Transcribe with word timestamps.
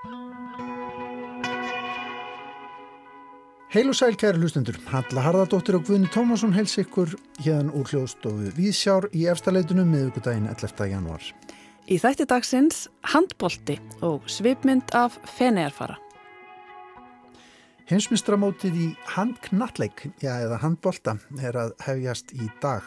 Heil 0.00 0.16
og 3.92 3.96
sæl 3.98 4.14
kæri 4.16 4.40
hlustendur, 4.40 4.78
Halla 4.88 5.20
Harðardóttir 5.26 5.76
og 5.76 5.84
Guðni 5.84 6.08
Tómasson 6.08 6.56
heils 6.56 6.72
ykkur 6.80 7.12
hérna 7.44 7.68
úr 7.76 7.84
hljóðstofu 7.90 8.48
Víðsjár 8.56 9.10
í 9.12 9.28
efstaleitinu 9.28 9.84
miðugudaginn 9.84 10.48
11. 10.48 10.88
januar. 10.88 11.20
Í 11.84 12.00
þætti 12.00 12.24
dagsins 12.32 12.88
handbolti 13.12 13.76
og 14.00 14.24
svipmynd 14.24 14.88
af 14.96 15.20
fenearfara. 15.36 16.00
Heimsmystramótið 17.90 18.78
í 18.80 18.88
handknalleg, 19.18 19.92
já 20.24 20.32
eða 20.38 20.62
handbolta, 20.64 21.18
er 21.44 21.60
að 21.60 21.76
hefjast 21.84 22.32
í 22.32 22.48
dag. 22.62 22.80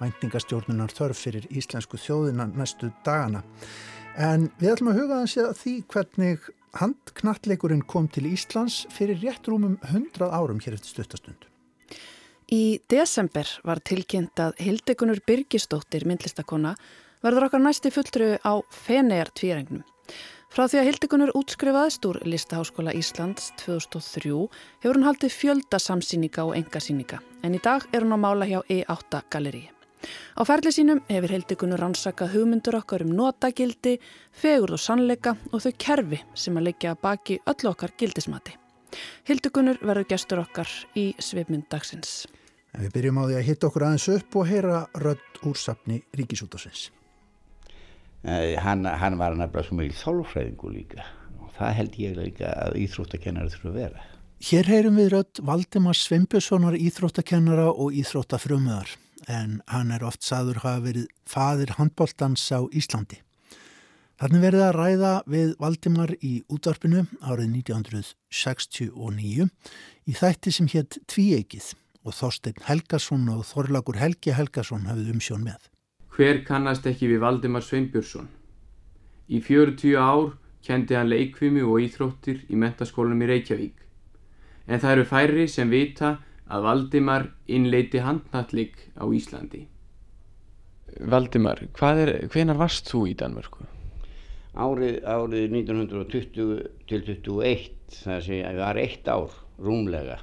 Væntingastjórnunar 0.00 0.88
þörf 0.96 1.20
fyrir 1.20 1.44
íslensku 1.52 2.00
þjóðina 2.00 2.48
næstu 2.56 2.88
dagana. 3.04 3.44
En 4.16 4.48
við 4.56 4.72
ætlum 4.72 4.92
að 4.92 5.00
huga 5.02 5.18
að 5.26 5.58
því 5.60 5.74
hvernig 5.92 6.46
handknallegurinn 6.80 7.84
kom 7.88 8.06
til 8.12 8.24
Íslands 8.30 8.84
fyrir 8.92 9.20
rétt 9.20 9.48
rúmum 9.48 9.76
100 9.84 10.30
árum 10.32 10.60
hér 10.64 10.78
eftir 10.78 10.94
stuttastund. 10.94 11.44
Í 12.52 12.78
desember 12.88 13.48
var 13.66 13.82
tilkynnt 13.84 14.38
að 14.40 14.56
Hildegunur 14.62 15.20
Birgistóttir, 15.26 16.06
myndlistakona, 16.08 16.76
verður 17.24 17.48
okkar 17.48 17.64
næsti 17.64 17.92
fulltrögu 17.92 18.38
á 18.40 18.54
Fenegar 18.70 19.32
tvírengnum. 19.36 19.84
Frá 20.48 20.64
því 20.70 20.80
að 20.80 20.88
Hildegunur 20.88 21.34
útskrifaðist 21.36 22.06
úr 22.08 22.22
Listaháskóla 22.24 22.94
Íslands 22.96 23.50
2003 23.60 24.32
hefur 24.80 24.96
hún 24.96 25.08
haldið 25.10 25.34
fjölda 25.34 25.82
samsýninga 25.82 26.46
og 26.46 26.56
engasýninga 26.56 27.20
en 27.44 27.58
í 27.58 27.60
dag 27.60 27.84
er 27.92 28.06
hún 28.06 28.16
á 28.16 28.18
mála 28.22 28.48
hjá 28.48 28.62
E8 28.64 29.26
Galleríi. 29.28 29.75
Á 30.36 30.42
ferli 30.44 30.72
sínum 30.74 31.00
hefur 31.08 31.32
Hildegunur 31.32 31.80
rannsakað 31.80 32.34
hugmyndur 32.36 32.76
okkar 32.78 33.04
um 33.06 33.14
notagildi, 33.16 33.96
fegurð 34.32 34.76
og 34.76 34.82
sannleika 34.82 35.36
og 35.52 35.62
þau 35.64 35.72
kerfi 35.80 36.20
sem 36.34 36.56
að 36.58 36.68
leggja 36.68 36.96
baki 37.00 37.38
öllu 37.48 37.72
okkar 37.72 37.94
gildismati. 37.98 38.56
Hildegunur 39.28 39.80
verður 39.82 40.08
gestur 40.12 40.42
okkar 40.44 40.70
í 40.96 41.08
svipmynd 41.18 41.68
dagsins. 41.72 42.26
En 42.74 42.84
við 42.84 42.92
byrjum 42.98 43.20
á 43.20 43.24
því 43.24 43.38
að 43.38 43.46
hitta 43.48 43.68
okkur 43.70 43.86
aðeins 43.86 44.08
upp 44.12 44.36
og 44.36 44.50
heyra 44.50 44.82
rödd 45.00 45.40
úr 45.48 45.56
sapni 45.56 46.02
Ríkisútasins. 46.16 46.90
Hann, 48.26 48.84
hann 48.84 49.16
var 49.20 49.36
nefnilega 49.38 49.68
svo 49.68 49.78
mjög 49.78 49.96
þólfræðingu 50.00 50.74
líka 50.74 51.06
og 51.40 51.50
það 51.56 51.74
held 51.78 51.98
ég 52.02 52.16
líka 52.18 52.52
að 52.66 52.78
íþróttakennari 52.82 53.52
þurfa 53.54 53.70
að 53.70 53.80
vera. 53.80 54.06
Hér 54.46 54.68
heyrum 54.68 54.98
við 55.00 55.12
rödd 55.14 55.42
Valdimar 55.48 55.96
Sveinbjörnssonar 55.96 56.76
íþróttakennara 56.76 57.70
og 57.72 57.94
íþróttafrömuðar 57.96 58.96
en 59.26 59.60
hann 59.70 59.90
er 59.94 60.04
oft 60.06 60.22
saður 60.26 60.62
hafa 60.62 60.82
verið 60.86 61.06
fadir 61.26 61.74
handbóltans 61.78 62.46
á 62.54 62.62
Íslandi. 62.70 63.20
Þannig 64.16 64.44
verið 64.46 64.62
að 64.64 64.76
ræða 64.78 65.12
við 65.28 65.50
Valdimar 65.60 66.14
í 66.24 66.32
útvarpinu 66.48 67.02
árið 67.20 67.50
1969 67.58 69.48
í 70.08 70.14
þætti 70.16 70.52
sem 70.56 70.70
hétt 70.72 70.96
Tvíegið 71.10 71.74
og 72.06 72.14
Þorstein 72.16 72.62
Helgason 72.64 73.28
og 73.34 73.44
Þorlagur 73.44 73.98
Helgi 74.00 74.32
Helgason 74.32 74.88
hafið 74.88 75.12
umsjón 75.12 75.44
með. 75.44 75.60
Hver 76.16 76.40
kannast 76.46 76.86
ekki 76.88 77.10
við 77.10 77.20
Valdimar 77.26 77.64
Sveinbjörnsson? 77.66 78.30
Í 79.28 79.42
40 79.44 79.98
ár 80.00 80.32
kendi 80.64 80.96
hann 80.96 81.10
leikvimi 81.10 81.60
og 81.66 81.82
íþróttir 81.84 82.46
í 82.48 82.56
mentaskólanum 82.56 83.20
í 83.26 83.28
Reykjavík. 83.34 83.76
En 84.66 84.80
það 84.80 84.94
eru 84.96 85.04
færri 85.10 85.44
sem 85.50 85.68
vita 85.70 86.16
að 86.46 86.66
Valdimar 86.66 87.30
innleiti 87.50 88.02
handnallik 88.02 88.78
á 88.94 89.04
Íslandi. 89.06 89.66
Valdimar, 91.00 91.60
er, 91.66 92.12
hvenar 92.32 92.58
varst 92.60 92.88
þú 92.90 93.06
í 93.10 93.16
Danmörku? 93.18 93.66
Árið, 94.56 95.02
árið 95.04 95.50
1920 95.52 96.62
til 96.88 97.02
21, 97.04 97.66
það 97.92 98.22
sé 98.24 98.38
að 98.40 98.54
það 98.54 98.62
var 98.62 98.80
eitt 98.80 99.10
ár 99.12 99.34
rúmlega. 99.60 100.18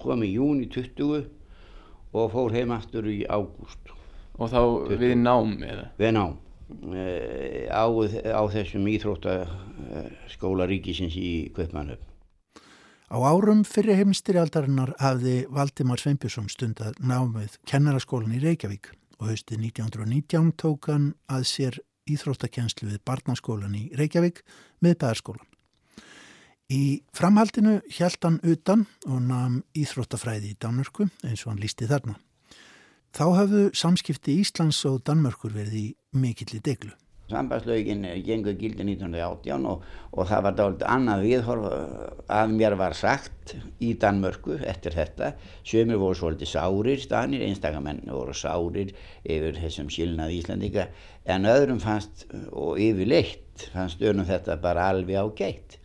Kom 0.00 0.24
í 0.26 0.32
júni 0.34 0.66
20 0.72 1.28
og 2.10 2.32
fór 2.32 2.56
heim 2.56 2.74
aftur 2.74 3.06
í 3.06 3.22
ágúst. 3.30 3.94
Og 4.40 4.50
þá 4.50 4.60
20. 4.88 4.98
við 5.04 5.16
nám 5.20 5.54
eða? 5.62 5.86
Við 6.00 6.14
nám. 6.16 6.38
E, 6.90 7.04
á, 7.70 7.86
á 7.86 8.42
þessum 8.50 8.86
íþróttaskóla 8.90 10.66
ríkisins 10.70 11.16
í 11.18 11.50
Kvöpmannöfn. 11.54 12.09
Á 13.10 13.18
árum 13.26 13.64
fyrir 13.66 13.96
heimstyrjaldarinnar 13.98 14.92
hafði 15.02 15.40
Valdimar 15.50 15.98
Sveinbjörnsson 15.98 16.46
stundar 16.46 16.94
námið 17.02 17.56
kennaraskólan 17.66 18.36
í 18.36 18.42
Reykjavík 18.44 18.92
og 19.18 19.32
haustið 19.32 19.64
1919 19.66 20.52
tók 20.54 20.86
hann 20.92 21.08
að 21.26 21.48
sér 21.50 21.80
íþróttakenslu 22.06 22.86
við 22.92 23.02
barnaskólan 23.10 23.74
í 23.74 23.88
Reykjavík 23.98 24.44
með 24.78 24.94
bæðarskólan. 25.02 25.48
Í 26.70 27.02
framhaldinu 27.10 27.80
hjælt 27.90 28.22
hann 28.22 28.38
utan 28.46 28.86
og 29.08 29.18
namn 29.26 29.64
íþróttafræði 29.74 30.54
í 30.54 30.58
Danmörku 30.62 31.08
eins 31.26 31.42
og 31.42 31.56
hann 31.56 31.62
lísti 31.66 31.90
þarna. 31.90 32.14
Þá 33.10 33.24
hafðu 33.40 33.64
samskipti 33.74 34.38
Íslands 34.38 34.84
og 34.86 35.02
Danmörkur 35.02 35.50
verið 35.50 35.80
í 35.82 35.86
mikill 36.14 36.54
í 36.54 36.62
deglu. 36.62 36.94
Sambandslaugin 37.30 38.04
gengur 38.26 38.56
gildi 38.58 38.84
1918 38.86 39.66
og, 39.70 39.84
og 40.12 40.28
það 40.28 40.44
var 40.46 40.56
dálit 40.58 40.84
annað 40.86 41.24
viðhorf 41.26 41.66
að 42.36 42.54
mér 42.56 42.76
var 42.80 42.96
sagt 42.98 43.54
í 43.82 43.92
Danmörku 44.02 44.58
eftir 44.72 44.96
þetta. 44.98 45.32
Sjömur 45.66 46.00
voru 46.02 46.18
svolítið 46.18 46.52
sárir 46.52 47.02
stanir, 47.02 47.44
einstakamenn 47.46 48.02
voru 48.10 48.36
sárir 48.36 48.94
yfir 49.24 49.60
þessum 49.62 49.90
skilnað 49.92 50.36
Íslandika 50.38 50.88
en 51.30 51.48
öðrum 51.50 51.82
fannst 51.82 52.26
og 52.50 52.80
yfirleitt 52.82 53.68
fannst 53.74 54.02
önum 54.02 54.28
þetta 54.28 54.58
bara 54.62 54.90
alveg 54.92 55.20
á 55.20 55.26
geitt. 55.36 55.78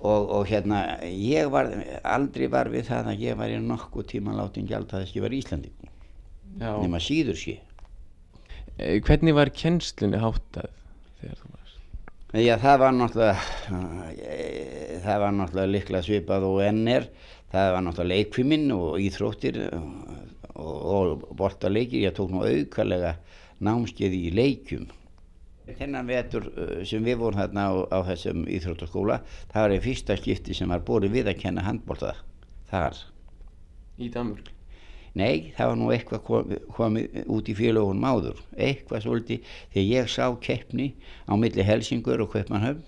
Og, 0.00 0.30
og 0.32 0.46
hérna 0.48 0.96
ég 1.04 1.50
var 1.52 1.68
aldrei 2.08 2.48
var 2.48 2.70
við 2.72 2.88
það 2.88 3.12
að 3.12 3.24
ég 3.26 3.36
var 3.36 3.52
í 3.52 3.60
nokkuð 3.60 4.06
tíma 4.14 4.32
látin 4.32 4.68
gjald 4.68 4.88
að 4.88 5.04
þess 5.04 5.12
að 5.12 5.18
ég 5.18 5.26
var 5.26 5.36
Íslandikum 5.36 5.90
nema 6.58 7.00
síður 7.02 7.38
sé. 7.38 7.58
Eh, 8.80 9.00
hvernig 9.04 9.34
var 9.36 9.50
kjenslunni 9.52 10.20
háttað 10.22 10.70
þegar 11.20 11.40
þú 11.40 11.50
varst? 11.52 11.80
Já, 12.40 12.54
það 12.62 12.76
var 12.80 12.94
náttúrulega, 12.96 13.34
eh, 14.24 15.00
það 15.04 15.18
var 15.20 15.34
náttúrulega 15.36 15.72
likla 15.74 16.00
svipað 16.06 16.46
og 16.48 16.60
ennir. 16.64 17.08
Það 17.52 17.72
var 17.74 17.84
náttúrulega 17.84 18.14
leikfiminn 18.14 18.70
og 18.72 19.02
íþróttir 19.02 19.58
og, 19.74 20.78
og 20.94 21.26
bortaleikir. 21.36 22.06
Ég 22.06 22.14
tók 22.16 22.32
nú 22.32 22.40
auðkarlega 22.46 23.16
námskeið 23.60 24.16
í 24.16 24.30
leikjum. 24.38 24.86
Þennan 25.76 26.08
vetur 26.08 26.48
eh, 26.56 26.80
sem 26.88 27.04
við 27.04 27.20
vorum 27.20 27.42
þarna 27.42 27.66
á, 27.68 27.72
á 27.92 27.98
þessum 28.08 28.46
íþróttaskóla, 28.48 29.20
það 29.52 29.66
var 29.66 29.74
einn 29.76 29.84
fyrsta 29.84 30.16
skipti 30.16 30.56
sem 30.56 30.72
var 30.72 30.80
búið 30.86 31.10
við 31.18 31.34
að 31.34 31.42
kenna 31.42 31.66
handbólta 31.68 32.14
þar. 32.72 32.96
Í 34.00 34.08
Danmörk? 34.08 34.54
Nei, 35.18 35.50
það 35.56 35.70
var 35.72 35.78
nú 35.80 35.88
eitthvað 35.90 36.20
komið, 36.26 36.58
komið 36.76 37.14
út 37.34 37.48
í 37.50 37.54
félagunum 37.58 38.04
áður, 38.06 38.42
eitthvað 38.54 39.04
svolítið 39.04 39.48
þegar 39.72 39.88
ég 39.88 40.10
sá 40.12 40.26
keppni 40.38 40.92
á 41.26 41.34
milli 41.34 41.66
Helsingur 41.66 42.22
og 42.22 42.30
Kvöpmannhöfn 42.30 42.84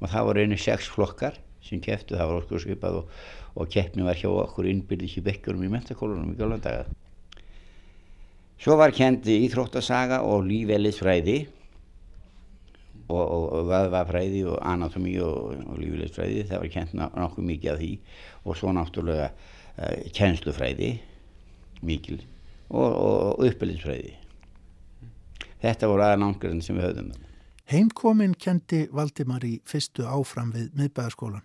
og 0.00 0.10
það 0.12 0.26
voru 0.28 0.44
einu 0.44 0.58
sex 0.60 0.90
flokkar 0.92 1.38
sem 1.64 1.80
kepptu, 1.80 2.18
það 2.18 2.28
var 2.28 2.42
okkur 2.42 2.64
skipað 2.64 3.00
og, 3.00 3.16
og 3.56 3.72
keppni 3.72 4.04
var 4.04 4.20
hjá 4.20 4.28
okkur 4.28 4.68
innbyrðis 4.68 5.16
í 5.16 5.24
bekkurum 5.24 5.64
í 5.64 5.72
mentakólunum 5.72 6.34
í 6.34 6.36
Gjólandaga. 6.36 6.84
Svo 8.60 8.76
var 8.76 8.92
kendi 8.92 9.38
íþróttasaga 9.46 10.20
og 10.28 10.44
lífeylisfræði 10.44 11.38
og, 13.08 13.22
og, 13.24 13.44
og 13.56 13.70
vöðvafræði 13.72 14.42
og 14.52 14.58
anatomi 14.60 15.16
og 15.24 15.78
lífeylisfræði, 15.80 16.44
það 16.50 16.66
var 16.66 16.74
kent 16.76 16.98
nokkuð 17.00 17.48
mikið 17.54 17.72
af 17.72 17.80
því. 17.80 17.94
Og 18.44 18.60
svo 18.60 18.72
náttúrulega 18.76 19.30
uh, 19.32 20.10
kjenslufræði 20.16 20.98
mikil 21.86 22.20
og, 22.68 22.90
og 22.90 23.44
uppbyrðisfræði. 23.48 24.16
Þetta 25.60 25.90
voru 25.90 26.06
aðanángurinn 26.06 26.62
sem 26.64 26.78
við 26.78 26.88
höfðum. 26.88 27.10
Heimkomin 27.70 28.34
kendi 28.34 28.86
Valdimar 28.90 29.44
í 29.46 29.60
fyrstu 29.68 30.06
áfram 30.08 30.50
við 30.54 30.72
miðbæðarskólan, 30.78 31.44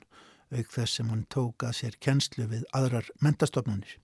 auk 0.56 0.72
þess 0.74 0.98
sem 0.98 1.12
hann 1.12 1.26
tók 1.30 1.68
að 1.68 1.78
sér 1.82 2.00
kennslu 2.02 2.48
við 2.50 2.64
aðrar 2.74 3.12
mentastofnunir. 3.22 4.00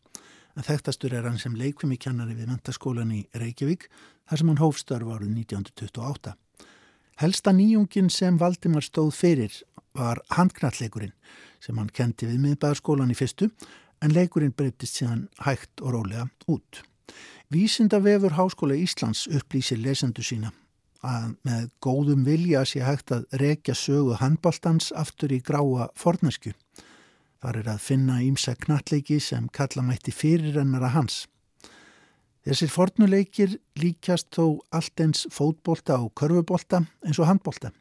En 0.57 0.67
þekktastur 0.67 1.15
er 1.15 1.25
hann 1.25 1.39
sem 1.39 1.55
leikvimi 1.55 1.97
kennari 1.97 2.35
við 2.35 2.51
mentaskólan 2.51 3.13
í 3.15 3.23
Reykjavík, 3.33 3.87
þar 4.29 4.41
sem 4.41 4.51
hann 4.51 4.61
hófstörf 4.61 5.13
árið 5.15 5.31
1928. 5.39 6.35
Helsta 7.21 7.53
nýjungin 7.55 8.09
sem 8.11 8.37
Valdimar 8.41 8.83
stóð 8.83 9.13
fyrir 9.15 9.55
var 9.97 10.21
handknalleikurinn 10.35 11.13
sem 11.61 11.77
hann 11.77 11.91
kendi 11.93 12.27
við 12.29 12.39
miðbæðarskólan 12.45 13.11
í 13.13 13.17
fyrstu 13.17 13.49
en 14.01 14.13
leikurinn 14.15 14.55
breytist 14.57 14.99
síðan 14.99 15.27
hægt 15.45 15.81
og 15.81 15.95
rólega 15.95 16.27
út. 16.47 16.81
Vísindavefur 17.51 18.37
Háskóla 18.37 18.77
Íslands 18.79 19.27
upplýsir 19.27 19.81
lesendu 19.81 20.23
sína 20.23 20.53
að 21.01 21.33
með 21.47 21.65
góðum 21.81 22.25
vilja 22.25 22.61
sé 22.65 22.83
hægt 22.85 23.11
að 23.11 23.25
rekja 23.41 23.73
sögu 23.77 24.15
handbóltans 24.21 24.91
aftur 24.93 25.33
í 25.33 25.41
gráa 25.41 25.89
fornesku. 25.97 26.53
Þar 27.41 27.57
er 27.57 27.69
að 27.73 27.81
finna 27.81 28.19
ímsa 28.21 28.53
knalleiki 28.55 29.17
sem 29.19 29.47
kalla 29.49 29.81
mætti 29.81 30.13
fyrirrennara 30.13 30.91
hans. 30.93 31.25
Þessir 32.45 32.69
fornuleikir 32.73 33.57
líkjast 33.77 34.29
þó 34.33 34.61
allt 34.73 35.01
eins 35.01 35.25
fótbolta 35.33 35.97
og 36.01 36.13
körfubólta 36.17 36.83
eins 37.05 37.19
og 37.21 37.29
handbólta. 37.29 37.73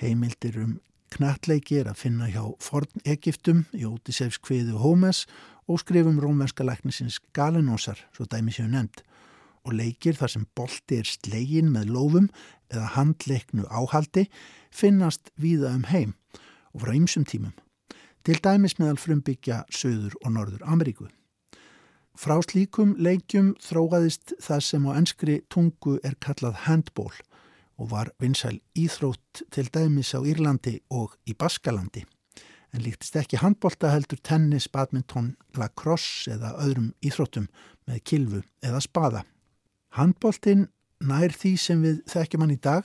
Heimildir 0.00 0.60
um 0.60 0.78
knattleiki 1.14 1.80
er 1.80 1.90
að 1.90 2.00
finna 2.04 2.28
hjá 2.30 2.42
forn 2.62 3.02
Egiptum, 3.08 3.64
Jótisefs 3.76 4.40
kviðu 4.42 4.78
Hómes 4.80 5.24
og 5.70 5.82
skrifum 5.82 6.20
rómvenska 6.22 6.64
læknisins 6.66 7.20
Galenósar, 7.36 7.98
svo 8.14 8.26
dæmi 8.30 8.54
séu 8.54 8.68
nefnd, 8.70 9.02
og 9.66 9.76
leikir 9.76 10.16
þar 10.18 10.34
sem 10.34 10.46
bolti 10.56 11.00
er 11.00 11.08
slegin 11.08 11.70
með 11.74 11.92
lófum 11.94 12.28
eða 12.72 12.92
handleiknu 12.96 13.66
áhaldi 13.68 14.26
finnast 14.70 15.32
víða 15.40 15.74
um 15.76 15.86
heim 15.90 16.14
og 16.74 16.84
frá 16.84 16.94
ymsum 16.96 17.26
tímum, 17.26 17.54
til 18.24 18.38
dæmis 18.42 18.78
meðal 18.78 19.00
frumbyggja 19.00 19.64
Suður 19.70 20.14
og 20.24 20.36
Norður 20.36 20.66
Ameríku. 20.66 21.08
Frá 22.18 22.36
slíkum 22.44 22.94
leikjum 22.98 23.54
þróaðist 23.62 24.34
það 24.42 24.64
sem 24.66 24.86
á 24.86 24.90
enskri 24.98 25.40
tungu 25.50 25.98
er 26.04 26.16
kallað 26.20 26.64
handból 26.66 27.12
og 27.80 27.90
var 27.90 28.10
vinsæl 28.20 28.60
íþrótt 28.76 29.42
til 29.50 29.70
dæmis 29.72 30.12
á 30.12 30.20
Írlandi 30.20 30.78
og 30.90 31.16
í 31.24 31.32
Baskalandi. 31.34 32.04
En 32.74 32.84
líktist 32.84 33.16
ekki 33.18 33.40
handbólta 33.40 33.90
heldur 33.90 34.20
tennis, 34.22 34.68
badminton, 34.68 35.32
lacrosse 35.56 36.30
eða 36.36 36.52
öðrum 36.62 36.92
íþróttum 37.02 37.48
með 37.88 38.04
kilvu 38.04 38.42
eða 38.62 38.82
spada. 38.84 39.24
Handbóltinn 39.96 40.68
nær 41.00 41.34
því 41.34 41.56
sem 41.58 41.82
við 41.82 42.04
þekkjum 42.12 42.44
hann 42.44 42.54
í 42.54 42.60
dag, 42.60 42.84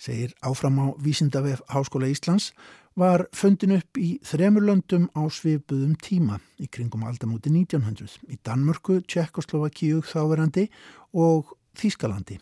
segir 0.00 0.34
áfram 0.44 0.82
á 0.82 0.86
Vísindavef 1.00 1.62
Háskóla 1.70 2.10
Íslands, 2.10 2.50
var 2.98 3.24
fundin 3.32 3.76
upp 3.78 3.96
í 3.96 4.18
þremurlöndum 4.26 5.06
á 5.14 5.22
svipuðum 5.32 5.94
tíma 6.02 6.40
í 6.60 6.66
kringum 6.66 7.06
aldamóti 7.06 7.52
1900 7.54 8.18
í 8.28 8.40
Danmörku, 8.44 9.00
Tjekkoslovakíu 9.06 10.02
þáverandi 10.04 10.66
og 11.14 11.54
Þískalandi. 11.78 12.40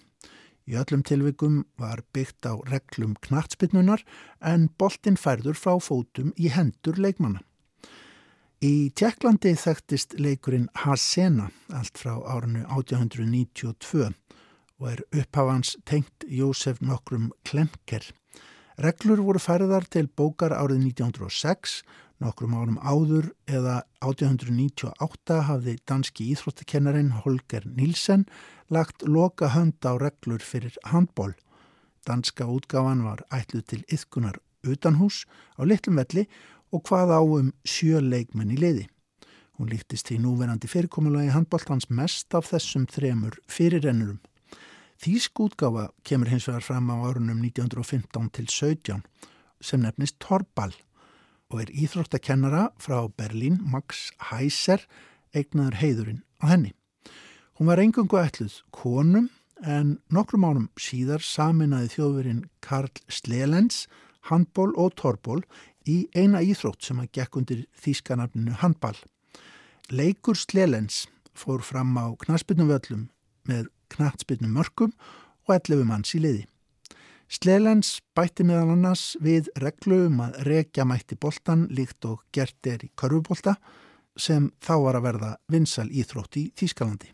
Í 0.68 0.76
öllum 0.76 1.00
tilvikum 1.06 1.62
var 1.80 2.02
byggt 2.12 2.44
á 2.44 2.52
reglum 2.68 3.14
knatsbyrnunar 3.24 4.02
en 4.44 4.68
boltin 4.76 5.16
færður 5.16 5.56
frá 5.56 5.78
fótum 5.80 6.34
í 6.36 6.50
hendur 6.52 7.00
leikmanna. 7.00 7.40
Í 8.60 8.90
Tjekklandi 8.92 9.54
þekktist 9.56 10.18
leikurinn 10.20 10.68
Hasena 10.82 11.48
allt 11.72 11.96
frá 11.96 12.18
árinu 12.20 12.66
1892 12.66 14.12
og 14.78 14.90
er 14.92 15.04
upphafans 15.22 15.76
tengt 15.88 16.26
Jósef 16.28 16.82
nokkrum 16.84 17.30
Klemker 17.48 18.04
Reglur 18.78 19.18
voru 19.26 19.40
færðar 19.42 19.88
til 19.90 20.06
bókar 20.06 20.52
árið 20.54 20.84
1906, 20.92 21.80
nokkrum 22.22 22.54
árum 22.58 22.78
áður 22.82 23.30
eða 23.46 23.82
1898 24.02 25.38
hafði 25.46 25.74
danski 25.86 26.26
íþróttakennarin 26.34 27.12
Holger 27.22 27.66
Nilsen 27.66 28.26
lagt 28.74 29.04
loka 29.06 29.52
hönd 29.54 29.78
á 29.86 29.94
reglur 30.00 30.42
fyrir 30.42 30.74
handból. 30.90 31.32
Danska 32.06 32.48
útgáfan 32.50 33.04
var 33.06 33.22
ætluð 33.34 33.66
til 33.70 33.82
yðkunar 33.86 34.40
utanhús 34.66 35.24
á 35.58 35.62
litlum 35.62 36.00
velli 36.00 36.26
og 36.74 36.84
hvað 36.88 37.14
á 37.14 37.20
um 37.22 37.52
sjö 37.64 38.02
leikmenn 38.02 38.54
í 38.54 38.58
liði. 38.58 38.88
Hún 39.58 39.70
líktist 39.70 40.10
í 40.14 40.18
núverandi 40.22 40.70
fyrirkomulagi 40.70 41.32
handbóltans 41.34 41.88
mest 41.90 42.34
af 42.34 42.50
þessum 42.50 42.86
þremur 42.90 43.38
fyrirrennurum. 43.50 44.20
Þýsk 44.98 45.38
útgáfa 45.44 45.88
kemur 46.06 46.30
hins 46.30 46.48
vegar 46.50 46.66
fram 46.66 46.90
á 46.90 46.98
árunum 46.98 47.42
1915 47.46 48.30
til 48.34 48.46
17 48.50 49.02
sem 49.62 49.82
nefnist 49.82 50.18
Torbal 50.22 50.74
og 51.48 51.62
er 51.62 51.72
íþróttakennara 51.72 52.68
frá 52.80 53.08
Berlín 53.16 53.58
Max 53.72 54.10
Heiser 54.30 54.84
eignaður 55.36 55.78
heiðurinn 55.80 56.22
á 56.44 56.44
henni. 56.52 56.74
Hún 57.56 57.70
var 57.70 57.80
engungu 57.82 58.20
ætluð 58.20 58.60
konum 58.70 59.30
en 59.64 59.96
nokkrum 60.14 60.46
ánum 60.46 60.68
síðar 60.78 61.24
saminaði 61.24 61.90
þjóðverinn 61.96 62.44
Karl 62.62 62.92
Slelens 63.10 63.86
handból 64.28 64.70
og 64.76 64.94
torból 65.00 65.40
í 65.88 66.04
eina 66.14 66.42
íþrótt 66.44 66.84
sem 66.84 67.00
að 67.00 67.12
gekk 67.16 67.40
undir 67.40 67.64
þýskanafninu 67.80 68.58
handball. 68.60 68.98
Leikur 69.88 70.36
Slelens 70.36 71.06
fór 71.32 71.64
fram 71.64 71.96
á 71.96 72.12
knaspinum 72.20 72.68
völlum 72.68 73.08
með 73.48 73.70
knatsbyrnum 73.94 74.52
mörgum 74.52 74.92
og 75.48 75.54
11 75.56 75.88
manns 75.88 76.12
í 76.12 76.20
liði. 76.20 76.44
Sleilens 77.28 77.98
bætti 78.16 78.44
meðal 78.48 78.70
annars 78.72 79.10
við 79.20 79.50
reglu 79.60 79.98
um 80.06 80.22
að 80.25 80.38
rekja 80.48 80.86
mætti 80.88 81.16
boltan 81.20 81.66
líkt 81.69 82.06
og 82.08 82.22
gert 82.32 82.64
er 82.66 82.86
í 82.86 82.88
körfubolta 82.96 83.58
sem 84.16 84.46
þá 84.64 84.75
var 84.86 84.96
að 84.96 85.04
verða 85.04 85.32
vinsal 85.52 85.90
íþrótt 85.92 86.38
í 86.40 86.46
Þýskalandi. 86.56 87.10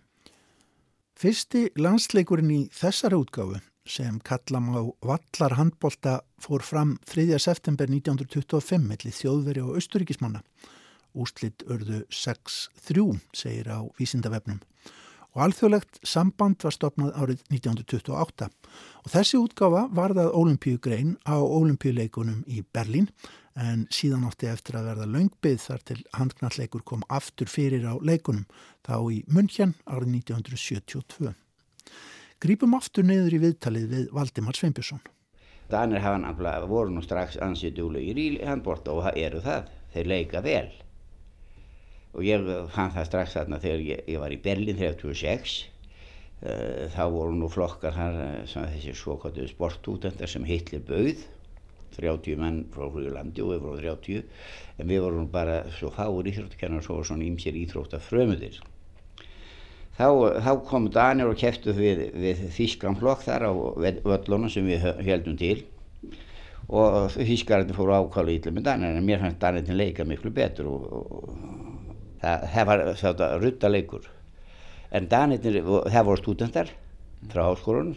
Fyrsti 1.18 1.64
landsleikurinn 1.82 2.52
í 2.54 2.60
þessari 2.70 3.18
útgáfu 3.18 3.58
sem 3.90 4.20
kallam 4.22 4.70
á 4.70 4.82
Vallar 5.02 5.56
handbolta 5.58 6.20
fór 6.38 6.62
fram 6.62 6.94
3. 7.10 7.34
september 7.42 7.90
1925 7.90 8.86
mellir 8.86 9.18
þjóðveri 9.18 9.66
og 9.66 9.80
austuríkismanna. 9.80 10.44
Úslitt 11.14 11.66
örðu 11.66 12.04
6-3 12.06 13.18
segir 13.34 13.66
á 13.66 13.82
vísindavefnum 13.98 14.62
og 15.34 15.44
alþjóðlegt 15.46 16.00
samband 16.06 16.62
var 16.62 16.74
stopnað 16.74 17.14
árið 17.18 17.40
1928 17.50 18.48
og 19.02 19.08
þessi 19.12 19.40
útgáfa 19.40 19.86
varðað 19.94 20.34
ólimpíugrein 20.38 21.16
á 21.26 21.36
ólimpíuleikunum 21.42 22.44
í 22.46 22.62
Berlín 22.74 23.10
en 23.58 23.86
síðan 23.94 24.26
átti 24.28 24.48
eftir 24.50 24.78
að 24.78 24.90
verða 24.90 25.08
laungbið 25.10 25.58
þar 25.62 25.82
til 25.90 25.98
handknalleikur 26.14 26.84
kom 26.86 27.02
aftur 27.08 27.50
fyrir 27.50 27.86
á 27.86 27.94
leikunum 27.98 28.46
þá 28.86 28.96
í 29.10 29.22
München 29.30 29.74
árið 29.86 30.14
1972. 30.22 31.34
Grípum 32.42 32.74
aftur 32.76 33.06
neyður 33.06 33.38
í 33.38 33.42
viðtalið 33.46 33.90
við 33.90 34.08
Valdimar 34.14 34.58
Sveinbjörnsson. 34.58 35.02
Danir 35.70 36.02
hafa 36.04 36.20
náttúrulega 36.20 36.68
voru 36.68 36.92
nú 36.92 37.02
strax 37.02 37.38
ansið 37.42 37.78
dúlegir 37.78 38.20
í 38.20 38.26
handbort 38.44 38.88
og 38.92 39.06
eru 39.14 39.40
það. 39.42 39.70
Þeir 39.94 40.10
leika 40.10 40.42
vel 40.44 40.66
og 42.14 42.26
ég 42.26 42.48
fann 42.74 42.92
það 42.94 43.08
strax 43.10 43.36
þarna 43.38 43.60
þegar 43.62 43.84
ég, 43.84 44.02
ég 44.14 44.22
var 44.22 44.34
í 44.34 44.40
Berlin 44.42 44.78
36 44.78 45.54
uh, 46.42 46.90
þá 46.94 47.04
voru 47.12 47.36
nú 47.36 47.50
flokkar 47.52 47.96
þar 47.96 48.20
uh, 48.22 48.58
þessi 48.74 48.94
svokvæðu 48.98 49.48
sportútendar 49.50 50.30
sem 50.30 50.46
Hitler 50.48 50.84
bauð. 50.86 51.24
30 51.94 52.40
menn 52.40 52.62
frá 52.74 52.88
Hrjulandi 52.90 53.42
og 53.44 53.52
við 53.52 53.60
vorum 53.62 53.82
30 53.82 54.24
en 54.82 54.88
við 54.90 55.04
vorum 55.04 55.28
bara 55.30 55.60
svo 55.76 55.92
fáur 55.94 56.26
íþróttakennar 56.26 56.82
svo 56.82 56.96
svona 57.06 57.22
ímsér 57.28 57.54
íþróttafrömuðir 57.60 58.58
þá, 59.98 60.08
þá 60.42 60.50
kom 60.68 60.88
Danir 60.92 61.30
og 61.30 61.38
keftu 61.40 61.74
við, 61.76 62.08
við 62.18 62.42
Þískan 62.54 62.98
flokk 62.98 63.24
þar 63.26 63.48
á 63.48 63.52
völlunum 64.04 64.50
sem 64.52 64.66
við 64.66 64.86
heldum 65.06 65.38
til. 65.40 65.56
Og 66.64 67.12
Þískarinn 67.12 67.74
fóru 67.76 67.92
ákvæðu 67.92 68.38
ítlum 68.38 68.58
með 68.58 68.68
Danir 68.70 68.96
en 68.96 69.06
mér 69.06 69.20
fannst 69.22 69.42
Danir 69.42 69.66
til 69.66 69.76
leika 69.78 70.06
miklu 70.08 70.32
betur 70.34 70.70
og, 70.72 70.86
og 70.94 71.93
það, 72.24 72.48
það 72.54 72.68
var 72.70 72.84
þetta 73.02 73.30
ruttaleikur 73.42 74.08
en 74.94 75.10
danirnir, 75.10 75.60
það 75.64 76.08
voru 76.08 76.22
stúdendar 76.22 76.72
frá 77.32 77.46
háskólanum 77.48 77.96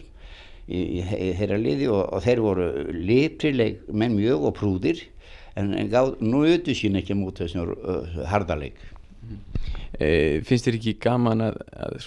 í, 0.68 0.78
í, 0.78 1.00
í 1.00 1.30
þeirra 1.38 1.58
liði 1.60 1.88
og, 1.92 2.04
og 2.14 2.24
þeir 2.24 2.44
voru 2.44 2.68
liprileik 2.92 3.88
menn 3.88 4.16
mjög 4.18 4.48
og 4.50 4.56
prúðir 4.58 5.02
en, 5.58 5.74
en 5.74 5.90
gáð, 5.92 6.14
nú 6.24 6.44
auðvitað 6.44 6.80
sín 6.80 7.00
ekki 7.00 7.16
mútið 7.18 7.46
þessum 7.48 7.74
uh, 7.74 8.22
hardaleik 8.30 8.80
mm. 8.80 9.38
e, 9.98 10.08
finnst 10.48 10.68
þér 10.68 10.80
ekki 10.80 10.96
gaman 11.02 11.46
að, 11.48 11.60
að 11.86 12.00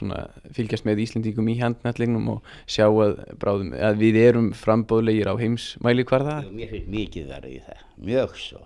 fylgjast 0.57 0.87
með 0.87 1.05
Íslendingum 1.05 1.51
í 1.51 1.57
handnallegnum 1.61 2.35
og 2.37 2.51
sjá 2.65 2.87
að, 2.89 3.17
bráðum, 3.41 3.73
að 3.77 4.03
við 4.03 4.21
erum 4.25 4.51
frambóðlegir 4.57 5.31
á 5.31 5.35
heimsmæli 5.41 6.07
hvar 6.09 6.27
það? 6.27 6.51
Mér 6.57 6.75
finnst 6.75 6.93
mikið 6.97 7.33
verið 7.35 7.57
í 7.57 7.63
það, 7.69 7.87
mjög 8.11 8.37
svo 8.41 8.65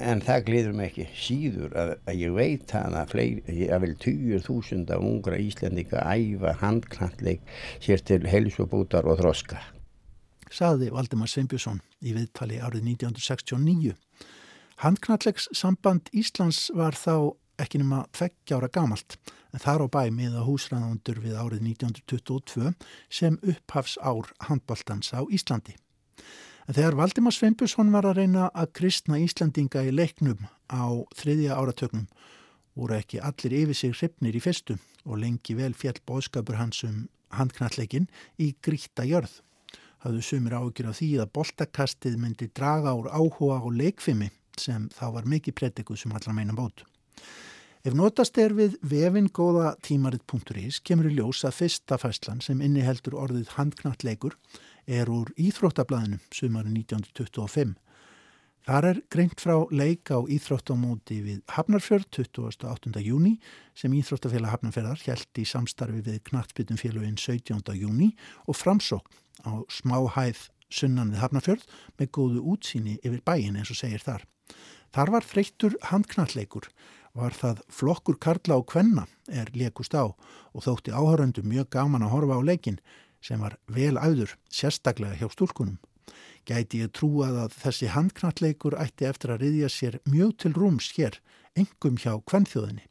En 0.00 0.22
það 0.24 0.44
gliður 0.46 0.76
mig 0.76 0.92
ekki 0.92 1.04
síður 1.12 1.74
að, 1.76 1.90
að 2.08 2.20
ég 2.22 2.32
veit 2.36 2.72
að 2.78 2.96
fleiri, 3.12 3.66
vil 3.84 3.96
týjur 4.00 4.44
þúsunda 4.46 4.96
ungra 4.98 5.36
íslendinga 5.36 6.00
æfa 6.00 6.54
handknalleg 6.62 7.42
sér 7.84 8.00
til 8.00 8.22
helsubútar 8.24 9.04
og 9.04 9.20
þroska. 9.20 9.60
Saði 10.52 10.90
Valdemar 10.92 11.28
Sveinbjörnsson 11.28 11.80
í 12.04 12.16
viðtali 12.16 12.58
árið 12.60 12.88
1969. 12.96 13.94
Handknallegs 14.82 15.48
samband 15.56 16.08
Íslands 16.16 16.70
var 16.76 16.96
þá 16.96 17.36
ekki 17.60 17.82
nema 17.82 18.02
tveggjára 18.16 18.72
gamalt 18.72 19.18
en 19.52 19.60
þar 19.60 19.84
á 19.84 19.86
bæ 19.92 20.02
miða 20.14 20.44
húsræðandur 20.46 21.20
við 21.22 21.36
árið 21.36 21.66
1922 21.76 22.72
sem 23.12 23.36
upphafs 23.44 23.98
ár 24.00 24.32
handbóltans 24.48 25.12
á 25.12 25.20
Íslandi. 25.28 25.76
En 26.68 26.76
þegar 26.76 26.94
Valdimar 26.94 27.34
Sveinbjörnsson 27.34 27.90
var 27.90 28.06
að 28.06 28.20
reyna 28.20 28.48
að 28.54 28.70
kristna 28.78 29.18
Íslandinga 29.18 29.82
í 29.82 29.90
leiknum 29.94 30.44
á 30.70 30.86
þriðja 31.18 31.56
áratögnum 31.58 32.06
voru 32.78 32.96
ekki 32.96 33.20
allir 33.20 33.56
yfir 33.64 33.78
sig 33.78 33.96
hrifnir 33.96 34.38
í 34.38 34.42
fyrstu 34.42 34.76
og 35.02 35.18
lengi 35.18 35.56
vel 35.58 35.72
fjall 35.74 35.98
bóðskapur 36.06 36.60
hans 36.60 36.84
um 36.86 37.08
handknallegin 37.34 38.06
í 38.38 38.52
gríta 38.62 39.04
jörð. 39.08 39.40
Hafðu 40.02 40.22
sumir 40.26 40.56
ágjur 40.58 40.90
á 40.90 40.98
því 40.98 41.10
að 41.22 41.32
boltakastið 41.36 42.16
myndi 42.22 42.48
draga 42.54 42.94
úr 42.98 43.10
áhuga 43.10 43.60
og 43.62 43.74
leikfimi 43.78 44.30
sem 44.58 44.88
þá 44.94 45.06
var 45.18 45.28
mikið 45.28 45.58
predikuð 45.58 46.02
sem 46.02 46.14
allar 46.14 46.36
meina 46.36 46.54
bót. 46.56 46.84
Ef 47.82 47.94
notast 47.98 48.38
er 48.38 48.52
við 48.54 48.76
vefin 48.86 49.26
góða 49.34 49.72
tímarit.is 49.82 50.78
kemur 50.86 51.08
í 51.10 51.16
ljós 51.16 51.42
að 51.48 51.56
fyrsta 51.56 51.98
fæslan 51.98 52.42
sem 52.44 52.60
inniheldur 52.62 53.16
orðið 53.18 53.56
handknallegur 53.56 54.36
er 54.86 55.10
úr 55.10 55.32
Íþróttablaðinu 55.38 56.20
sumarinn 56.34 56.76
1925 56.82 57.76
Þar 58.62 58.86
er 58.86 58.98
greint 59.10 59.40
frá 59.42 59.56
leik 59.74 60.12
á 60.14 60.22
Íþróttamóti 60.22 61.16
við 61.24 61.40
Hafnarfjörð 61.50 62.04
28. 62.14 63.00
júni 63.02 63.32
sem 63.74 63.90
Íþróttafélag 63.98 64.52
Hafnarfjörðar 64.54 65.02
held 65.02 65.40
í 65.42 65.46
samstarfi 65.50 66.02
við 66.06 66.20
Knattbyttumfélagin 66.28 67.18
17. 67.18 67.58
júni 67.74 68.12
og 68.46 68.54
framsókn 68.60 69.18
á 69.42 69.66
smáhæð 69.66 70.44
sunnan 70.70 71.10
við 71.10 71.24
Hafnarfjörð 71.24 71.66
með 71.98 72.12
góðu 72.14 72.44
útsýni 72.54 73.00
yfir 73.02 73.24
bæin 73.26 73.58
eins 73.58 73.74
og 73.74 73.80
segir 73.82 74.06
þar. 74.06 74.22
Þar 74.94 75.14
var 75.16 75.26
þreyttur 75.26 75.78
handknalleikur, 75.90 76.70
var 77.18 77.34
það 77.34 77.64
flokkur 77.66 78.20
Karla 78.22 78.60
og 78.62 78.68
Kvenna 78.70 79.08
er 79.26 79.50
lekust 79.58 79.98
á 79.98 80.06
og 80.06 80.62
þótti 80.62 80.94
áhöröndu 80.94 81.42
mjög 81.42 81.72
gaman 81.74 82.06
að 82.06 82.14
horfa 82.14 82.38
á 82.38 82.46
leikin 82.46 82.78
sem 83.22 83.40
var 83.40 83.56
vel 83.70 83.96
auður, 83.96 84.36
sérstaklega 84.50 85.18
hjá 85.20 85.30
stúlkunum. 85.32 85.78
Gæti 86.48 86.82
ég 86.82 86.92
trúað 86.96 87.38
að 87.44 87.58
þessi 87.62 87.90
handknalleikur 87.94 88.74
ætti 88.82 89.06
eftir 89.06 89.34
að 89.34 89.44
riðja 89.44 89.68
sér 89.70 89.98
mjög 90.10 90.32
til 90.42 90.54
rúms 90.56 90.90
hér, 90.96 91.20
engum 91.54 92.00
hjá 92.02 92.16
kvennþjóðinni. 92.26 92.88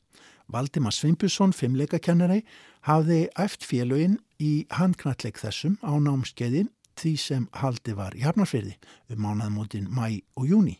Valdimar 0.52 0.96
Svimpusson, 0.96 1.54
fimmleikakennari, 1.56 2.42
hafði 2.88 3.26
æft 3.40 3.64
félögin 3.68 4.18
í 4.40 4.66
handknalleik 4.76 5.40
þessum 5.40 5.78
á 5.84 5.96
námskeiði 6.00 6.66
því 7.00 7.14
sem 7.20 7.48
haldi 7.62 7.96
var 7.98 8.16
í 8.18 8.24
Hafnarfyrði 8.26 8.76
um 9.12 9.22
mánaðmótin 9.26 9.88
mæ 9.92 10.22
og 10.36 10.48
júni 10.50 10.78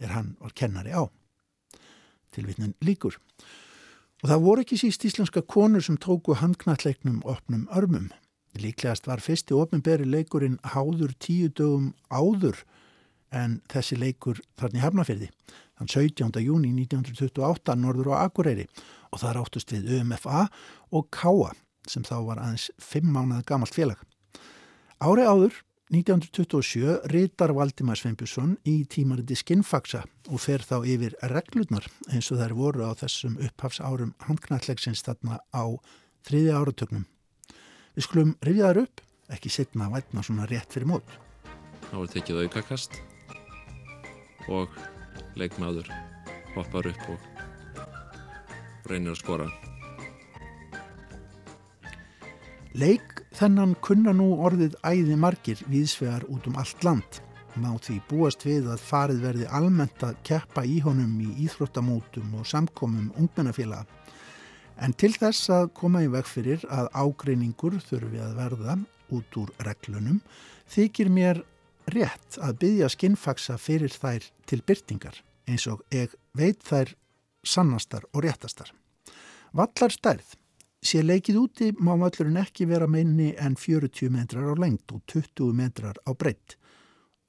er 0.00 0.12
hann 0.12 0.34
var 0.40 0.52
kennari 0.52 0.92
á. 0.92 1.08
Tilvittnin 2.32 2.74
líkur. 2.84 3.16
Og 4.22 4.30
það 4.30 4.44
voru 4.44 4.64
ekki 4.64 4.78
síst 4.80 5.04
íslenska 5.08 5.42
konur 5.42 5.84
sem 5.84 5.96
tóku 5.96 6.36
handknalleiknum 6.36 7.22
opnum 7.24 7.66
örmum. 7.72 8.10
Líklegast 8.62 9.06
var 9.08 9.22
fyrsti 9.24 9.54
ofnberi 9.56 10.06
leikurinn 10.08 10.58
háður 10.74 11.14
tíu 11.22 11.48
dögum 11.48 11.92
áður 12.10 12.62
en 13.34 13.60
þessi 13.72 13.98
leikur 13.98 14.40
þarna 14.58 14.80
í 14.80 14.84
Hafnafyrði 14.84 15.30
þann 15.76 15.92
17. 15.92 16.40
júni 16.44 16.72
1928 16.72 17.76
norður 17.80 18.14
á 18.16 18.26
Akureyri 18.26 18.66
og 19.12 19.20
það 19.22 19.36
ráttust 19.38 19.72
við 19.74 19.92
UMFA 19.98 20.46
og 20.94 21.08
KA 21.14 21.52
sem 21.86 22.04
þá 22.06 22.16
var 22.26 22.42
aðeins 22.42 22.70
fimm 22.82 23.12
mánuða 23.14 23.44
gamalt 23.46 23.74
félag. 23.76 24.00
Ári 24.98 25.26
áður 25.26 25.60
1927 25.94 27.10
rítar 27.12 27.52
Valdimar 27.54 27.98
Sveinbjörnsson 28.00 28.56
í 28.66 28.80
tímariti 28.90 29.36
skinnfaksa 29.38 30.02
og 30.26 30.40
fer 30.42 30.64
þá 30.66 30.80
yfir 30.82 31.14
reglurnar 31.30 31.86
eins 32.10 32.32
og 32.34 32.40
þær 32.40 32.56
voru 32.58 32.88
á 32.90 32.92
þessum 32.98 33.36
upphafsárum 33.38 34.16
handknallegsins 34.26 35.04
þarna 35.06 35.38
á 35.54 35.64
þriði 36.26 36.56
áratögnum. 36.58 37.06
Við 37.96 38.04
skulum 38.04 38.32
rifja 38.44 38.66
þar 38.68 38.78
upp, 38.82 39.00
ekki 39.32 39.48
setna 39.48 39.86
að 39.86 39.94
vætna 39.96 40.22
svona 40.26 40.46
rétt 40.50 40.74
fyrir 40.74 40.90
mót. 40.90 41.14
Þá 41.88 41.94
er 42.02 42.10
tekið 42.12 42.40
aukakast 42.44 42.98
og 44.52 44.74
leikmaður 45.40 45.88
hoppar 46.52 46.90
upp 46.90 47.06
og 47.14 48.90
reynir 48.90 49.14
að 49.14 49.20
skora. 49.22 49.48
Leik 52.76 53.22
þennan 53.32 53.72
kunna 53.80 54.12
nú 54.12 54.34
orðið 54.44 54.76
æði 54.84 55.16
margir 55.16 55.64
viðsvegar 55.64 56.28
út 56.28 56.44
um 56.50 56.60
allt 56.60 56.84
land. 56.84 57.22
Má 57.56 57.70
því 57.80 58.02
búast 58.10 58.44
við 58.44 58.68
að 58.68 58.82
farið 58.84 59.22
verði 59.24 59.46
almennt 59.56 60.04
að 60.04 60.18
keppa 60.28 60.66
í 60.68 60.82
honum 60.84 61.16
í 61.24 61.30
íþróttamótum 61.46 62.36
og 62.36 62.44
samkomum 62.44 63.08
ungmennafélaga. 63.16 63.88
En 64.76 64.92
til 64.92 65.14
þess 65.16 65.48
að 65.52 65.70
koma 65.78 66.02
í 66.04 66.10
veg 66.12 66.26
fyrir 66.28 66.64
að 66.68 66.90
ágreiningur 66.92 67.78
þurfi 67.80 68.20
að 68.20 68.36
verða 68.36 68.78
út 69.16 69.38
úr 69.40 69.52
reglunum 69.64 70.20
þykir 70.72 71.10
mér 71.12 71.42
rétt 71.94 72.38
að 72.42 72.58
byggja 72.64 72.90
skinnfaksa 72.92 73.56
fyrir 73.62 73.94
þær 73.94 74.26
til 74.50 74.60
byrtingar 74.66 75.22
eins 75.46 75.66
og 75.70 75.84
ég 75.94 76.14
veit 76.36 76.60
þær 76.66 76.92
sannastar 77.46 78.04
og 78.12 78.24
réttastar. 78.26 78.72
Vallar 79.54 79.94
stærð 79.94 80.34
sé 80.84 81.02
leikið 81.02 81.38
úti 81.40 81.70
má 81.78 81.94
vallurinn 81.96 82.40
ekki 82.42 82.66
vera 82.68 82.88
meini 82.90 83.32
en 83.38 83.56
40 83.56 84.10
metrar 84.12 84.50
á 84.50 84.54
lengt 84.58 84.92
og 84.92 85.02
20 85.08 85.54
metrar 85.56 85.96
á 86.04 86.10
breytt 86.12 86.58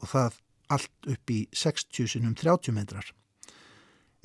og 0.01 0.11
það 0.11 0.41
allt 0.73 1.11
upp 1.13 1.31
í 1.31 1.39
60 1.55 2.11
sinum 2.11 2.35
30 2.35 2.75
metrar. 2.75 3.05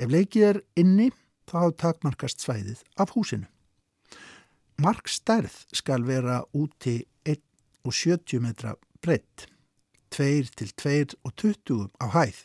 Ef 0.00 0.10
leikið 0.10 0.48
er 0.48 0.58
inni 0.80 1.12
þá 1.50 1.72
takmarkast 1.78 2.42
svæðið 2.42 2.82
af 3.00 3.12
húsinu. 3.16 3.48
Markstærð 4.82 5.54
skal 5.76 6.06
vera 6.06 6.42
úti 6.56 7.02
1,70 7.28 8.40
metra 8.42 8.74
breytt, 9.02 9.46
2 10.10 10.48
til 10.56 10.72
2,20 10.80 11.90
á 12.02 12.06
hæð. 12.14 12.38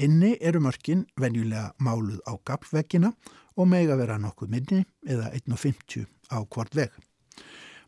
Inni 0.00 0.36
eru 0.40 0.60
mörkin 0.64 1.04
venjulega 1.20 1.72
máluð 1.78 2.20
á 2.24 2.36
gaflveggina 2.44 3.12
og 3.56 3.68
mega 3.68 3.96
vera 4.00 4.18
nokkuð 4.18 4.48
minni 4.48 4.84
eða 5.04 5.30
1,50 5.36 6.06
á 6.32 6.38
hvort 6.44 6.76
veg. 6.76 6.90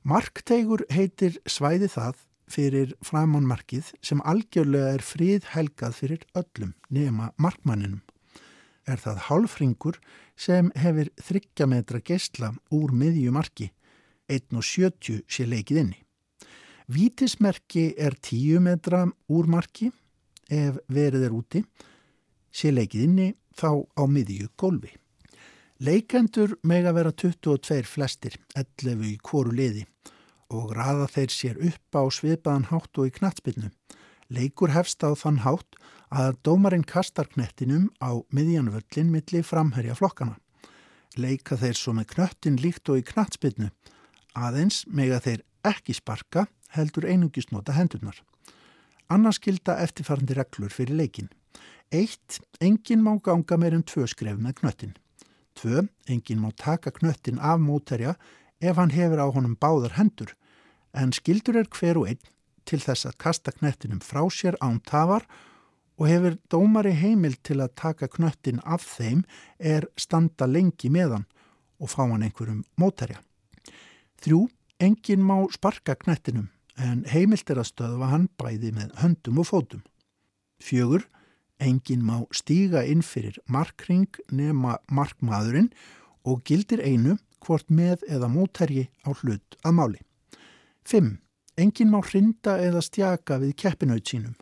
Marktegur 0.05 0.85
heitir 0.91 1.39
svæði 1.47 1.89
það 1.89 2.21
fyrir 2.53 2.95
framánmarkið 3.07 3.93
sem 4.05 4.21
algjörlega 4.29 4.97
er 4.97 5.05
fríð 5.07 5.49
helgað 5.55 5.99
fyrir 6.01 6.25
öllum 6.37 6.75
nema 6.91 7.31
markmanninum 7.39 8.03
er 8.89 9.01
það 9.01 9.21
hálfringur 9.29 9.99
sem 10.37 10.71
hefur 10.79 11.11
þryggjametra 11.23 12.01
geysla 12.05 12.53
úr 12.75 12.95
miðjumarki, 12.97 13.71
1,70 14.33 15.23
sé 15.29 15.47
leikið 15.47 15.83
inni. 15.85 15.99
Vítismerki 16.93 17.93
er 17.97 18.17
10 18.19 18.63
metra 18.65 19.05
úr 19.31 19.49
marki 19.49 19.91
ef 20.51 20.81
verið 20.93 21.29
er 21.29 21.37
úti, 21.37 21.63
sé 22.53 22.73
leikið 22.73 23.07
inni 23.07 23.29
þá 23.57 23.87
á 23.97 24.03
miðju 24.09 24.51
gólfi. 24.59 24.93
Leikendur 25.83 26.57
mega 26.63 26.93
vera 26.95 27.11
22 27.11 27.83
flestir, 27.91 28.37
11 28.55 29.07
í 29.09 29.17
kóru 29.19 29.55
liði 29.57 29.87
og 30.53 30.75
raða 30.77 31.09
þeir 31.11 31.33
sér 31.33 31.61
upp 31.65 31.97
á 31.97 32.03
svipaðan 32.13 32.69
hátt 32.71 32.99
og 33.01 33.09
í 33.09 33.15
knatsbyrnu. 33.17 33.73
Leikur 34.33 34.73
hefst 34.73 35.03
á 35.03 35.11
þann 35.17 35.43
hátt 35.47 35.79
að 36.13 36.37
dómarinn 36.45 36.85
kastar 36.85 37.29
knettinum 37.33 37.89
á 37.97 38.21
miðjanvöllin 38.37 39.09
milli 39.13 39.41
framherja 39.43 39.97
flokkana. 39.97 40.37
Leika 41.17 41.57
þeir 41.57 41.77
svo 41.77 41.95
með 41.97 42.11
knöttin 42.13 42.59
líkt 42.61 42.89
og 42.93 43.01
í 43.01 43.05
knatsbyrnu. 43.09 43.71
Aðeins 44.37 44.85
mega 44.89 45.21
þeir 45.25 45.41
ekki 45.65 45.97
sparka 45.97 46.47
heldur 46.77 47.09
einungist 47.09 47.53
nota 47.53 47.73
hendurnar. 47.77 48.19
Annars 49.13 49.41
skilda 49.41 49.79
eftirfarandi 49.85 50.37
reglur 50.37 50.73
fyrir 50.73 50.97
leikin. 51.01 51.31
Eitt, 51.93 52.41
enginn 52.61 53.05
má 53.05 53.17
ganga 53.21 53.57
meir 53.61 53.77
en 53.77 53.85
tvö 53.85 54.07
skref 54.09 54.39
með 54.41 54.61
knöttin. 54.61 54.95
Tvö, 55.57 55.87
enginn 56.09 56.41
má 56.41 56.53
taka 56.57 56.93
knöttin 56.93 57.41
af 57.41 57.61
móterja 57.61 58.17
ef 58.61 58.77
hann 58.77 58.93
hefur 58.93 59.21
á 59.21 59.27
honum 59.33 59.57
báðar 59.57 59.97
hendur, 59.99 60.33
en 60.93 61.13
skildur 61.13 61.59
er 61.61 61.69
hver 61.69 62.01
og 62.01 62.09
einn 62.09 62.21
til 62.69 62.81
þess 62.81 63.09
að 63.09 63.19
kasta 63.25 63.53
knettinum 63.53 64.01
frá 64.05 64.23
sér 64.33 64.57
án 64.65 64.81
tafar 64.87 65.27
og 66.03 66.09
hefur 66.11 66.35
dómari 66.51 66.97
heimil 66.99 67.37
til 67.47 67.61
að 67.63 67.77
taka 67.79 68.09
knöttin 68.11 68.59
af 68.67 68.83
þeim 68.83 69.21
er 69.59 69.87
standa 69.95 70.49
lengi 70.51 70.91
meðan 70.91 71.29
og 71.79 71.93
fá 71.93 72.03
hann 72.03 72.25
einhverjum 72.27 72.65
mótærja. 72.75 73.21
Þrjú, 74.19 74.49
engin 74.83 75.23
má 75.23 75.37
sparka 75.55 75.95
knettinum 75.95 76.51
en 76.75 77.05
heimilt 77.07 77.51
er 77.55 77.63
að 77.63 77.71
stöðva 77.71 78.11
hann 78.11 78.27
bæði 78.35 78.75
með 78.75 78.97
höndum 78.99 79.39
og 79.39 79.47
fótum. 79.53 79.87
Fjögur, 80.59 81.07
engin 81.63 82.03
má 82.03 82.25
stíga 82.35 82.83
inn 82.83 83.07
fyrir 83.07 83.39
markring 83.47 84.11
nema 84.35 84.81
markmaðurinn 84.91 85.71
og 86.27 86.43
gildir 86.43 86.83
einu 86.83 87.21
hvort 87.47 87.71
með 87.71 88.03
eða 88.11 88.31
mótærji 88.31 88.89
á 89.07 89.15
hlut 89.23 89.59
að 89.63 89.79
máli. 89.79 90.01
Fimm, 90.83 91.21
engin 91.55 91.95
má 91.95 92.01
hrinda 92.03 92.59
eða 92.59 92.83
stjaka 92.83 93.39
við 93.39 93.55
keppinaut 93.63 94.03
sínum. 94.03 94.35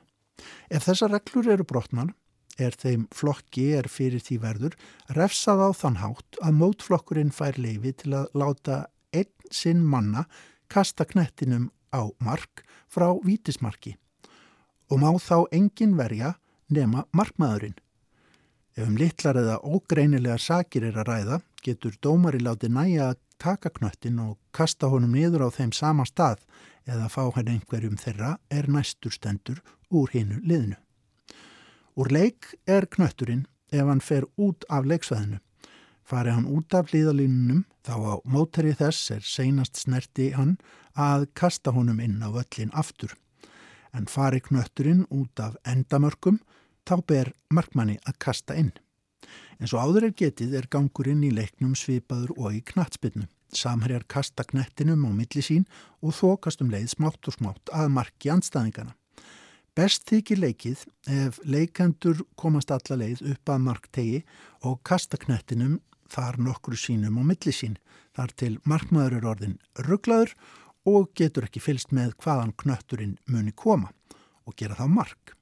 Ef 0.70 0.86
þessar 0.88 1.14
reglur 1.14 1.50
eru 1.54 1.66
brotnar, 1.66 2.12
er 2.60 2.76
þeim 2.76 3.06
flokki 3.14 3.70
er 3.78 3.88
fyrir 3.88 4.22
því 4.24 4.38
verður, 4.42 4.76
refsað 5.16 5.64
á 5.64 5.68
þann 5.76 6.00
hátt 6.02 6.40
að 6.44 6.58
mótflokkurinn 6.60 7.34
fær 7.34 7.58
leifi 7.58 7.94
til 8.02 8.14
að 8.20 8.30
láta 8.36 8.80
einn 9.16 9.32
sinn 9.50 9.82
manna 9.82 10.26
kasta 10.70 11.06
knettinum 11.08 11.70
á 11.90 12.06
mark 12.22 12.64
frá 12.90 13.08
vítismarki 13.24 13.96
og 14.90 15.00
má 15.02 15.10
þá 15.22 15.46
engin 15.54 15.96
verja 15.98 16.34
nema 16.70 17.06
markmaðurinn. 17.14 17.78
Ef 18.78 18.86
um 18.86 18.96
litlar 18.98 19.38
eða 19.38 19.58
ógreinilegar 19.66 20.42
sakir 20.42 20.86
er 20.86 20.98
að 20.98 21.08
ræða, 21.10 21.40
getur 21.62 21.96
dómari 22.02 22.40
láti 22.42 22.70
næja 22.70 23.10
að 23.10 23.20
taka 23.40 23.70
knöttin 23.74 24.20
og 24.22 24.38
kasta 24.54 24.90
honum 24.92 25.14
niður 25.16 25.46
á 25.46 25.48
þeim 25.54 25.72
sama 25.74 26.06
stað 26.08 26.42
eða 26.86 27.08
fá 27.12 27.22
hann 27.34 27.50
einhverjum 27.54 27.98
þeirra 28.00 28.36
er 28.50 28.68
næstur 28.70 29.14
stendur 29.14 29.62
úr 29.90 30.10
hinnu 30.14 30.40
liðinu. 30.42 30.78
Úr 31.98 32.10
leik 32.14 32.54
er 32.66 32.86
knötturinn 32.86 33.46
ef 33.72 33.86
hann 33.86 34.02
fer 34.02 34.26
út 34.38 34.64
af 34.68 34.86
leiksvæðinu. 34.88 35.40
Fari 36.06 36.32
hann 36.34 36.48
út 36.50 36.74
af 36.74 36.90
liðalínunum 36.94 37.64
þá 37.86 37.94
á 37.94 38.14
mótari 38.26 38.72
þess 38.74 39.10
er 39.14 39.26
seinast 39.26 39.78
snerti 39.78 40.30
hann 40.34 40.56
að 40.98 41.28
kasta 41.38 41.74
honum 41.74 42.00
inn 42.02 42.22
á 42.22 42.28
völlin 42.34 42.72
aftur. 42.74 43.14
En 43.94 44.06
fari 44.06 44.40
knötturinn 44.40 45.06
út 45.10 45.40
af 45.42 45.58
endamörkum 45.66 46.40
þá 46.86 46.96
ber 47.06 47.32
markmanni 47.50 47.98
að 48.06 48.18
kasta 48.18 48.56
inn. 48.58 48.72
En 49.60 49.68
svo 49.68 49.82
áður 49.82 50.08
er 50.08 50.16
getið 50.16 50.56
er 50.56 50.70
gangurinn 50.70 51.22
í 51.26 51.34
leiknum 51.34 51.74
svipaður 51.76 52.32
og 52.38 52.56
í 52.56 52.62
knatsbytnu. 52.72 53.26
Samherjar 53.50 54.06
kasta 54.08 54.46
knettinum 54.46 55.04
á 55.06 55.10
milli 55.10 55.42
sín 55.42 55.66
og 56.00 56.14
þokast 56.16 56.62
um 56.62 56.70
leið 56.70 56.94
smátt 56.94 57.28
og 57.28 57.36
smátt 57.36 57.74
að 57.74 57.92
marki 57.98 58.30
anstæðingana. 58.32 58.94
Best 59.80 60.10
þykir 60.10 60.40
leikið 60.42 60.80
ef 61.08 61.38
leikandur 61.48 62.18
komast 62.36 62.68
alla 62.74 62.98
leið 63.00 63.22
upp 63.30 63.48
að 63.48 63.60
marktegi 63.64 64.18
og 64.68 64.74
kasta 64.84 65.16
knettinum 65.16 65.78
þar 66.12 66.36
nokkru 66.44 66.76
sínum 66.76 67.16
á 67.16 67.24
milli 67.24 67.52
sín. 67.54 67.78
Þar 68.12 68.34
til 68.42 68.50
markmaður 68.68 69.14
er 69.16 69.28
orðin 69.30 69.54
rugglaður 69.86 70.34
og 70.90 71.06
getur 71.16 71.46
ekki 71.46 71.62
fylst 71.64 71.94
með 71.96 72.12
hvaðan 72.20 72.52
knötturinn 72.60 73.14
muni 73.24 73.54
koma 73.56 73.88
og 74.44 74.56
gera 74.60 74.76
þá 74.76 74.84
mark. 74.92 75.32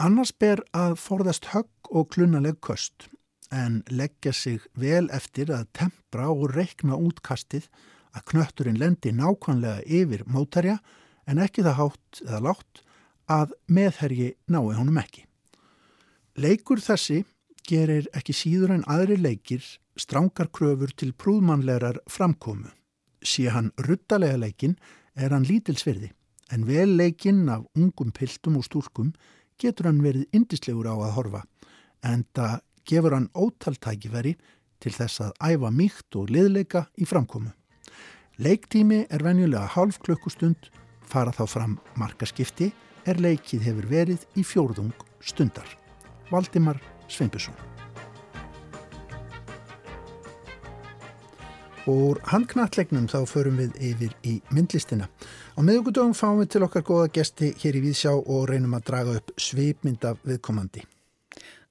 Annars 0.00 0.32
ber 0.32 0.62
að 0.72 0.94
forðast 1.02 1.50
högg 1.52 1.90
og 1.90 2.08
klunaleg 2.14 2.62
köst 2.64 3.10
en 3.52 3.82
leggja 3.92 4.32
sig 4.32 4.64
vel 4.72 5.10
eftir 5.12 5.52
að 5.52 5.66
tempra 5.76 6.30
og 6.32 6.46
reikna 6.54 6.96
útkastið 6.96 7.68
að 8.16 8.24
knötturinn 8.32 8.80
lendi 8.80 9.12
nákvæmlega 9.12 9.84
yfir 10.00 10.24
mótarja 10.24 10.78
en 11.28 11.42
ekki 11.44 11.66
það 11.68 11.78
hátt 11.82 12.24
eða 12.24 12.42
látt 12.48 12.82
að 13.30 13.52
meðherji 13.66 14.32
nái 14.48 14.74
honum 14.76 14.98
ekki. 14.98 15.26
Leikur 16.36 16.80
þessi 16.80 17.22
gerir 17.68 18.08
ekki 18.16 18.34
síður 18.34 18.74
en 18.76 18.86
aðri 18.90 19.18
leikir 19.20 19.62
strángar 20.00 20.48
kröfur 20.50 20.92
til 20.96 21.12
prúðmannlegar 21.12 22.00
framkomu. 22.10 22.70
Sé 23.22 23.48
hann 23.52 23.70
ruttalega 23.78 24.38
leikin 24.40 24.76
er 25.14 25.30
hann 25.30 25.46
lítilsverði 25.46 26.10
en 26.52 26.66
vel 26.66 26.96
leikinn 26.96 27.48
af 27.52 27.64
ungum 27.76 28.10
piltum 28.12 28.58
og 28.58 28.66
stúrkum 28.66 29.12
getur 29.60 29.88
hann 29.88 30.02
verið 30.02 30.28
indislegur 30.34 30.88
á 30.90 30.96
að 30.96 31.14
horfa 31.16 31.42
en 32.02 32.24
það 32.34 32.60
gefur 32.88 33.14
hann 33.14 33.30
ótaltækifæri 33.34 34.34
til 34.82 34.92
þess 34.96 35.22
að 35.22 35.34
æfa 35.52 35.70
mýkt 35.70 36.16
og 36.18 36.32
liðleika 36.34 36.86
í 36.98 37.06
framkomu. 37.06 37.52
Leiktími 38.42 39.04
er 39.12 39.22
venjulega 39.22 39.68
halv 39.76 40.00
klukkustund, 40.02 40.70
fara 41.06 41.30
þá 41.30 41.44
fram 41.46 41.76
markaskipti 42.00 42.72
er 43.08 43.20
leikið 43.22 43.68
hefur 43.68 43.90
verið 43.90 44.26
í 44.38 44.46
fjórðung 44.46 44.94
stundar. 45.22 45.68
Valdimar 46.30 46.80
Sveinbjörnsson 47.12 47.72
Og 51.90 52.20
handknallegnum 52.30 53.08
þá 53.10 53.24
förum 53.26 53.58
við 53.58 53.74
yfir 53.82 54.12
í 54.22 54.36
myndlistina. 54.54 55.08
Á 55.58 55.60
miðugudögum 55.66 56.14
fáum 56.14 56.38
við 56.38 56.52
til 56.54 56.62
okkar 56.68 56.86
góða 56.86 57.10
gesti 57.18 57.50
hér 57.58 57.80
í 57.80 57.82
Víðsjá 57.88 58.14
og 58.14 58.46
reynum 58.52 58.78
að 58.78 58.86
draga 58.92 59.18
upp 59.18 59.34
svipmynd 59.34 60.06
af 60.06 60.22
viðkomandi. 60.22 60.86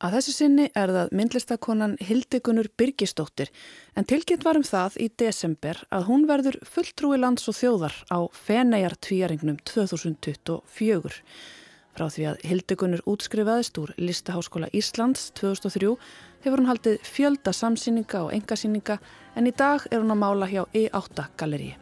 Að 0.01 0.15
þessu 0.15 0.31
sinni 0.33 0.63
er 0.73 0.89
það 0.89 1.11
myndlistakonan 1.13 1.91
Hildegunur 2.01 2.71
Birgisdóttir 2.73 3.51
en 3.93 4.07
tilkynnt 4.09 4.41
varum 4.47 4.63
það 4.65 4.95
í 4.97 5.07
desember 5.21 5.77
að 5.93 6.07
hún 6.07 6.23
verður 6.29 6.55
fulltrúi 6.65 7.19
lands 7.19 7.45
og 7.51 7.53
þjóðar 7.59 7.93
á 8.09 8.25
Fenejar 8.33 8.95
tvíaringnum 8.97 9.59
2024. 9.69 11.19
Frá 11.93 12.05
því 12.09 12.25
að 12.31 12.45
Hildegunur 12.49 13.03
útskrifaðist 13.13 13.77
úr 13.77 13.91
Listaháskóla 14.01 14.71
Íslands 14.73 15.27
2003 15.37 15.91
hefur 16.47 16.63
hún 16.63 16.71
haldið 16.71 16.97
fjölda 17.05 17.53
samsýninga 17.53 18.23
og 18.25 18.33
engasýninga 18.39 18.97
en 19.37 19.49
í 19.51 19.53
dag 19.53 19.85
er 19.91 20.01
hún 20.01 20.15
að 20.15 20.21
mála 20.23 20.47
hjá 20.49 20.63
E8 20.71 21.27
galleríi. 21.37 21.75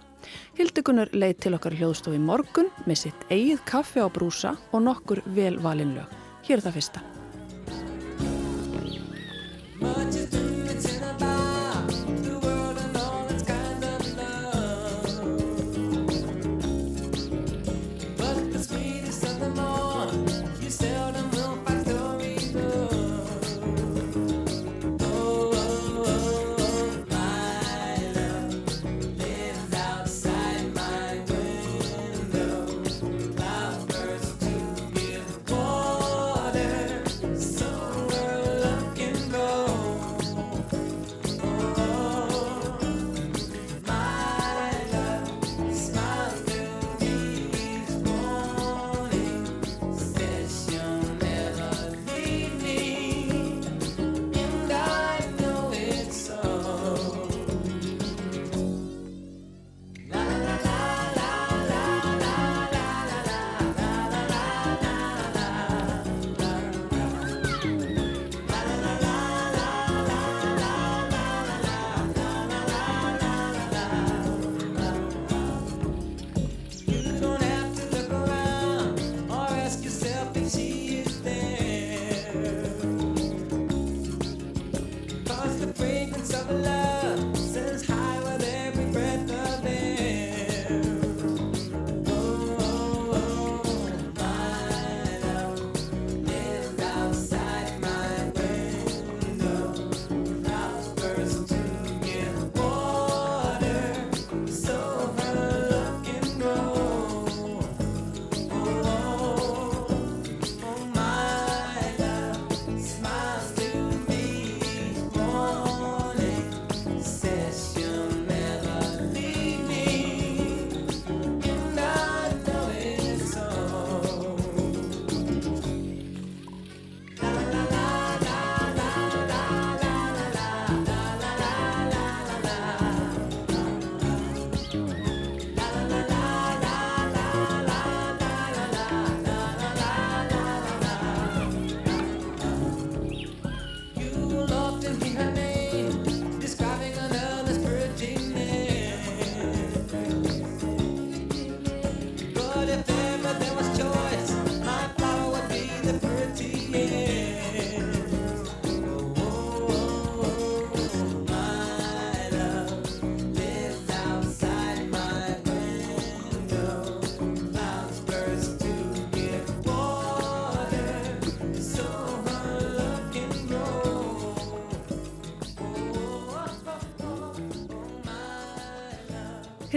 Hildegunur 0.60 1.14
leið 1.16 1.38
til 1.46 1.54
okkar 1.56 1.78
hljóðstofi 1.80 2.20
morgun 2.20 2.68
með 2.84 3.06
sitt 3.06 3.24
eigið 3.32 3.64
kaffe 3.70 4.04
á 4.04 4.12
brúsa 4.12 4.58
og 4.74 4.84
nokkur 4.90 5.24
vel 5.40 5.56
valinlög. 5.64 6.12
Hér 6.44 6.60
er 6.60 6.68
það 6.68 6.78
fyrsta. 6.82 7.19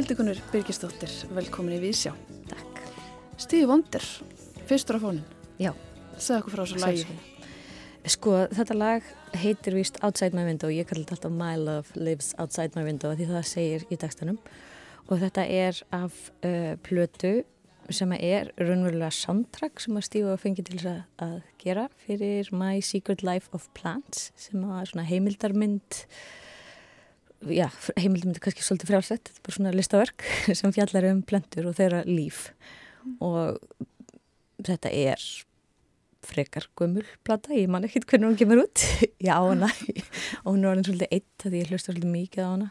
Hildegunur 0.02 0.38
Birgisdóttir, 0.50 1.12
velkomin 1.30 1.76
í 1.76 1.78
Vísjá. 1.78 2.10
Takk. 2.50 2.78
Stíði 3.38 3.68
Vondir, 3.70 4.02
fyrstur 4.66 4.98
á 4.98 5.00
fónin. 5.04 5.20
Já, 5.62 5.70
Segð 6.18 6.40
okkur 6.40 6.56
frá 6.56 6.62
þessu 6.64 6.80
lagi. 6.82 7.04
Sko, 8.10 8.32
þetta 8.50 8.76
lag 8.80 9.06
heitir 9.44 9.78
vist 9.78 10.00
Outside 10.02 10.34
My 10.34 10.42
Window, 10.48 10.72
ég 10.74 10.90
kalli 10.90 11.04
þetta 11.04 11.20
alltaf 11.20 11.36
My 11.38 11.54
Love 11.54 11.94
Lives 11.94 12.32
Outside 12.42 12.74
My 12.74 12.82
Window 12.88 13.14
því 13.14 13.30
það 13.30 13.46
segir 13.52 13.86
í 13.94 14.00
textanum 14.02 14.42
og 15.06 15.22
þetta 15.22 15.46
er 15.46 15.78
af 15.94 16.18
uh, 16.42 16.74
plötu 16.82 17.34
sem 17.94 18.18
er 18.18 18.50
raunverulega 18.58 19.14
soundtrack 19.14 19.86
sem 19.86 20.02
að 20.02 20.08
Stífa 20.10 20.38
fengi 20.42 20.66
til 20.66 20.82
þess 20.82 21.06
að 21.22 21.38
gera 21.62 21.86
fyrir 22.08 22.50
My 22.50 22.82
Secret 22.82 23.22
Life 23.22 23.54
of 23.54 23.70
Plants 23.78 24.32
sem 24.34 24.66
var 24.66 24.82
svona 24.90 25.06
heimildarmynd 25.06 26.02
já, 27.50 27.68
heimildarmynd 27.98 28.38
er 28.38 28.44
kannski 28.44 28.64
svolítið 28.64 28.92
frjálsett, 28.92 29.30
þetta 29.30 29.40
er 29.40 29.46
bara 29.46 29.56
svona 29.56 29.72
listaverk 29.74 30.26
sem 30.58 30.74
fjallar 30.74 31.08
um 31.10 31.22
plentur 31.26 31.70
og 31.70 31.78
þeirra 31.78 32.02
líf. 32.08 32.50
Og 33.24 33.58
þetta 34.62 34.92
er 34.94 35.24
frekar 36.22 36.68
gummul 36.78 37.06
plata, 37.26 37.50
ég 37.56 37.70
man 37.70 37.86
ekkert 37.86 38.06
hvernig 38.10 38.30
hún 38.30 38.38
kemur 38.38 38.62
út. 38.64 38.84
Já, 39.26 39.34
hana 39.40 39.70
og 40.44 40.52
hún 40.52 40.62
er 40.62 40.70
orðin 40.72 40.86
svolítið 40.86 41.16
eitt 41.18 41.46
því 41.46 41.64
ég 41.64 41.72
hlusta 41.72 41.90
svolítið 41.90 42.14
mikið 42.14 42.46
á 42.46 42.50
hana. 42.50 42.70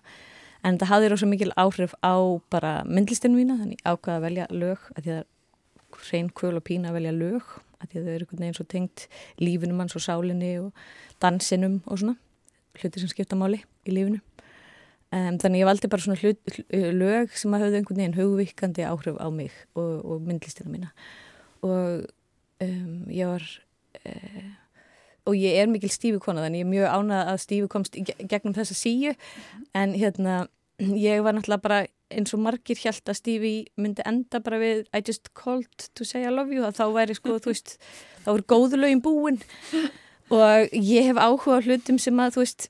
En 0.62 0.77
það 0.77 0.91
hafði 0.93 1.12
rosa 1.12 1.27
mikil 1.27 1.51
áhrif 1.57 1.93
á 2.05 2.15
bara 2.53 2.73
myndlistinu 2.86 3.39
mína, 3.39 3.57
þannig 3.60 3.81
ákvaða 3.81 4.19
að 4.19 4.25
velja 4.27 4.49
lög 4.53 4.89
að 4.93 5.03
því 5.03 5.13
að 5.17 5.29
hrein 6.07 6.29
kvöl 6.38 6.55
og 6.55 6.65
pína 6.67 6.91
að 6.91 6.99
velja 6.99 7.15
lög, 7.17 7.55
að 7.81 7.89
því 7.89 7.99
að 7.99 8.05
þau 8.05 8.12
eru 8.13 8.25
einhvern 8.25 8.43
veginn 8.45 8.60
svo 8.60 8.67
tengt 8.69 9.07
lífinum 9.41 9.81
hans 9.81 9.97
og 9.97 10.05
sálinni 10.05 10.51
og 10.62 10.86
dansinum 11.23 11.81
og 11.88 11.99
svona 11.99 12.19
hluti 12.79 13.01
sem 13.01 13.12
skipta 13.12 13.36
máli 13.36 13.63
í 13.84 13.95
lífinu 13.95 14.21
um, 15.12 15.38
þannig 15.41 15.63
ég 15.63 15.69
valdi 15.69 15.91
bara 15.91 16.06
svona 16.06 16.21
hlut, 16.21 16.62
lög 16.71 17.36
sem 17.38 17.54
að 17.56 17.65
hafði 17.65 17.82
einhvern 17.82 18.02
veginn 18.02 18.17
hugvíkandi 18.17 18.88
áhrif 18.88 19.19
á 19.19 19.28
mig 19.34 19.54
og, 19.76 19.93
og 20.06 20.26
myndlistinu 20.26 20.74
mína. 20.74 20.91
Og 21.65 22.08
um, 22.63 22.97
ég 23.12 23.30
var 23.30 23.45
uh, 24.06 24.50
og 25.30 25.38
ég 25.38 25.60
er 25.62 25.69
mikil 25.69 25.91
stífi 25.93 26.19
kona 26.21 26.45
þannig 26.45 26.63
ég 26.63 26.67
er 26.67 26.71
mjög 26.71 26.95
ánað 26.97 27.32
að 27.34 27.41
stífi 27.43 27.69
komst 27.71 27.97
gegnum 27.97 28.56
þessa 28.58 28.78
síu. 28.78 29.13
En 29.78 29.93
hérna 29.93 30.45
ég 30.82 31.21
var 31.21 31.36
náttúrulega 31.38 31.62
bara 31.62 31.82
eins 32.12 32.34
og 32.36 32.41
margir 32.43 32.80
hjælt 32.80 33.08
að 33.10 33.19
stífi 33.19 33.54
myndi 33.80 34.04
enda 34.08 34.41
bara 34.43 34.60
við 34.62 34.86
I 34.91 35.04
just 35.06 35.32
called 35.38 35.89
to 35.95 36.08
say 36.08 36.26
I 36.26 36.34
love 36.34 36.54
you 36.54 36.65
þá 36.65 36.88
væri 36.95 37.15
sko 37.15 37.38
þú 37.38 37.54
veist 37.54 37.78
þá 38.26 38.32
er 38.34 38.45
góðulögin 38.54 39.04
búin. 39.04 39.41
Og 40.32 40.74
ég 40.74 41.10
hef 41.10 41.19
áhuga 41.19 41.60
hlutum 41.65 42.00
sem 42.00 42.19
að 42.24 42.38
þú 42.38 42.45
veist 42.45 42.69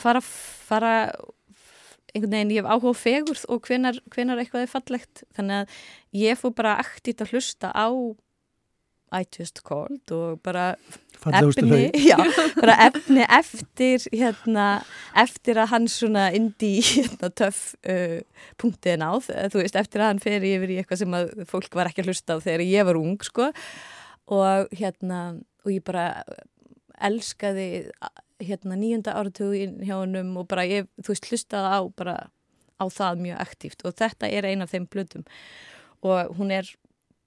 fara, 0.00 0.22
fara 0.24 0.94
einhvern 2.14 2.34
veginn 2.36 2.54
ég 2.54 2.64
hef 2.64 2.70
áhuga 2.70 2.96
fegurð 2.98 3.44
og 3.52 3.68
hvenar, 3.68 4.00
hvenar 4.14 4.40
eitthvað 4.42 4.66
er 4.66 4.72
fallegt. 4.72 5.22
Þannig 5.36 5.62
að 5.62 5.78
ég 6.22 6.40
fór 6.40 6.56
bara 6.58 6.78
aktít 6.82 7.22
að 7.24 7.36
hlusta 7.36 7.72
á 7.74 7.88
I 9.10 9.24
just 9.38 9.64
called 9.66 10.12
og 10.14 10.38
bara 10.42 10.76
efni, 11.34 11.90
já, 11.98 12.14
bara 12.60 12.76
efni 12.86 13.24
eftir 13.26 14.04
hérna, 14.14 14.66
eftir 15.18 15.58
að 15.58 15.72
hann 15.72 15.88
svona 15.90 16.28
indi 16.36 16.76
hérna, 16.86 17.32
töff 17.34 17.74
uh, 17.90 18.20
punktið 18.60 19.00
náð, 19.02 19.32
þú 19.50 19.64
veist, 19.64 19.78
eftir 19.80 20.04
að 20.04 20.12
hann 20.12 20.22
fer 20.22 20.46
yfir 20.46 20.70
í 20.70 20.78
eitthvað 20.78 21.02
sem 21.02 21.18
að 21.18 21.32
fólk 21.50 21.74
var 21.74 21.90
ekki 21.90 22.04
að 22.04 22.12
hlusta 22.12 22.38
á 22.38 22.44
þegar 22.46 22.64
ég 22.68 22.86
var 22.86 23.00
ung, 23.00 23.18
sko. 23.26 23.50
Og 24.30 24.78
hérna, 24.78 25.20
og 25.66 25.74
ég 25.74 25.82
bara 25.84 26.06
elskaði 27.10 27.68
hérna 28.40 28.76
nýjunda 28.78 29.14
áratugin 29.18 29.78
hjá 29.84 29.96
hannum 30.00 30.36
og 30.40 30.48
bara 30.50 30.66
ég, 30.68 30.88
þú 31.00 31.12
veist, 31.12 31.30
hlustaði 31.30 31.72
á 31.76 31.80
bara 31.96 32.16
á 32.80 32.84
það 32.88 33.24
mjög 33.26 33.42
aktíft 33.44 33.84
og 33.84 33.96
þetta 34.00 34.30
er 34.30 34.48
eina 34.48 34.66
af 34.66 34.72
þeim 34.74 34.86
blöðum 34.90 35.26
og 36.06 36.36
hún 36.38 36.52
er 36.54 36.68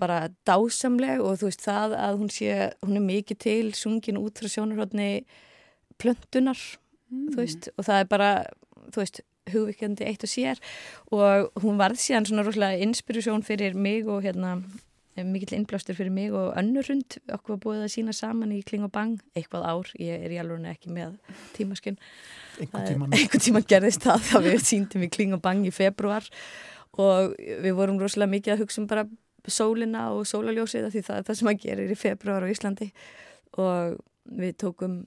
bara 0.01 0.29
dásamleg 0.47 1.21
og 1.21 1.37
þú 1.41 1.49
veist 1.49 1.65
það 1.65 1.97
að 1.99 2.21
hún 2.21 2.31
sé, 2.33 2.55
hún 2.81 2.97
er 2.97 3.05
mikið 3.05 3.41
til 3.45 3.67
sungin 3.77 4.19
út 4.19 4.41
frá 4.41 4.49
sjónarhóttni 4.49 5.25
plöntunar, 6.01 6.57
mm. 7.13 7.27
þú 7.35 7.37
veist 7.37 7.69
og 7.77 7.85
það 7.87 8.01
er 8.01 8.09
bara, 8.09 8.31
þú 8.89 9.03
veist 9.03 9.21
hugvikandi 9.53 10.07
eitt 10.07 10.23
og 10.23 10.31
sér 10.31 10.61
og 11.11 11.63
hún 11.63 11.79
varð 11.81 11.99
síðan 12.01 12.27
svona 12.29 12.45
rosalega 12.47 12.81
inspirasjón 12.85 13.43
fyrir 13.45 13.75
mig 13.75 14.07
og 14.07 14.23
hérna 14.25 14.61
mikill 15.21 15.53
innblástur 15.57 15.97
fyrir 15.97 16.13
mig 16.13 16.33
og 16.33 16.55
önnurhund 16.57 17.19
okkur 17.35 17.55
var 17.55 17.61
búið 17.65 17.81
að 17.85 17.91
sína 17.93 18.15
saman 18.17 18.53
í 18.55 18.61
Kling 18.65 18.85
og 18.87 18.93
Bang 18.95 19.19
eitthvað 19.37 19.67
ár, 19.69 19.91
ég 20.01 20.25
er 20.25 20.33
í 20.33 20.39
alveg 20.41 20.65
ekki 20.71 20.93
með 20.93 21.17
tímaskun 21.53 21.99
einhvern 22.61 23.43
tíman 23.43 23.67
gerðist 23.69 24.05
það. 24.05 24.25
Þá 24.29 24.37
við 24.47 24.63
síndum 24.65 25.05
í 25.05 25.11
Kling 25.13 25.35
og 25.37 25.43
Bang 25.45 25.67
í 25.69 25.73
februar 25.73 26.25
og 26.97 27.33
við 27.37 27.77
vorum 27.77 28.01
rosalega 28.01 28.33
mikið 28.33 28.55
að 28.55 28.63
hugsa 28.65 28.81
um 28.81 28.89
bara 28.89 29.05
sólina 29.49 30.09
og 30.15 30.27
sólaljósið 30.29 30.91
því 30.93 31.05
það 31.07 31.19
er 31.19 31.25
það 31.27 31.39
sem 31.39 31.51
að 31.51 31.63
gerir 31.65 31.93
í 31.93 31.99
februar 31.99 32.45
á 32.45 32.51
Íslandi. 32.51 32.89
Og 33.59 33.97
við 34.23 34.55
tókum 34.63 35.01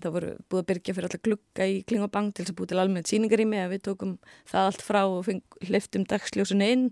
það 0.00 0.14
voru 0.14 0.30
búið 0.50 0.62
að 0.62 0.68
byrja 0.70 0.94
fyrir 0.94 1.08
alltaf 1.08 1.24
glugga 1.26 1.66
í 1.68 1.80
Klingabang 1.86 2.30
til 2.32 2.44
þess 2.44 2.54
að 2.54 2.58
búið 2.58 2.72
til 2.72 2.80
almennt 2.82 3.10
síningar 3.10 3.42
í 3.42 3.46
mig 3.48 3.68
við 3.70 3.84
tókum 3.86 4.16
það 4.50 4.70
allt 4.70 4.84
frá 4.84 5.00
og 5.04 5.28
hliftum 5.66 6.06
dagsljósun 6.10 6.64
inn. 6.64 6.88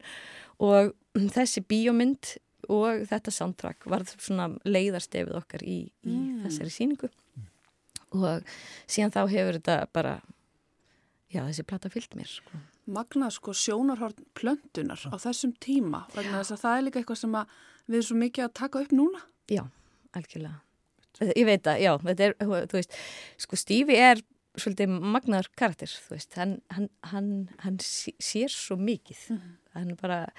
Og 0.58 0.92
þessi 1.34 1.62
bíómynd 1.66 2.36
og 2.68 3.06
þetta 3.08 3.32
soundtrack 3.34 3.86
var 3.88 4.04
svona 4.14 4.50
leiðarstefið 4.68 5.38
okkar 5.40 5.64
í, 5.64 5.78
í 6.04 6.16
mm. 6.16 6.42
þessari 6.46 6.74
síningu 6.74 7.10
og 8.16 8.44
síðan 8.88 9.14
þá 9.14 9.22
hefur 9.32 9.58
þetta 9.58 9.78
bara 9.92 10.14
já 11.32 11.42
þessi 11.44 11.64
platta 11.68 11.90
fyllt 11.92 12.16
mér 12.16 12.30
sko. 12.30 12.62
Magna 12.88 13.28
sko 13.32 13.52
sjónarhort 13.52 14.20
plöntunar 14.38 15.00
á 15.12 15.16
þessum 15.20 15.52
tíma 15.60 16.06
vegna 16.14 16.40
þess 16.40 16.56
að 16.56 16.62
það 16.62 16.76
er 16.76 16.86
líka 16.86 17.02
eitthvað 17.02 17.20
sem 17.20 17.36
við 17.88 17.98
erum 17.98 18.08
svo 18.08 18.16
mikið 18.22 18.46
að 18.46 18.56
taka 18.62 18.82
upp 18.84 18.94
núna. 18.96 19.20
Já, 19.48 19.62
algjörlega. 20.16 20.62
Ég 21.34 21.44
veit 21.48 21.66
að, 21.66 21.80
já, 21.82 21.92
þetta 22.04 22.26
er, 22.28 22.34
þú 22.70 22.78
veist 22.78 22.96
sko 23.42 23.58
Stífi 23.58 23.96
er 23.98 24.22
svolítið 24.58 24.94
magnar 25.14 25.48
karakter, 25.58 25.90
þú 25.90 26.16
veist, 26.16 26.32
hann 26.38 26.56
hann, 26.74 26.88
hann, 27.12 27.30
hann 27.64 27.78
sér 27.82 28.52
svo 28.52 28.78
mikið. 28.80 29.20
Mm 29.28 29.38
-hmm. 29.38 29.54
hann 29.74 29.96
bara 30.00 30.32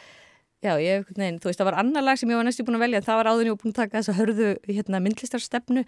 já, 0.65 0.74
ég, 0.84 1.08
nein, 1.19 1.39
þú 1.39 1.52
veist, 1.52 1.62
það 1.62 1.72
var 1.72 1.80
annar 1.84 2.06
lag 2.06 2.19
sem 2.19 2.32
ég 2.32 2.39
var 2.39 2.48
næstu 2.48 2.65
búin 2.67 2.80
að 2.80 2.86
velja, 2.88 3.06
það 3.06 3.22
var 3.22 3.32
áður 3.32 3.50
ég 3.50 3.62
búin 3.62 3.74
að 3.74 3.80
taka 3.80 3.98
þess 3.98 4.12
að 4.12 4.19
hörðu 4.19 4.52
hérna 4.67 5.02
myndlistarstefnu 5.06 5.86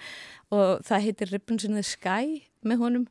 og 0.55 0.81
það 0.88 1.05
heitir 1.07 1.31
Ribbons 1.34 1.67
in 1.67 1.77
the 1.77 1.86
Sky 1.86 2.41
með 2.67 2.84
honum 2.86 3.07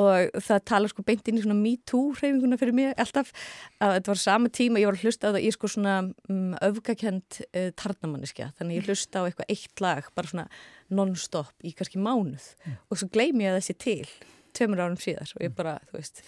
og 0.00 0.40
það 0.42 0.62
tala 0.66 0.90
sko 0.90 1.04
beint 1.06 1.28
inn 1.30 1.38
í 1.38 1.44
svona 1.44 1.56
me 1.58 1.76
too 1.86 2.14
hreyfinguna 2.18 2.58
fyrir 2.58 2.74
mig 2.74 2.96
alltaf. 2.98 3.30
Að 3.78 3.92
þetta 3.98 4.10
var 4.10 4.20
sama 4.24 4.50
tíma 4.50 4.82
ég 4.82 4.90
var 4.90 4.98
að 4.98 5.04
hlusta 5.06 5.30
á 5.30 5.34
það 5.36 5.46
í 5.46 5.52
sko 5.54 5.70
svona 5.70 5.96
um, 6.02 6.56
öfgakent 6.66 7.40
uh, 7.46 7.68
tarnamanniska 7.78 8.50
þannig 8.58 8.80
ég 8.80 8.90
hlusta 8.90 9.22
á 9.22 9.26
eitthvað 9.28 9.54
eitt 9.54 9.84
lag 9.84 10.10
bara 10.18 10.32
svona 10.32 10.48
non-stop 10.90 11.54
í 11.62 11.74
kannski 11.78 12.02
mánuð. 12.02 12.50
Mm. 12.64 12.78
og 12.90 13.00
svo 13.00 13.10
gleymi 13.14 13.46
ég 13.46 13.58
þessi 13.60 13.78
til 13.86 14.10
tömur 14.54 14.82
árum 14.82 14.98
síðar 15.00 15.30
og 15.36 15.46
ég 15.46 15.54
bara 15.54 15.78
þú 15.90 15.98
veist 16.00 16.24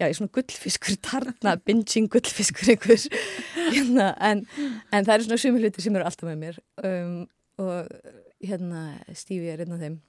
já, 0.00 0.08
svona 0.12 0.32
gullfiskur, 0.36 0.98
tarna, 1.04 1.56
binging 1.66 2.10
gullfiskur 2.12 2.72
einhver. 2.74 3.06
Hérna, 3.72 4.10
en, 4.20 4.44
en 4.92 5.06
það 5.06 5.14
eru 5.14 5.28
svona 5.28 5.40
sumi 5.42 5.62
hluti 5.62 5.84
sem 5.84 5.96
eru 5.96 6.06
alltaf 6.08 6.28
með 6.28 6.42
mér 6.42 6.60
um, 6.86 7.16
og 7.62 7.88
hérna 8.44 8.82
Stífi 9.16 9.50
er 9.52 9.64
einn 9.64 9.76
af 9.76 9.82
þeim. 9.82 10.00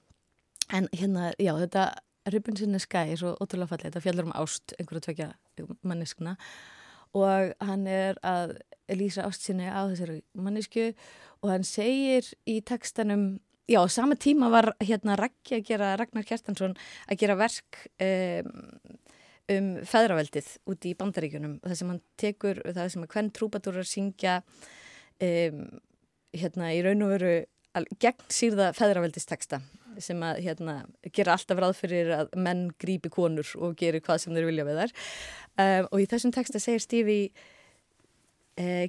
En 0.75 0.89
hérna, 0.91 1.31
já, 1.39 1.53
þetta 1.63 1.89
Ribbons 2.27 2.61
in 2.61 2.75
the 2.75 2.79
Sky 2.83 3.13
er 3.13 3.21
svo 3.21 3.35
ótrúlega 3.39 3.71
fallið, 3.71 3.91
þetta 3.91 4.03
fjallar 4.03 4.27
um 4.27 4.35
ást 4.35 4.75
einhverju 4.77 5.05
tvekja 5.05 5.29
manneskuna 5.87 6.35
og 7.15 7.53
hann 7.63 7.87
er 7.87 8.17
að 8.25 8.57
lýsa 8.91 9.25
ást 9.27 9.45
sinni 9.45 9.67
á 9.67 9.87
þessari 9.87 10.21
mannesku 10.35 10.89
og 11.41 11.51
hann 11.53 11.65
segir 11.67 12.27
í 12.49 12.59
tekstanum 12.65 13.39
já, 13.67 13.79
á 13.83 13.87
sama 13.91 14.15
tíma 14.19 14.51
var 14.51 14.73
hérna 14.83 15.17
Raggi 15.19 15.59
að 15.59 15.65
gera, 15.71 15.95
Ragnar 15.99 16.27
Kjartansson 16.27 16.75
að 17.07 17.19
gera 17.23 17.37
verk 17.39 17.83
um, 18.03 18.51
um 19.53 19.67
feðraveldið 19.87 20.49
úti 20.67 20.91
í 20.91 20.97
bandaríkunum 20.99 21.57
það 21.63 21.77
sem 21.79 21.91
hann 21.93 22.01
tekur, 22.19 22.61
það 22.65 22.89
sem 22.93 23.05
að 23.05 23.11
hvern 23.13 23.33
trúbatúrar 23.35 23.87
syngja 23.87 24.39
um, 25.23 25.61
hérna 26.35 26.73
í 26.75 26.81
raun 26.85 27.05
og 27.05 27.13
veru 27.15 27.33
gegn 28.01 28.31
sírða 28.33 28.71
feðraveldisteksta 28.75 29.61
sem 30.03 30.21
að 30.25 30.41
hérna, 30.45 30.75
gera 31.13 31.33
alltaf 31.37 31.59
ráð 31.61 31.75
fyrir 31.79 32.11
að 32.13 32.35
menn 32.37 32.67
grípi 32.81 33.09
konur 33.13 33.49
og 33.57 33.77
gerir 33.79 34.03
hvað 34.05 34.21
sem 34.23 34.35
þeir 34.35 34.49
vilja 34.49 34.65
við 34.67 34.81
þær. 34.81 34.93
Um, 35.57 35.87
og 35.89 36.03
í 36.03 36.09
þessum 36.11 36.33
texta 36.35 36.61
segir 36.61 36.83
uh, 38.61 38.85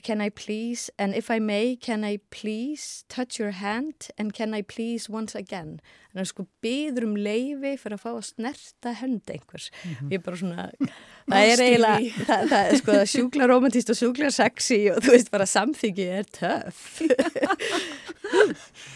Can 0.00 0.22
I 0.22 0.30
please, 0.30 0.88
and 0.98 1.14
if 1.14 1.30
I 1.30 1.38
may, 1.38 1.76
can 1.76 2.02
I 2.02 2.18
please 2.30 3.04
touch 3.10 3.38
your 3.38 3.50
hand? 3.50 4.08
And 4.16 4.32
can 4.32 4.54
I 4.54 4.62
please 4.62 5.06
once 5.10 5.34
again? 5.34 5.82
Þannig 6.12 6.24
að 6.24 6.30
sko 6.30 6.46
byður 6.64 7.06
um 7.06 7.12
leifi 7.20 7.72
fyrir 7.76 7.98
að 7.98 8.00
fá 8.00 8.08
að 8.14 8.24
snerta 8.30 8.94
hönd 9.02 9.28
einhvers. 9.28 9.68
Mm 9.84 9.92
-hmm. 9.92 10.08
ég 10.12 10.18
er 10.18 10.24
bara 10.24 10.36
svona 10.36 10.70
það 11.28 11.52
er 11.52 11.62
eiginlega, 11.66 12.24
það, 12.24 12.48
það 12.48 12.64
er 12.70 12.76
sko 12.80 12.92
sjúkla 13.12 13.46
romantist 13.52 13.92
og 13.92 13.96
sjúkla 14.00 14.30
sexy 14.30 14.80
og 14.90 15.04
þú 15.04 15.12
veist 15.12 15.30
bara 15.30 15.46
samþyggi 15.46 16.08
er 16.08 16.24
töff. 16.40 17.00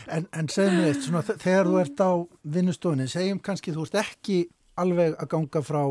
En, 0.08 0.26
en 0.32 0.48
segjum 0.48 0.78
við 0.80 0.86
eitt, 0.88 1.02
svona, 1.02 1.20
þegar 1.22 1.66
þú 1.66 1.80
ert 1.80 2.00
á 2.00 2.12
vinnustofinni, 2.42 3.08
segjum 3.08 3.40
kannski 3.42 3.72
þú 3.74 3.84
veist 3.84 3.98
ekki 4.00 4.46
alveg 4.80 5.16
að 5.20 5.28
ganga 5.28 5.62
frá 5.62 5.82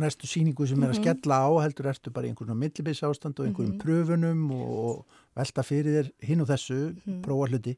næstu 0.00 0.26
síningu 0.26 0.66
sem 0.66 0.82
er 0.82 0.88
að 0.90 0.96
Mhm. 0.98 1.02
skella 1.02 1.36
á 1.46 1.50
heldur 1.62 1.86
ertu 1.92 2.10
bara 2.12 2.26
í 2.26 2.30
einhvern 2.34 2.56
millibis 2.58 3.02
ástand 3.02 3.38
og 3.40 3.46
einhverjum 3.46 3.74
Mhm. 3.74 3.80
pröfunum 3.80 4.50
og, 4.52 4.68
og 4.88 5.06
velta 5.36 5.62
fyrir 5.62 6.02
þér 6.02 6.10
hinn 6.22 6.40
og 6.40 6.48
þessu, 6.48 6.96
Mhm. 7.06 7.22
prófa 7.22 7.48
hluti. 7.50 7.76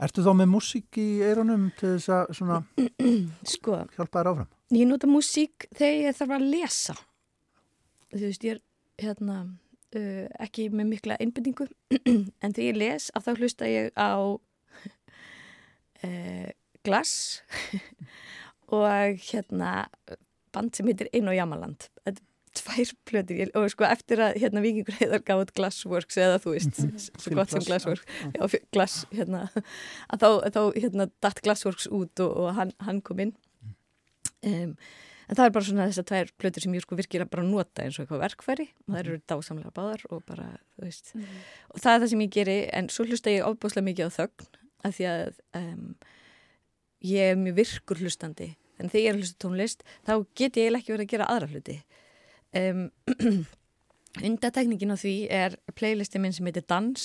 Ertu 0.00 0.22
þá 0.24 0.32
með 0.36 0.48
músík 0.54 0.96
í 0.96 1.20
eirunum 1.20 1.70
til 1.76 1.96
þess 1.98 2.08
að 2.08 2.34
svona 2.34 2.64
Sko, 3.44 3.84
hjálpa 3.96 4.22
þér 4.22 4.26
áfram? 4.32 4.46
ég 4.72 4.86
nota 4.86 5.06
músík 5.06 5.66
þegar 5.74 6.02
ég 6.02 6.16
þarf 6.16 6.36
að 6.38 6.50
lesa. 6.50 6.94
Þú 8.12 8.20
veist, 8.20 8.42
ég 8.44 8.50
er 8.52 8.60
hérna 8.98 9.58
uh, 9.96 10.28
ekki 10.40 10.70
með 10.70 10.86
mikla 10.88 11.16
einbindingu 11.20 11.66
en 12.42 12.52
þegar 12.52 12.72
ég 12.72 12.76
les 12.76 13.10
að 13.14 13.24
þá 13.24 13.36
hlusta 13.38 13.64
ég 13.66 13.90
á 13.96 14.38
uh, 16.04 16.50
Glass 16.84 17.42
og 18.72 19.18
hérna 19.30 19.86
band 20.54 20.76
sem 20.76 20.88
heitir 20.90 21.10
Einn 21.14 21.30
og 21.30 21.36
Jamaland. 21.36 21.88
Þetta 22.04 22.22
er 22.22 22.26
tvær 22.60 22.92
plötur. 23.06 23.38
Ég, 23.38 23.52
og 23.58 23.68
sko 23.72 23.86
eftir 23.86 24.22
að 24.24 24.38
hérna 24.42 24.62
Víkingur 24.64 24.96
heiðar 24.98 25.42
út 25.42 25.52
Glassworks 25.56 26.18
eða 26.20 26.40
þú 26.42 26.54
veist, 26.56 26.80
svo 27.14 27.36
gott 27.38 27.52
sem 27.54 27.66
Glassworks. 27.66 28.06
Já, 28.34 28.42
Glass, 28.74 29.04
hérna. 29.14 29.44
Að 30.10 30.24
þá, 30.24 30.28
þá 30.56 30.62
hérna 30.78 31.06
datt 31.22 31.42
Glassworks 31.44 31.86
út 31.90 32.24
og, 32.24 32.34
og 32.42 32.50
hann, 32.58 32.74
hann 32.82 33.00
kom 33.06 33.22
inn. 33.22 33.36
Um, 34.46 34.74
en 35.30 35.38
það 35.38 35.44
er 35.46 35.54
bara 35.54 35.68
svona 35.68 35.88
þessar 35.90 36.08
tvær 36.10 36.32
plötur 36.42 36.64
sem 36.64 36.74
ég 36.74 36.82
sko 36.82 36.98
virkilega 36.98 37.30
bara 37.30 37.46
nota 37.46 37.84
eins 37.84 37.98
og 37.98 38.06
eitthvað 38.06 38.24
verkfæri. 38.24 38.66
Og 38.86 38.94
það 38.94 39.02
eru 39.04 39.18
dásamlega 39.30 39.74
báðar 39.76 40.06
og 40.10 40.24
bara, 40.26 40.48
þú 40.74 40.88
veist. 40.88 41.12
Og 41.70 41.82
það 41.84 41.92
er 41.92 42.02
það 42.02 42.08
sem 42.14 42.24
ég 42.24 42.32
geri, 42.34 42.56
en 42.80 42.90
svo 42.90 43.06
hlusta 43.06 43.34
ég 43.34 43.46
ofbúslega 43.46 43.86
mikið 43.86 44.10
á 44.10 44.16
þögn, 44.16 44.48
af 44.88 44.96
því 44.96 45.06
að 45.12 45.38
um, 45.60 45.84
ég 47.06 47.30
er 47.30 47.38
mjög 47.38 47.60
virkur 47.60 48.02
hlustandi, 48.02 48.50
en 48.80 48.90
þegar 48.90 49.04
ég 49.04 49.08
er 49.10 49.16
að 49.16 49.22
hlusta 49.22 49.38
á 49.38 49.42
tónlist 49.46 49.84
þá 50.08 50.12
get 50.40 50.56
ég 50.60 50.76
ekki 50.80 50.94
verið 50.94 51.06
að 51.06 51.12
gera 51.14 51.30
aðra 51.34 51.50
hluti. 51.54 51.78
Um, 52.60 52.86
undatekningin 54.26 54.94
á 54.94 54.98
því 54.98 55.14
er 55.30 55.54
playlisti 55.78 56.18
minn 56.22 56.34
sem 56.34 56.48
heitir 56.48 56.64
Dans 56.70 57.04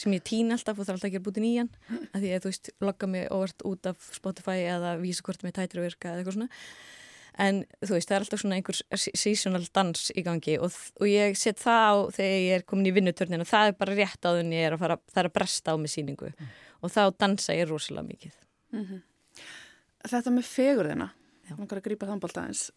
sem 0.00 0.14
ég 0.14 0.22
týn 0.24 0.54
alltaf 0.54 0.78
og 0.78 0.86
þarf 0.86 0.96
alltaf 1.00 1.08
að 1.10 1.14
gera 1.16 1.24
búin 1.26 1.44
í 1.48 1.56
hann 1.58 1.70
af 2.14 2.20
því 2.22 2.30
að 2.36 2.44
þú 2.44 2.50
veist, 2.52 2.70
logga 2.80 3.08
mig 3.10 3.26
óvart 3.34 3.64
út 3.68 3.88
af 3.90 4.06
Spotify 4.14 4.60
eða 4.70 4.94
vísa 5.02 5.24
hvort 5.26 5.42
með 5.44 5.56
tætri 5.58 5.82
virka 5.84 6.12
eða 6.12 6.22
eitthvað 6.22 6.36
svona. 6.38 6.48
En 7.40 7.58
þú 7.82 7.92
veist, 7.96 8.08
það 8.08 8.16
er 8.16 8.24
alltaf 8.24 8.40
svona 8.42 8.56
einhver 8.58 8.78
se- 9.02 9.12
seasonal 9.18 9.66
dans 9.76 10.06
í 10.18 10.24
gangi 10.26 10.56
og, 10.62 10.78
og 11.00 11.06
ég 11.10 11.36
set 11.38 11.60
það 11.62 11.84
á 11.90 11.94
þegar 12.16 12.40
ég 12.46 12.56
er 12.60 12.64
komin 12.70 12.88
í 12.90 12.94
vinnutörnin 12.96 13.44
og 13.44 13.50
það 13.50 13.70
er 13.72 13.76
bara 13.82 13.98
rétt 13.98 14.24
á 14.26 14.30
þunni 14.38 14.58
ég 14.62 14.66
er 14.70 14.76
að 14.78 14.82
fara, 14.86 14.96
það 15.12 15.22
er 15.24 15.28
að 15.30 15.36
bresta 15.36 15.74
á 15.74 15.76
mig 15.82 15.92
síningu 15.92 16.30
og 16.80 16.94
þá 16.94 17.02
dansa 17.20 17.56
ég 17.58 17.68
rosalega 17.70 18.08
mikið. 18.08 18.34
Mhm. 18.72 19.02
Þetta 20.08 20.30
með 20.32 20.46
fegurðina, 20.48 21.10
Já. 21.48 21.56
langar 21.58 21.78
að 21.80 21.84
grípa 21.84 22.06
þannbólta 22.08 22.46
eins 22.48 22.70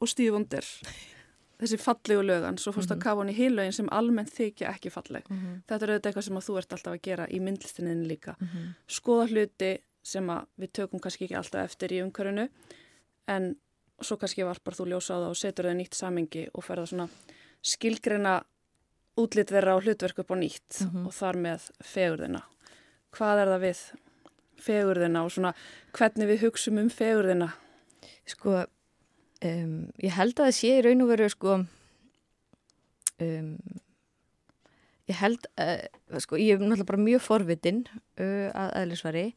og 0.00 0.08
Wonder, 0.34 0.64
þessi 1.60 1.78
fallegu 1.80 2.22
lögan, 2.22 2.58
svo 2.58 2.72
fórst 2.74 2.90
að 2.92 3.00
kafa 3.00 3.22
hann 3.22 3.30
í 3.32 3.36
heilögin 3.38 3.72
sem 3.72 3.88
almennt 3.90 4.30
þykja 4.34 4.68
ekki 4.74 4.90
falleg. 4.92 5.24
Þetta 5.66 5.78
er 5.86 5.92
auðvitað 5.94 6.10
eitthvað 6.10 6.24
sem 6.28 6.36
að 6.36 6.44
þú 6.48 6.56
ert 6.60 6.72
alltaf 6.76 6.92
að 6.92 7.02
gera 7.02 7.26
í 7.30 7.40
myndlistinni 7.40 7.94
líka. 8.08 8.34
Skoða 8.86 9.28
hluti 9.30 9.70
sem 10.04 10.28
að 10.30 10.46
við 10.60 10.72
tökum 10.76 11.00
kannski 11.00 11.24
ekki 11.24 11.38
alltaf 11.38 11.64
eftir 11.64 11.94
í 11.96 12.02
umhverfinu 12.04 12.48
en 13.32 13.54
svo 14.04 14.18
kannski 14.20 14.44
varpar 14.44 14.74
þú 14.76 14.88
ljósa 14.90 15.16
á 15.16 15.22
það 15.24 15.30
og 15.30 15.38
setur 15.40 15.64
það 15.64 15.74
í 15.74 15.78
nýtt 15.80 15.94
samingi 15.96 16.42
og 16.52 16.64
ferða 16.66 16.86
svona 16.90 17.08
skilgreina 17.64 18.34
útlit 19.16 19.48
þeirra 19.54 19.78
á 19.78 19.80
hlutverk 19.80 20.18
upp 20.20 20.30
á 20.34 20.36
nýtt 20.36 20.80
Mhm. 20.84 21.06
og 21.06 21.12
þar 21.14 21.36
með 21.40 21.70
fegurðina. 21.80 22.42
Hvað 23.14 23.40
er 23.40 23.48
það 23.54 23.60
við 23.64 23.80
fegurðina 24.62 25.24
og 25.24 25.32
svona 25.34 25.54
hvernig 25.96 26.30
við 26.30 26.46
hugsum 26.46 26.80
um 26.82 26.90
fegurðina? 26.92 27.52
Sko, 28.28 28.64
um, 29.44 29.74
ég 30.02 30.14
held 30.16 30.38
að 30.38 30.48
það 30.48 30.58
sé 30.58 30.74
í 30.78 30.84
raun 30.84 31.04
og 31.04 31.10
veru 31.12 31.30
sko 31.32 31.58
um, 33.20 33.50
ég 35.10 35.20
held 35.20 35.46
uh, 35.60 35.84
sko, 36.22 36.38
ég 36.40 36.56
er 36.56 36.64
náttúrulega 36.64 36.90
bara 36.92 37.04
mjög 37.04 37.24
forvitin 37.24 37.84
uh, 37.92 38.48
að 38.50 38.74
eðlisvari 38.82 39.28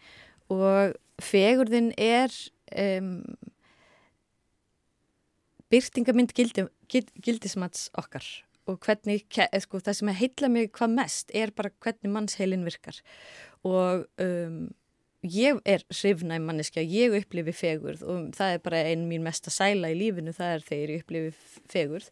og 0.54 0.96
fegurðin 1.24 1.92
er 2.00 2.34
um, 2.72 3.22
byrtingamind 5.72 6.34
gildi, 6.36 6.68
gild, 6.92 7.12
gildismats 7.24 7.90
okkar 8.00 8.26
og 8.68 8.82
hvernig, 8.84 9.24
eh, 9.40 9.62
sko, 9.64 9.80
það 9.80 9.96
sem 9.96 10.12
heilla 10.22 10.50
mig 10.52 10.72
hvað 10.76 10.96
mest 10.98 11.32
er 11.36 11.54
bara 11.56 11.72
hvernig 11.84 12.12
mannsheilin 12.12 12.66
virkar 12.68 13.00
og 13.68 14.08
um, 14.24 14.68
ég 15.26 15.60
er 15.66 15.84
hrifnæm 15.90 16.46
manneskja, 16.46 16.84
ég 16.86 17.16
upplifi 17.18 17.54
fegurð 17.56 18.04
og 18.06 18.32
það 18.38 18.54
er 18.54 18.64
bara 18.64 18.82
einn 18.92 19.08
mín 19.10 19.26
mesta 19.26 19.52
sæla 19.54 19.90
í 19.94 19.98
lífinu, 19.98 20.34
það 20.36 20.54
er 20.54 20.66
þegar 20.68 20.94
ég 20.94 21.04
upplifi 21.04 21.62
fegurð. 21.74 22.10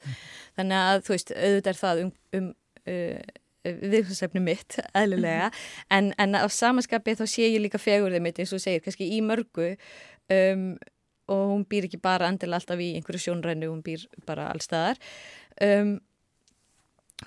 Þannig 0.58 0.86
að 0.90 1.02
þú 1.06 1.16
veist, 1.16 1.34
auðvitað 1.36 1.72
er 1.72 1.82
það 1.82 2.02
um, 2.04 2.12
um 2.40 2.50
uh, 2.90 3.36
viðhversefni 3.66 4.42
mitt, 4.46 4.80
eðlilega, 5.02 5.52
en, 5.94 6.12
en 6.22 6.38
á 6.38 6.46
samaskapi 6.50 7.18
þá 7.20 7.26
sé 7.30 7.48
ég 7.50 7.62
líka 7.64 7.82
fegurðið 7.82 8.26
mitt 8.26 8.42
eins 8.42 8.54
og 8.56 8.64
segir, 8.64 8.84
kannski 8.86 9.10
í 9.14 9.22
mörgu 9.26 9.72
um, 10.34 10.68
og 11.32 11.46
hún 11.54 11.64
býr 11.70 11.88
ekki 11.88 12.02
bara 12.02 12.30
endilega 12.30 12.62
alltaf 12.62 12.82
í 12.82 12.92
einhverju 12.98 13.24
sjónrænu, 13.24 13.70
hún 13.72 13.86
býr 13.86 14.06
bara 14.28 14.52
allstaðar. 14.54 15.00
Um, 15.62 15.98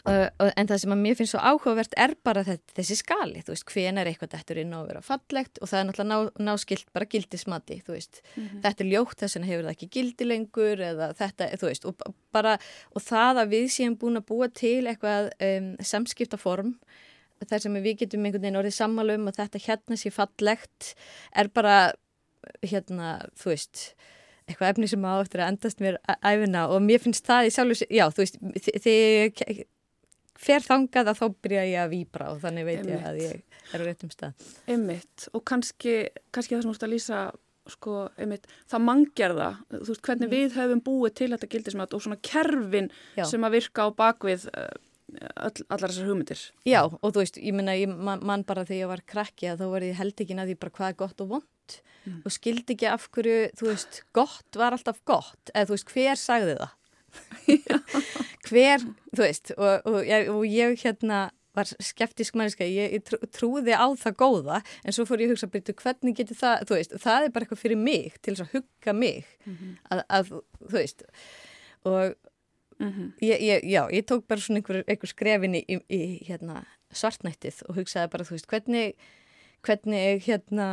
en 0.04 0.68
það 0.68 0.80
sem 0.82 0.92
að 0.92 1.00
mér 1.00 1.16
finnst 1.16 1.32
svo 1.32 1.40
áhugavert 1.40 1.94
er 1.96 2.12
bara 2.24 2.42
þetta, 2.44 2.74
þessi 2.76 2.96
skali, 3.00 3.40
þú 3.44 3.54
veist, 3.54 3.64
hven 3.72 3.98
er 3.98 4.10
eitthvað 4.10 4.30
dettur 4.34 4.58
inn 4.60 4.74
á 4.76 4.78
að 4.82 4.88
vera 4.90 5.00
fallegt 5.06 5.60
og 5.64 5.70
það 5.70 5.78
er 5.80 5.86
náttúrulega 5.88 6.08
ná, 6.12 6.44
náskilt 6.50 6.90
bara 6.92 7.08
gildismati, 7.08 7.78
þú 7.86 7.94
veist. 7.96 8.20
Þetta 8.64 8.84
er 8.84 8.90
ljótt 8.92 9.16
þess 9.22 9.38
vegna 9.38 9.48
hefur 9.48 9.64
það 9.68 9.74
ekki 9.76 9.88
gildi 9.96 10.28
lengur 10.28 10.82
eða 10.90 11.08
þetta, 11.18 11.48
þú 11.62 11.70
veist, 11.70 11.88
og 11.88 12.12
bara 12.36 12.58
og 12.92 13.02
það 13.08 13.40
að 13.44 13.54
við 13.56 13.66
séum 13.78 13.96
búin 14.02 14.20
að 14.20 14.26
búa 14.28 14.50
til 14.52 14.82
eitthvað 14.92 15.30
um, 15.48 15.70
samskiptaform 15.80 16.74
þar 17.48 17.64
sem 17.64 17.80
við 17.80 17.98
getum 18.04 18.24
einhvern 18.28 18.42
veginn 18.44 18.60
orðið 18.60 18.76
sammála 18.82 19.16
um 19.16 19.28
að 19.32 19.40
þetta 19.40 19.64
hérna 19.70 19.96
sé 20.04 20.10
fallegt 20.12 20.92
er 21.38 21.48
bara 21.54 21.78
hérna, 22.66 23.16
þú 23.38 23.52
veist 23.54 23.82
eitthvað 24.48 24.70
efni 24.72 24.88
sem 24.88 25.04
á 25.04 25.12
eftir 25.20 25.42
að 25.44 25.50
endast 25.52 25.80
mér 25.84 25.98
æfina 26.24 26.62
og 26.72 26.80
mér 26.82 27.02
finnst 27.04 27.26
það 27.28 27.48
í 27.48 27.50
sjálf 27.52 27.82
já, 27.92 28.06
þú 28.10 28.22
veist, 28.24 28.38
þi- 28.64 28.78
þegar 28.84 29.42
ég 29.52 29.66
fer 30.38 30.64
þangað 30.64 31.12
að 31.12 31.20
þá 31.20 31.26
byrja 31.44 31.66
ég 31.68 31.82
að 31.82 31.92
víbra 31.96 32.30
og 32.32 32.40
þannig 32.44 32.68
veit 32.68 32.78
ég 32.78 32.86
Einmitt. 32.86 33.10
að 33.10 33.20
ég 33.24 33.74
er 33.74 33.82
á 33.82 33.84
réttum 33.84 34.14
stað 34.14 34.48
Einmitt 34.70 35.28
og 35.34 35.44
kannski, 35.48 35.94
kannski 36.34 36.56
það 36.56 36.64
sem 36.64 36.70
þú 36.70 36.76
ert 36.76 36.88
að 36.88 36.94
lýsa 36.94 37.22
sko, 37.68 37.94
einmitt, 38.16 38.46
það 38.70 38.84
mangjarða 38.86 39.48
þú 39.72 39.86
veist, 39.90 40.04
hvernig 40.06 40.30
við 40.32 40.54
höfum 40.56 40.82
búið 40.84 41.16
til 41.20 41.30
þetta 41.34 41.50
gildismat 41.52 41.96
og 41.96 42.04
svona 42.04 42.20
kerfin 42.24 42.88
Já. 43.18 43.26
sem 43.28 43.44
að 43.44 43.58
virka 43.58 43.84
á 43.84 43.88
bakvið 43.98 44.46
uh, 44.54 44.70
öll, 45.18 45.66
allar 45.68 45.92
þessar 45.92 46.08
hugmyndir. 46.08 46.46
Já, 46.68 46.80
og 46.86 47.12
þú 47.12 47.22
veist, 47.22 47.38
ég 47.40 47.56
meina, 47.56 47.76
ég 47.78 47.92
man, 47.92 48.46
bara 48.48 48.64
þegar 48.68 48.80
ég 48.80 48.92
var 48.92 49.04
krakki 49.08 49.50
að 49.52 49.62
þá 49.62 49.68
var 49.74 49.86
ég 49.86 50.00
held 50.00 50.24
ekki 50.24 50.38
því 50.40 50.58
bara 50.62 50.76
hvað 50.78 50.92
er 50.92 50.98
gott 51.04 51.24
og 51.24 51.32
vond 51.36 51.78
og 52.24 52.32
skildi 52.32 52.72
ekki 52.72 52.88
af 52.88 53.08
hverju, 53.12 53.38
þú 53.58 53.66
veist, 53.68 54.02
gott 54.16 54.56
var 54.56 54.72
alltaf 54.72 55.02
gott, 55.08 55.50
eða 55.52 55.68
þú 55.68 55.76
veist, 55.76 55.92
hver 55.92 56.20
sagði 56.20 56.56
það? 56.56 56.74
hver, 58.48 58.84
þú 59.14 59.24
veist, 59.24 59.52
og, 59.56 59.88
og, 59.88 59.98
og 60.34 60.46
ég 60.48 60.78
hérna 60.82 61.28
var 61.58 61.68
skeptisk 61.82 62.36
mannska, 62.38 62.66
ég, 62.66 62.94
ég 62.98 63.04
trú, 63.06 63.18
trúði 63.34 63.74
á 63.74 63.86
það 63.98 64.16
góða, 64.20 64.60
en 64.84 64.94
svo 64.94 65.06
fór 65.08 65.22
ég 65.22 65.30
að 65.30 65.36
hugsa, 65.36 65.50
byrju, 65.52 65.74
hvernig 65.82 66.16
getur 66.18 66.38
það, 66.38 66.64
þú 66.68 66.78
veist, 66.78 66.96
það 67.02 67.26
er 67.26 67.34
bara 67.34 67.46
eitthvað 67.46 67.62
fyrir 67.64 67.80
mig, 67.82 68.16
til 68.22 68.34
þess 68.34 68.46
að 68.46 68.56
hugga 68.56 68.94
mig, 68.96 69.28
að, 69.90 70.02
að, 70.06 70.32
þú 70.64 70.74
veist, 70.76 71.04
og 71.88 72.00
ég, 73.24 73.36
ég, 73.42 73.68
já, 73.68 73.82
ég 73.94 74.08
tók 74.08 74.26
bara 74.30 74.44
svona 74.44 74.62
einhver, 74.62 74.82
einhver 74.86 75.12
skrefin 75.12 75.58
í, 75.58 75.62
í, 75.66 75.78
í 75.90 76.02
hérna, 76.28 76.62
svartnættið 76.94 77.62
og 77.68 77.80
hugsaði 77.80 78.12
bara, 78.14 78.26
þú 78.28 78.36
veist, 78.36 78.50
hvernig, 78.50 79.08
hvernig 79.66 80.22
hérna, 80.28 80.68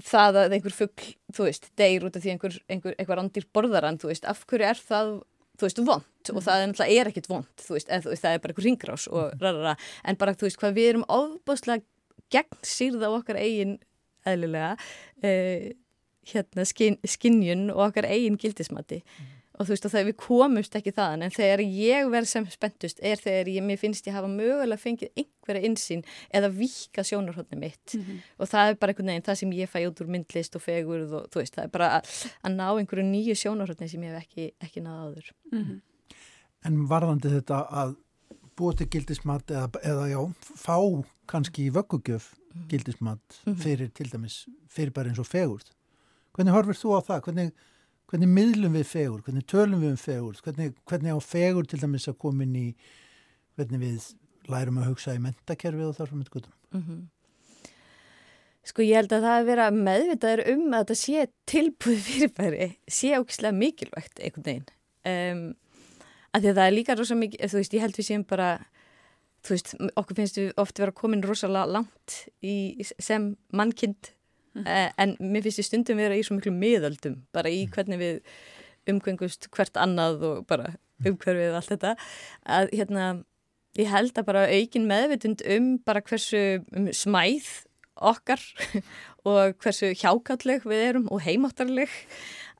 það 0.00 0.38
að 0.44 0.54
einhver 0.56 0.74
fugg, 0.74 1.04
þú 1.36 1.46
veist, 1.46 1.68
deyr 1.78 2.06
út 2.08 2.16
af 2.16 2.24
því 2.24 2.34
einhver, 2.34 2.56
einhver, 2.72 2.96
einhver 2.96 3.20
andir 3.20 3.46
borðaran, 3.52 4.00
þú 4.00 4.10
veist, 4.10 4.26
af 4.28 4.46
hverju 4.48 4.70
er 4.70 4.80
það, 4.80 5.12
þú 5.60 5.68
veist, 5.68 5.82
vond 5.90 6.32
og 6.32 6.44
það 6.46 6.62
er 6.62 6.70
náttúrulega 6.70 7.00
er 7.00 7.10
ekkit 7.10 7.28
vond, 7.30 7.50
þú 7.60 7.76
veist, 7.76 7.90
eða, 7.90 8.04
þú 8.04 8.12
veist, 8.12 8.24
það 8.24 8.36
er 8.36 8.42
bara 8.42 8.54
einhver 8.54 8.66
ringrás 8.66 9.06
og 9.10 9.40
rarara, 9.40 9.74
en 10.04 10.18
bara, 10.20 10.36
þú 10.36 10.48
veist, 10.48 10.60
hvað 10.60 10.76
við 10.78 10.90
erum 10.94 11.06
ofbáslega 11.16 11.84
gegn 12.30 12.60
sýrða 12.66 13.10
á 13.10 13.16
okkar 13.16 13.40
eigin 13.40 13.76
eðlilega, 14.28 14.72
uh, 15.24 15.68
hérna, 16.30 16.66
skin, 16.68 16.98
skinjun 17.08 17.68
og 17.74 17.86
okkar 17.88 18.08
eigin 18.10 18.38
gildismati 18.40 19.00
og 19.60 19.68
þú 19.68 19.74
veist 19.74 19.86
og 19.86 19.92
þegar 19.92 20.06
við 20.08 20.16
komumst 20.22 20.76
ekki 20.78 20.92
þaðan 20.96 21.26
en 21.26 21.34
þegar 21.34 21.62
ég 21.66 22.10
verð 22.14 22.30
sem 22.30 22.46
spenntust 22.48 23.02
er 23.04 23.20
þegar 23.20 23.50
ég, 23.52 23.64
mér 23.66 23.80
finnst 23.80 24.08
ég 24.08 24.16
hafa 24.16 24.30
mögulega 24.32 24.80
fengið 24.80 25.12
einhverja 25.20 25.68
insýn 25.68 26.04
eða 26.32 26.48
vika 26.56 27.04
sjónarhóttni 27.04 27.60
mitt 27.60 27.96
og 28.40 28.48
það 28.48 28.72
er 28.72 28.78
bara 28.80 28.94
einhvern 28.94 29.12
veginn 29.12 29.26
það 29.28 29.40
sem 29.42 29.54
ég 29.58 29.70
fæ 29.70 29.80
út 29.84 30.00
úr 30.00 30.12
myndlist 30.16 30.56
og 30.56 30.64
fegurð 30.64 31.16
og 31.20 31.30
þú 31.30 31.42
veist 31.42 31.58
það 31.58 31.66
er 31.66 31.74
bara 31.76 31.90
að, 31.98 32.12
að 32.42 32.56
ná 32.56 32.66
einhverju 32.70 33.06
nýju 33.10 33.36
sjónarhóttni 33.42 33.90
sem 33.92 34.06
ég 34.08 34.16
hef 34.16 34.24
ekki, 34.24 34.50
ekki 34.64 34.84
náða 34.84 35.02
áður. 35.10 35.32
En 36.64 36.84
varðandi 36.88 37.34
þetta 37.36 37.64
að 37.82 37.96
búa 38.56 38.76
til 38.76 38.88
gildismat 38.92 39.52
eða, 39.52 39.68
eða 39.84 40.06
já, 40.10 40.20
fá 40.56 40.76
kannski 41.30 41.68
í 41.68 41.74
vöggugjöf 41.74 42.34
gildismat 42.68 43.42
fyrir 43.62 43.92
til 43.94 44.08
dæmis 44.10 44.42
fyrir 44.68 44.92
bara 44.92 45.12
eins 45.12 45.20
og 45.22 45.28
fegurð. 45.28 45.70
Hvernig 46.36 46.54
horfir 46.54 46.78
þú 46.78 46.96
á 46.96 47.00
það? 47.06 47.22
Hvernig, 47.26 47.52
hvernig 48.10 48.30
miðlum 48.30 48.74
við 48.74 48.88
fegur, 48.90 49.22
hvernig 49.26 49.46
tölum 49.46 49.84
við 49.84 49.94
um 49.94 50.00
fegur, 50.00 50.40
hvernig, 50.44 50.74
hvernig 50.90 51.14
á 51.14 51.18
fegur 51.22 51.68
til 51.68 51.78
dæmis 51.82 52.08
að 52.10 52.18
koma 52.24 52.44
inn 52.46 52.58
í 52.58 52.66
hvernig 53.58 53.82
við 53.82 54.10
lærum 54.50 54.80
að 54.80 54.90
hugsa 54.90 55.14
í 55.14 55.22
mentakerfi 55.22 55.86
og 55.86 55.96
þarfum 55.98 56.22
með 56.22 56.32
gutum. 56.34 56.54
Mm 56.74 56.82
-hmm. 56.82 57.00
Sko 58.70 58.84
ég 58.84 58.98
held 58.98 59.12
að 59.12 59.24
það 59.24 59.38
að 59.38 59.48
vera 59.48 59.70
meðvitaður 59.72 60.42
um 60.52 60.74
að 60.74 60.82
þetta 60.82 60.96
sé 61.00 61.26
tilbúið 61.48 62.00
fyrirbæri, 62.06 62.68
sé 62.88 63.14
ógislega 63.16 63.56
mikilvægt 63.56 64.20
einhvern 64.20 64.46
veginn. 64.48 64.68
Um, 65.10 65.54
að 66.34 66.42
því 66.42 66.50
að 66.50 66.58
það 66.58 66.66
er 66.66 66.76
líka 66.76 66.96
rosa 66.98 67.16
mikið, 67.18 67.50
þú 67.50 67.60
veist, 67.60 67.74
ég 67.74 67.84
held 67.84 67.96
við 67.96 68.08
séum 68.10 68.24
bara, 68.28 68.48
þú 69.46 69.54
veist, 69.56 69.74
okkur 69.96 70.18
finnst 70.20 70.38
við 70.38 70.52
ofta 70.60 70.84
vera 70.84 70.92
komin 71.00 71.24
rosalega 71.24 71.72
langt 71.78 72.16
í, 72.42 72.56
sem 72.98 73.36
mannkind. 73.52 74.12
En 74.54 75.16
mér 75.20 75.44
finnst 75.46 75.62
ég 75.62 75.68
stundum 75.68 76.00
vera 76.00 76.16
í 76.18 76.24
svo 76.26 76.36
miklu 76.36 76.52
miðöldum 76.54 77.20
bara 77.34 77.52
í 77.52 77.66
hvernig 77.70 78.00
við 78.00 78.22
umkvengust 78.90 79.50
hvert 79.54 79.76
annað 79.78 80.24
og 80.26 80.46
bara 80.50 80.72
umhverfið 81.06 81.56
allt 81.56 81.72
þetta 81.74 81.94
að 82.58 82.72
hérna 82.74 83.08
ég 83.78 83.90
held 83.90 84.18
að 84.18 84.28
bara 84.28 84.48
aukin 84.50 84.88
meðvitund 84.90 85.44
um 85.54 85.72
bara 85.86 86.02
hversu 86.02 86.60
um, 86.74 86.90
smæð 86.92 87.48
okkar 88.10 88.42
og 89.28 89.56
hversu 89.62 89.92
hjákalleg 89.92 90.64
við 90.68 90.86
erum 90.88 91.08
og 91.12 91.22
heimáttarleg 91.24 91.92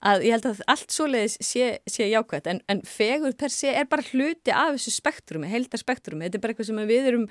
að 0.07 0.24
ég 0.24 0.37
held 0.37 0.48
að 0.48 0.62
allt 0.70 0.94
svoleiðis 0.94 1.37
sé, 1.44 1.74
sé 1.90 2.09
jákvæmt 2.09 2.48
en, 2.48 2.62
en 2.72 2.81
fegur 2.88 3.35
per 3.37 3.53
sé 3.53 3.74
er 3.74 3.88
bara 3.90 4.05
hluti 4.12 4.53
af 4.55 4.76
þessu 4.76 4.94
spektrumi, 4.94 5.50
heldar 5.50 5.81
spektrumi 5.81 6.26
þetta 6.26 6.38
er 6.38 6.44
bara 6.44 6.55
eitthvað 6.55 6.70
sem 6.70 6.83
við 6.88 7.11
erum 7.11 7.26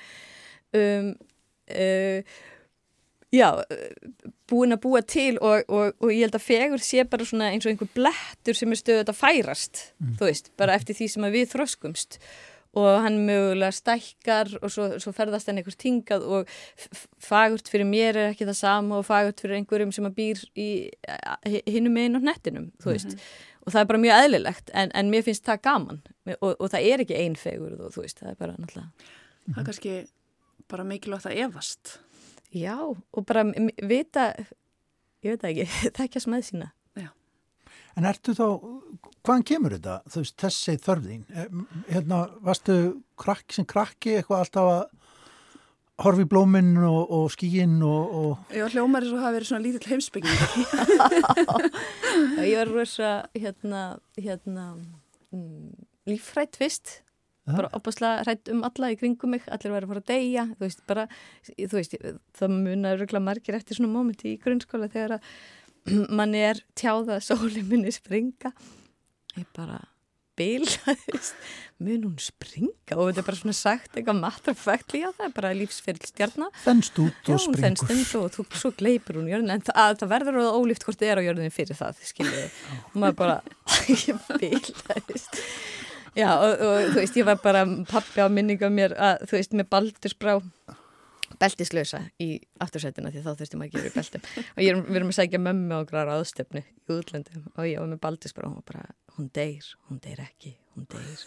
um, 0.78 1.12
uh, 1.74 2.38
já, 3.34 3.50
búin 4.50 4.74
að 4.74 4.84
búa 4.86 5.02
til 5.06 5.38
og, 5.38 5.66
og, 5.70 5.98
og 6.02 6.14
ég 6.14 6.26
held 6.26 6.38
að 6.38 6.46
fegur 6.46 6.84
sé 6.84 7.06
bara 7.10 7.28
svona 7.28 7.52
eins 7.54 7.68
og 7.68 7.74
einhver 7.74 7.92
blettur 7.96 8.58
sem 8.58 8.72
er 8.74 8.80
stöðut 8.80 9.12
að 9.12 9.20
færast, 9.20 9.84
mm. 10.00 10.16
þú 10.20 10.30
veist, 10.30 10.54
bara 10.60 10.78
eftir 10.80 10.98
því 10.98 11.10
sem 11.14 11.28
við 11.36 11.52
þróskumst 11.54 12.20
og 12.78 13.00
hann 13.02 13.18
mögulega 13.26 13.74
stækkar 13.74 14.52
og 14.62 14.70
svo, 14.70 14.90
svo 15.02 15.14
ferðast 15.16 15.50
hann 15.50 15.58
einhvers 15.58 15.78
tingað 15.80 16.26
og 16.30 16.52
fagurt 17.22 17.70
fyrir 17.72 17.88
mér 17.90 18.18
er 18.18 18.34
ekki 18.34 18.46
það 18.46 18.60
sama 18.60 19.00
og 19.00 19.08
fagurt 19.08 19.42
fyrir 19.42 19.58
einhverjum 19.58 19.94
sem 19.96 20.06
að 20.06 20.18
býr 20.20 20.44
í 20.54 20.70
hinnum 21.66 21.98
einn 21.98 22.20
á 22.20 22.22
nettinum, 22.22 22.70
þú 22.82 22.92
veist 22.94 23.10
mm 23.10 23.16
-hmm. 23.16 23.64
og 23.66 23.74
það 23.74 23.82
er 23.82 23.90
bara 23.94 24.04
mjög 24.04 24.24
eðlilegt 24.24 24.70
en, 24.74 24.92
en 24.94 25.10
mér 25.10 25.26
finnst 25.26 25.46
það 25.46 25.62
gaman 25.62 26.02
og, 26.42 26.56
og 26.60 26.70
það 26.70 26.86
er 26.92 27.02
ekki 27.02 27.18
einn 27.18 27.36
fegur 27.36 27.74
og 27.74 27.94
þú 27.94 28.02
veist, 28.02 28.20
það 28.20 28.30
er 28.30 28.36
bara 28.36 28.56
náttúrulega 28.58 28.90
Það 29.50 29.60
er 29.60 29.66
kannski 29.66 30.08
bara 30.70 30.84
mikilvægt 30.84 31.26
að 31.26 31.38
evast 31.38 32.00
Já, 32.56 32.78
og 32.82 33.26
bara 33.30 33.44
vita, 33.86 34.32
ég 35.22 35.36
veit 35.36 35.44
ekki, 35.52 35.66
þekkja 36.00 36.22
smæð 36.24 36.46
sína. 36.48 36.70
Já. 36.98 37.10
En 38.00 38.08
ertu 38.10 38.34
þá, 38.38 38.46
hvaðan 39.22 39.46
kemur 39.46 39.76
þetta, 39.78 40.00
þú 40.10 40.24
veist, 40.24 40.38
þessi 40.42 40.78
þörfðin? 40.82 41.26
Eh, 41.30 41.52
hérna, 41.92 42.24
varstu 42.46 42.80
krakk 43.20 43.54
sem 43.54 43.68
krakki 43.70 44.18
eitthvað 44.18 44.46
alltaf 44.46 44.72
að 44.74 44.82
horfi 46.00 46.24
blóminn 46.32 46.78
og, 46.88 47.12
og 47.12 47.28
skíinn 47.34 47.82
og, 47.84 48.16
og... 48.16 48.56
Já, 48.56 48.64
hljómar 48.72 49.04
er 49.04 49.12
svo 49.12 49.20
að 49.20 49.26
hafa 49.26 49.36
verið 49.36 49.50
svona 49.52 49.66
lítill 49.66 49.92
heimsbygging. 49.92 50.40
Já, 52.40 52.44
ég 52.48 52.56
var 52.62 52.72
rosa, 52.72 53.12
hérna, 53.36 53.84
hérna, 54.18 54.72
mm, 55.36 55.76
lífrætt 56.10 56.58
fyrst 56.58 57.02
bara 57.58 57.72
opaslega 57.78 58.24
hrætt 58.26 58.52
um 58.54 58.66
alla 58.68 58.92
í 58.94 58.98
kringum 59.00 59.36
mig 59.36 59.48
allir 59.48 59.76
verið 59.76 59.88
að 59.88 59.94
fara 59.94 60.04
að 60.04 60.12
deyja 60.14 60.46
þú 60.50 60.66
veist, 60.66 60.84
bara, 60.90 61.06
þú 61.50 61.72
veist, 61.78 61.96
það 62.40 62.58
munar 62.58 63.00
röglega 63.00 63.26
margir 63.30 63.60
eftir 63.60 63.80
svona 63.80 63.94
mómenti 63.94 64.34
í 64.34 64.42
grunnskóla 64.42 64.92
þegar 64.92 65.18
að 65.20 65.32
manni 66.20 66.44
er 66.50 66.60
tjáða 66.78 67.20
að 67.20 67.26
sóli 67.30 67.64
minni 67.66 67.94
springa. 67.94 68.52
Ég 69.38 69.48
bara 69.56 69.80
bila, 70.40 70.96
mun 71.84 72.06
hún 72.08 72.20
springa? 72.24 72.96
Og 72.96 73.10
þetta 73.10 73.22
er 73.22 73.28
bara 73.28 73.40
svona 73.40 73.56
sagt 73.58 73.98
eitthvað 73.98 74.22
matrafækt 74.22 74.96
líka, 74.96 75.12
það 75.18 75.36
bara 75.36 75.52
lífsferill 75.58 76.08
stjarnar 76.08 76.54
þennst 76.64 77.02
út 77.04 77.32
og 77.34 77.44
springur. 77.44 77.66
þennst 77.66 78.16
út 78.16 78.22
og 78.22 78.38
þú, 78.38 78.46
svo 78.62 78.72
gleipur 78.80 79.20
hún 79.20 79.30
jörðin 79.32 79.56
en 79.58 79.66
það, 79.68 80.00
það 80.00 80.14
verður 80.14 80.40
og 80.46 80.62
ólíft 80.62 80.88
hvort 80.88 81.02
þið 81.02 81.12
er 81.12 81.22
á 81.22 81.28
jörðin 81.28 81.56
fyrir 81.56 81.80
það, 81.80 82.02
skiljiði 82.12 82.48
og 82.86 82.98
maður 83.04 83.20
bara, 83.20 83.38
ég 84.08 84.24
bila, 84.30 84.64
þú 84.88 85.04
veist 85.12 85.42
Já 86.20 86.30
og, 86.36 86.54
og 86.60 86.92
þú 86.92 87.00
veist 87.00 87.18
ég 87.20 87.28
var 87.28 87.40
bara 87.44 87.66
pappi 87.90 88.24
á 88.24 88.28
minninga 88.32 88.70
mér 88.74 88.96
að 89.00 89.26
þú 89.30 89.38
veist 89.38 89.56
með 89.56 89.70
baldursbrá 89.72 90.38
beltislösa 91.40 92.02
í 92.20 92.30
aftursætina 92.64 93.12
því 93.14 93.24
þá 93.24 93.30
þurftum 93.40 93.64
að 93.64 93.76
gera 93.76 93.90
í 93.90 93.94
beltum 93.96 94.26
og 94.26 94.64
ég, 94.64 94.80
við 94.90 95.00
erum 95.00 95.12
að 95.14 95.20
segja 95.20 95.42
mömmu 95.44 95.78
á 95.80 95.82
grára 95.88 96.18
aðstöfnu 96.18 96.64
í 96.66 96.96
útlöndum 96.96 97.46
og 97.54 97.70
ég 97.70 97.80
var 97.80 97.92
með 97.92 98.02
baldursbrá 98.04 98.50
og 98.50 98.66
bara 98.68 98.88
hún 99.16 99.30
deyr, 99.36 99.70
hún 99.88 100.02
deyr 100.04 100.24
ekki, 100.26 100.56
hún 100.76 100.90
deyr 100.92 101.26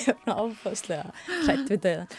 ég 0.00 0.22
var 0.24 0.40
áfáslega 0.40 1.10
hrætt 1.44 1.68
við 1.68 1.82
döðan 1.86 2.14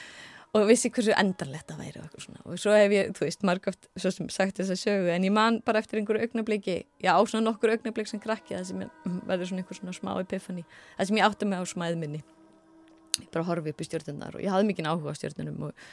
og 0.51 0.65
vissi 0.67 0.89
hversu 0.91 1.13
endarlegt 1.15 1.69
það 1.71 1.79
væri 1.79 2.01
og, 2.01 2.15
og 2.43 2.59
svo 2.59 2.73
hef 2.75 2.91
ég, 2.91 3.11
þú 3.15 3.23
veist, 3.23 3.45
margóft 3.47 3.87
sagt 4.01 4.59
þess 4.59 4.73
að 4.73 4.79
sögu, 4.81 5.09
en 5.13 5.25
ég 5.27 5.31
man 5.31 5.61
bara 5.63 5.79
eftir 5.79 6.01
einhverju 6.01 6.27
augnabliki, 6.27 6.77
já, 6.99 7.11
á 7.15 7.21
svona 7.23 7.45
nokkur 7.47 7.71
augnablik 7.71 8.09
sem 8.11 8.19
krakki, 8.19 8.57
það 8.57 8.65
sem 8.67 8.81
mm, 8.83 9.21
verður 9.29 9.51
svona 9.51 9.63
einhver 9.63 9.79
svona 9.79 9.95
smá 9.95 10.11
epifani, 10.19 10.65
það 10.97 11.09
sem 11.09 11.19
ég 11.21 11.27
átti 11.29 11.47
mig 11.47 11.63
á 11.63 11.65
smæðminni 11.71 12.23
ég 13.21 13.29
bara 13.31 13.47
horfi 13.47 13.71
upp 13.71 13.83
í 13.83 13.87
stjórnunar 13.87 14.35
og 14.35 14.43
ég 14.43 14.51
hafði 14.51 14.67
mikið 14.71 14.89
áhuga 14.91 15.15
á 15.15 15.19
stjórnunum 15.19 15.69
og, 15.69 15.85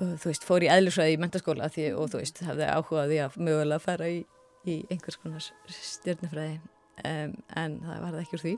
og 0.00 0.12
þú 0.22 0.32
veist, 0.32 0.48
fór 0.48 0.66
í 0.66 0.72
eðlisvæði 0.74 1.14
í 1.14 1.20
mentaskóla 1.22 1.70
því, 1.70 1.86
og 1.98 2.10
þú 2.10 2.24
veist, 2.24 2.42
hafði 2.46 2.66
áhugaði 2.74 3.22
að 3.28 3.38
mögulega 3.38 3.84
fara 3.84 4.10
í, 4.10 4.20
í 4.66 4.80
einhvers 4.90 5.20
konar 5.22 5.46
stjórnufræði 5.70 6.58
um, 7.06 7.38
en 7.62 7.78
það 7.86 8.04
var 8.06 8.14
það 8.16 8.22
ekki 8.24 8.38
úr 8.40 8.44
því 8.46 8.56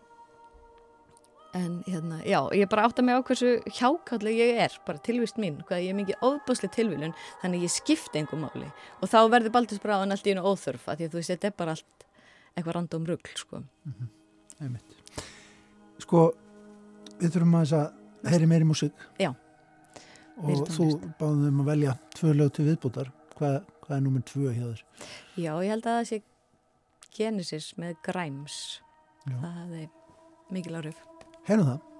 en 1.52 1.82
hérna, 1.84 2.22
já, 2.24 2.38
ég 2.56 2.68
bara 2.68 2.86
átta 2.88 3.02
mig 3.04 3.14
á 3.14 3.20
hversu 3.20 3.60
hjákalleg 3.68 4.38
ég 4.40 4.60
er, 4.64 4.76
bara 4.86 5.00
tilvist 5.04 5.36
mín 5.36 5.58
hvað 5.68 5.84
ég 5.84 5.92
er 5.92 5.98
mikið 5.98 6.24
óbúslega 6.24 6.72
tilvílun 6.72 7.12
þannig 7.42 7.66
ég 7.66 7.72
skipti 7.72 8.20
einhver 8.22 8.40
máli. 8.40 8.70
Og 9.02 9.10
þá 9.12 9.18
verður 9.28 9.52
baldursbráðan 9.58 10.14
allt 10.14 10.26
í 10.26 10.32
einu 10.32 10.46
óþörf 10.48 10.88
að 10.88 11.02
því 11.02 11.08
að 11.08 11.12
þú 11.12 11.20
veist, 11.20 11.32
þetta 11.34 11.50
er 11.50 11.56
bara 11.60 11.76
allt 11.76 12.06
eitthvað 12.56 12.76
random 12.78 13.06
ruggl, 13.08 13.36
sko. 13.36 13.62
Mm 13.84 13.94
-hmm. 13.98 14.78
Sko 16.00 16.32
við 17.20 17.30
þurfum 17.30 17.54
að 17.54 17.64
þess 17.64 17.78
að 17.80 18.32
heyri 18.32 18.46
meiri 18.46 18.64
músík. 18.64 18.92
Já. 19.18 19.34
Og 20.42 20.68
þú 20.68 20.88
báðum 21.18 21.48
um 21.48 21.60
að 21.60 21.66
velja 21.66 21.98
tvö 22.16 22.34
lög 22.34 22.52
til 22.52 22.64
viðbútar 22.64 23.12
hvað, 23.36 23.64
hvað 23.84 23.96
er 23.96 24.02
nummer 24.02 24.22
tvö 24.22 24.52
hjá 24.54 24.64
þér? 24.64 24.84
Já, 25.36 25.52
ég 25.62 25.70
held 25.70 25.86
að 25.86 25.98
það 25.98 26.08
sé 26.08 26.22
Genesis 27.12 27.74
með 27.76 27.96
Grimes. 28.02 28.80
Já. 29.28 29.36
það 29.38 29.74
er 29.82 29.88
mikil 30.50 30.74
árið 30.74 30.96
Heyrum 31.48 31.66
það. 31.66 31.91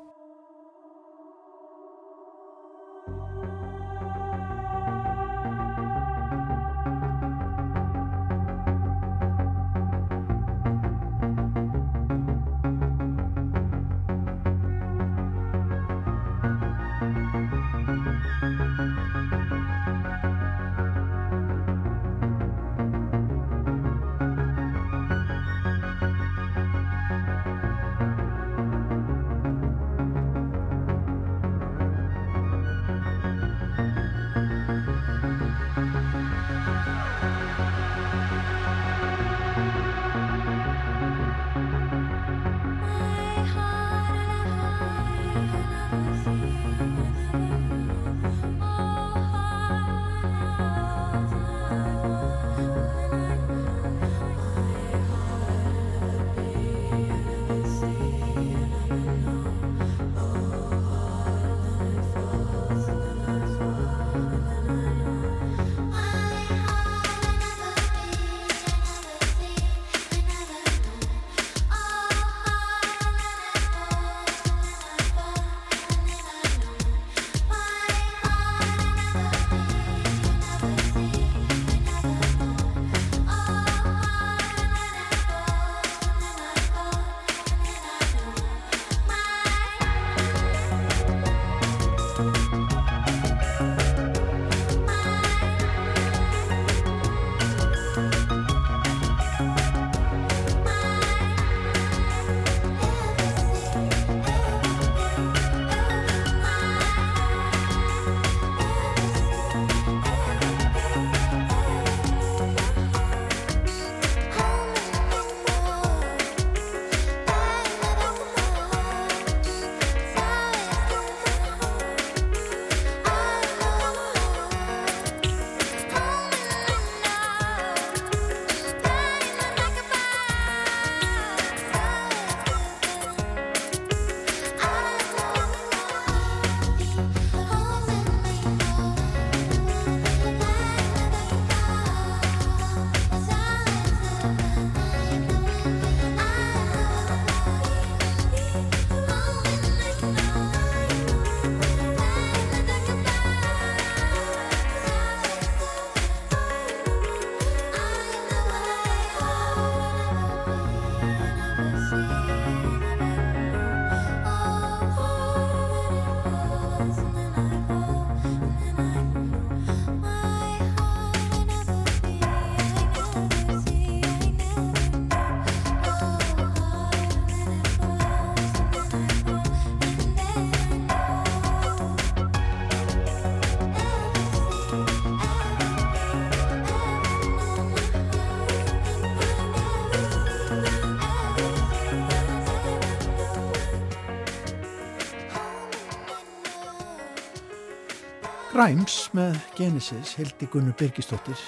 Grimes 198.53 199.07
með 199.17 199.39
Genesis, 199.57 200.11
Hildi 200.19 200.45
Gunnu 200.53 200.75
Birgistóttir 200.77 201.41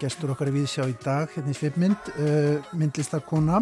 gestur 0.00 0.30
okkar 0.32 0.48
við 0.54 0.70
sjá 0.72 0.86
í 0.88 0.94
dag 1.02 1.28
hérna 1.34 1.52
í 1.52 1.56
svipmynd 1.58 2.06
uh, 2.14 2.70
myndlistakona 2.72 3.58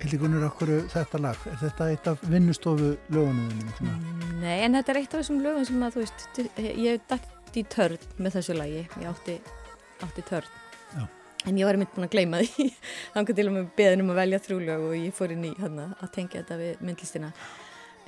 Hildi 0.00 0.18
Gunnur, 0.22 0.46
okkur 0.48 0.72
þetta 0.92 1.20
lag? 1.20 1.42
Er 1.50 1.58
þetta 1.60 1.88
eitt 1.92 2.08
af 2.08 2.22
vinnustofu 2.28 2.94
lögunum? 3.12 4.00
Nei, 4.40 4.62
en 4.64 4.78
þetta 4.78 4.94
er 4.94 5.00
eitt 5.02 5.12
af 5.12 5.20
þessum 5.22 5.42
lögum 5.44 5.66
sem 5.68 5.84
að 5.84 5.98
þú 5.98 6.02
veist, 6.02 6.40
ég 6.64 6.88
hef 6.88 7.04
dætt 7.12 7.60
í 7.60 7.66
törn 7.76 8.08
með 8.16 8.38
þessu 8.38 8.56
lagi, 8.56 8.82
ég 8.88 9.06
átti, 9.10 9.36
átti 10.04 10.24
törn. 10.28 10.50
Já. 10.94 11.04
en 11.44 11.60
ég 11.60 11.68
var 11.68 11.76
einmitt 11.76 11.92
búin 11.92 12.08
að 12.08 12.16
gleyma 12.16 12.40
því. 12.40 12.70
Þannig 13.14 13.36
til 13.36 13.46
að 13.46 13.54
með 13.58 13.70
beðin 13.76 14.06
um 14.06 14.12
að 14.14 14.20
velja 14.22 14.42
þrjúlög 14.48 14.88
og 14.88 14.96
ég 15.02 15.16
fór 15.20 15.36
inn 15.36 15.46
í 15.48 15.54
hana, 15.60 15.90
að 16.00 16.12
tengja 16.16 16.40
þetta 16.40 16.60
við 16.64 16.84
myndlistina 16.88 17.32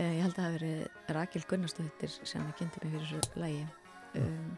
ég 0.05 0.23
held 0.23 0.35
að 0.35 0.39
það 0.39 0.47
hefur 0.47 0.65
verið 0.67 1.15
Rakel 1.17 1.45
Gunnarsdóttir 1.51 2.17
sem 2.17 2.49
kynnti 2.59 2.83
mig 2.83 2.97
fyrir 2.97 3.07
þessu 3.13 3.41
lagi. 3.41 3.63
Um, 4.17 4.51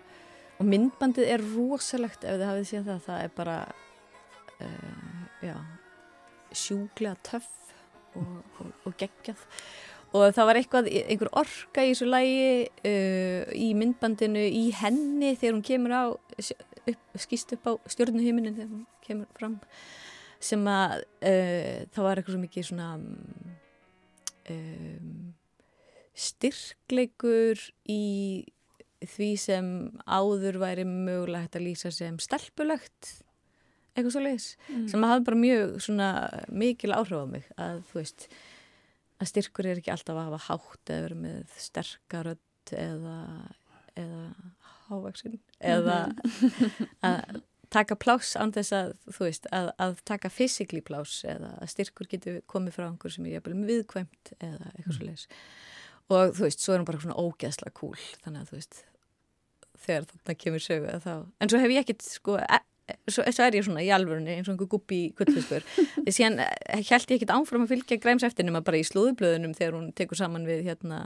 og 0.59 0.71
myndbandið 0.73 1.31
er 1.35 1.45
rosalegt 1.55 2.25
ef 2.27 2.39
þið 2.39 2.49
hafið 2.49 2.67
séð 2.71 2.89
það. 2.89 3.05
Það 3.07 3.21
er 3.27 3.37
bara 3.37 3.59
uh, 4.67 5.21
já, 5.45 5.55
sjúklega 6.65 7.21
töff 7.29 7.53
og, 8.19 8.35
og, 8.59 8.73
og 8.89 8.99
geggjað. 8.99 9.47
Og 10.17 10.33
það 10.33 10.49
var 10.49 10.59
eitthvað, 10.59 10.91
einhver 11.05 11.31
orka 11.37 11.85
í 11.85 11.93
þessu 11.93 12.09
lægi 12.09 12.51
uh, 12.89 13.55
í 13.55 13.71
myndbandinu 13.79 14.43
í 14.49 14.69
henni 14.79 15.35
þegar 15.37 15.59
hún 15.59 15.67
kemur 15.69 15.95
á 15.95 16.05
upp, 16.09 17.09
skýst 17.21 17.55
upp 17.59 17.69
á 17.69 17.73
stjórnuhiminin 17.93 18.57
þegar 18.57 18.73
hún 18.73 18.85
kemur 19.05 19.31
fram 19.37 19.59
sem 20.41 20.63
að 20.71 21.03
uh, 21.03 21.79
það 21.93 22.05
var 22.07 22.21
eitthvað 22.21 22.35
svo 22.35 22.43
mikið 22.43 22.69
svona 22.71 22.91
um, 24.55 25.35
styrkleikur 26.19 27.61
í 27.89 28.03
því 29.07 29.31
sem 29.39 29.67
áður 30.11 30.59
væri 30.63 30.85
mögulega 30.89 31.45
hægt 31.47 31.59
að 31.61 31.67
lýsa 31.69 31.93
sem 31.95 32.17
stelpulegt 32.23 33.13
eitthvað 33.95 34.13
svo 34.15 34.23
leiðis 34.25 34.49
mm. 34.71 34.87
sem 34.91 35.07
hafði 35.07 35.27
bara 35.29 35.41
mjög 35.43 35.77
svona 35.85 36.09
mikil 36.51 36.95
áhrif 36.97 37.23
á 37.23 37.27
mig 37.31 37.47
að 37.59 37.81
þú 37.91 38.01
veist 38.01 38.27
að 39.19 39.31
styrkur 39.33 39.67
er 39.71 39.81
ekki 39.81 39.93
alltaf 39.95 40.19
að 40.19 40.29
hafa 40.29 40.41
hátt 40.49 40.93
eða 40.95 41.05
verið 41.07 41.23
með 41.25 41.55
sterkarödd 41.63 42.75
eða, 42.79 43.17
eða 43.99 44.25
hávaksin 44.89 45.39
eða 45.59 45.99
Mhm. 46.09 46.91
að 47.09 47.41
taka 47.75 47.97
pláss 48.01 48.37
án 48.39 48.53
þess 48.55 48.75
að 48.77 48.93
þú 49.07 49.25
veist 49.27 49.49
að, 49.55 49.71
að 49.81 49.99
taka 50.09 50.31
fysikli 50.33 50.83
pláss 50.85 51.25
eða 51.29 51.55
að 51.59 51.73
styrkur 51.75 52.11
getur 52.11 52.39
komið 52.51 52.79
frá 52.79 52.87
einhver 52.89 53.15
sem 53.15 53.27
er 53.29 53.39
jafnvel 53.39 53.67
viðkvæmt 53.69 54.33
eða 54.39 54.71
eitthvað 54.75 54.97
svo 54.97 55.09
leiðis 55.09 55.27
og 56.09 56.33
þú 56.39 56.47
veist, 56.47 56.63
svo 56.65 56.73
er 56.73 56.81
hann 56.81 56.89
bara 56.89 57.03
svona 57.03 57.21
ógeðslega 57.21 57.75
cool. 57.77 57.99
Þannig 58.25 58.41
að 58.41 58.51
þú 58.51 58.57
veist 58.57 58.81
þegar 59.79 60.09
þarna 60.09 60.37
kemur 60.43 60.65
sögu 60.65 60.91
að 60.91 61.05
þá 61.05 61.13
en 61.19 61.53
svo 61.53 61.63
hef 61.63 61.75
ég 61.75 61.85
ekkit 61.85 62.05
sko 62.07 62.39
e 62.41 62.59
svo, 63.13 63.23
svo 63.23 63.45
er 63.45 63.57
ég 63.59 63.67
svona 63.67 63.85
í 63.85 63.91
alvörunni 63.93 64.39
eins 64.39 64.49
og 64.49 64.55
einhver 64.55 64.71
guppi 64.73 65.01
kullfiskur 65.19 65.67
síðan 66.17 66.41
held 66.41 66.89
ég 66.89 67.19
ekkit 67.19 67.35
áfram 67.35 67.67
að 67.67 67.75
fylgja 67.75 68.01
græms 68.01 68.25
eftir 68.27 68.49
nema 68.49 68.65
bara 68.65 68.81
í 68.81 68.87
slúðublöðunum 68.89 69.55
þegar 69.59 69.77
hún 69.77 69.91
tekur 69.97 70.21
saman 70.21 70.49
við 70.49 70.65
hérna 70.71 71.03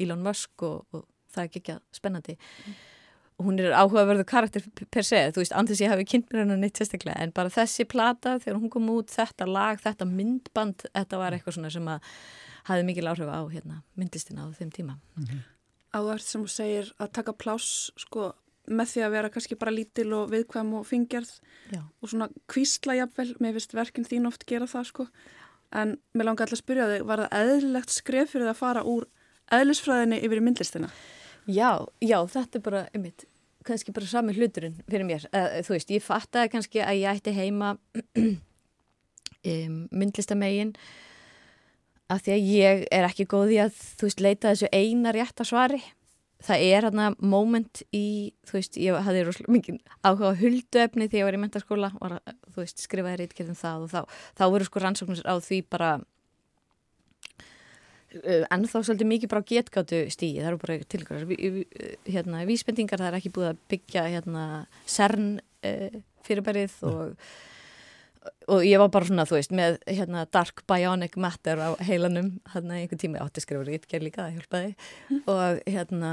Elon 0.00 0.24
Musk 0.24 0.64
og, 0.66 0.82
og 0.92 1.06
það 1.32 1.42
er 1.42 1.50
ekki 1.50 1.62
ekki 1.62 1.78
spennandi. 1.94 2.36
Og 2.36 3.01
hún 3.40 3.58
er 3.60 3.74
áhugaverðu 3.74 4.24
karakter 4.28 4.64
per 4.92 5.06
se. 5.06 5.20
Þú 5.32 5.42
veist, 5.42 5.54
andis 5.56 5.80
ég 5.82 5.92
hafi 5.92 6.04
kynnt 6.08 6.28
mér 6.30 6.44
hennar 6.44 6.60
neitt 6.60 6.78
sérstaklega 6.78 7.22
en 7.22 7.32
bara 7.34 7.52
þessi 7.52 7.86
plata 7.88 8.36
þegar 8.42 8.60
hún 8.60 8.72
kom 8.72 8.90
út 8.92 9.12
þetta 9.12 9.48
lag, 9.48 9.80
þetta 9.82 10.08
myndband 10.08 10.86
þetta 10.90 11.20
var 11.20 11.36
eitthvað 11.36 11.58
svona 11.58 11.72
sem 11.72 11.88
að 11.90 12.12
hafi 12.68 12.86
mikil 12.86 13.08
áhrif 13.10 13.30
á 13.32 13.40
hérna, 13.50 13.80
myndlistina 13.98 14.46
á 14.46 14.48
þeim 14.54 14.70
tíma. 14.74 14.98
Áhverð 15.92 16.24
sem 16.24 16.44
þú 16.44 16.52
segir 16.52 16.92
að 17.02 17.12
taka 17.18 17.34
pláss 17.36 17.90
sko, 18.00 18.32
með 18.70 18.92
því 18.92 19.04
að 19.04 19.14
vera 19.16 19.30
kannski 19.34 19.58
bara 19.58 19.74
lítil 19.74 20.12
og 20.16 20.30
viðkvæm 20.32 20.74
og 20.78 20.86
fingjarð 20.86 21.32
Já. 21.72 21.82
og 21.82 22.12
svona 22.12 22.28
kvísla 22.52 22.96
jafnvel, 23.00 23.32
mér 23.42 23.56
finnst 23.58 23.74
verkinn 23.74 24.06
þín 24.06 24.28
oft 24.30 24.46
gera 24.46 24.68
það 24.70 24.86
sko. 24.92 25.08
En 25.72 25.96
mér 26.14 26.28
langar 26.28 26.46
alltaf 26.46 26.60
að 26.60 26.62
spyrja 26.62 26.86
þig, 26.92 27.04
var 27.08 27.24
það 27.24 27.34
eðlilegt 27.40 27.96
skref 27.96 28.30
fyrir 28.32 28.46
það 28.46 28.54
að 28.54 28.62
fara 28.62 28.86
úr 28.86 29.08
eðlisfræðinni 29.52 30.20
yfir 30.22 30.40
í 30.40 30.44
myndlistina? 30.46 30.92
Já, 31.50 31.82
já, 31.98 32.18
þetta 32.30 32.58
er 32.58 32.62
bara, 32.62 32.82
einmitt, 32.94 33.24
kannski 33.66 33.94
bara 33.94 34.06
sami 34.06 34.34
hluturinn 34.36 34.76
fyrir 34.86 35.06
mér. 35.06 35.24
Uh, 35.34 35.58
þú 35.66 35.74
veist, 35.74 35.90
ég 35.90 36.04
fattaði 36.04 36.52
kannski 36.52 36.82
að 36.84 37.00
ég 37.00 37.16
ætti 37.18 37.34
heima 37.34 37.72
um, 38.20 39.80
myndlistamegin 39.90 40.76
að 42.12 42.22
því 42.26 42.34
að 42.34 42.46
ég 42.52 42.84
er 42.92 43.08
ekki 43.08 43.26
góð 43.30 43.56
í 43.56 43.58
að, 43.64 43.82
þú 43.98 44.08
veist, 44.08 44.22
leita 44.22 44.52
þessu 44.52 44.70
eina 44.70 45.14
rétta 45.16 45.46
svari. 45.48 45.82
Það 46.42 46.64
er 46.66 46.86
hérna 46.88 47.10
moment 47.22 47.84
í, 47.94 48.32
þú 48.46 48.56
veist, 48.58 48.78
ég 48.82 49.04
hafði 49.06 49.26
rosalega 49.26 49.54
mikið 49.56 49.76
áhuga 50.02 50.32
á 50.34 50.40
hulduefni 50.40 51.06
þegar 51.06 51.20
ég 51.20 51.28
var 51.28 51.38
í 51.38 51.42
mentaskóla 51.42 51.92
og, 52.02 52.16
þú 52.50 52.64
veist, 52.64 52.82
skrifaði 52.82 53.20
reytkjörðum 53.20 53.58
það 53.58 53.84
og 53.84 53.92
þá, 53.92 54.00
þá 54.38 54.44
voru 54.50 54.66
sko 54.66 54.82
rannsóknir 54.82 55.22
á 55.22 55.34
því 55.38 55.60
bara 55.70 55.92
en 58.12 58.66
þá 58.68 58.76
svolítið 58.78 59.08
mikið 59.08 59.30
bara 59.32 59.46
getgátu 59.48 60.02
stígi, 60.12 60.42
það 60.42 60.50
eru 60.50 60.60
bara 60.62 60.76
tilkvæmlega 60.92 61.62
hérna, 62.12 62.42
vísbendingar, 62.48 63.00
það 63.00 63.10
er 63.10 63.18
ekki 63.18 63.32
búið 63.36 63.48
að 63.52 63.62
byggja 63.72 64.04
hérna 64.10 64.44
CERN 64.90 65.30
uh, 65.40 65.96
fyrirbærið 66.26 66.74
og, 66.88 67.30
og 68.52 68.66
ég 68.66 68.82
var 68.82 68.92
bara 68.94 69.08
svona, 69.08 69.26
þú 69.28 69.38
veist, 69.38 69.54
með 69.56 69.78
hérna 69.88 70.26
Dark 70.34 70.64
Bionic 70.70 71.16
Matter 71.20 71.62
á 71.62 71.70
heilanum 71.82 72.34
hérna 72.52 72.78
einhvern 72.80 73.02
tíma. 73.02 73.22
Átti 73.24 73.44
skrifur 73.44 73.72
ég 73.72 73.88
ger 73.90 74.04
líka, 74.04 74.26
það 74.26 74.38
hjálpaði. 74.38 74.74
Mm. 75.08 75.22
og 75.32 75.62
hérna 75.72 76.12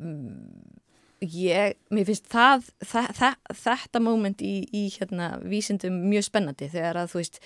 um, 0.00 0.72
ég, 1.20 1.76
mér 1.94 2.08
finnst 2.08 2.30
það, 2.32 2.70
það, 2.84 3.10
það 3.20 3.60
þetta 3.64 4.02
moment 4.04 4.44
í, 4.44 4.54
í 4.72 4.86
hérna 4.96 5.34
vísindum 5.44 6.00
mjög 6.08 6.28
spennandi. 6.30 6.70
Þegar 6.72 7.04
að 7.04 7.12
þú 7.12 7.22
veist, 7.22 7.42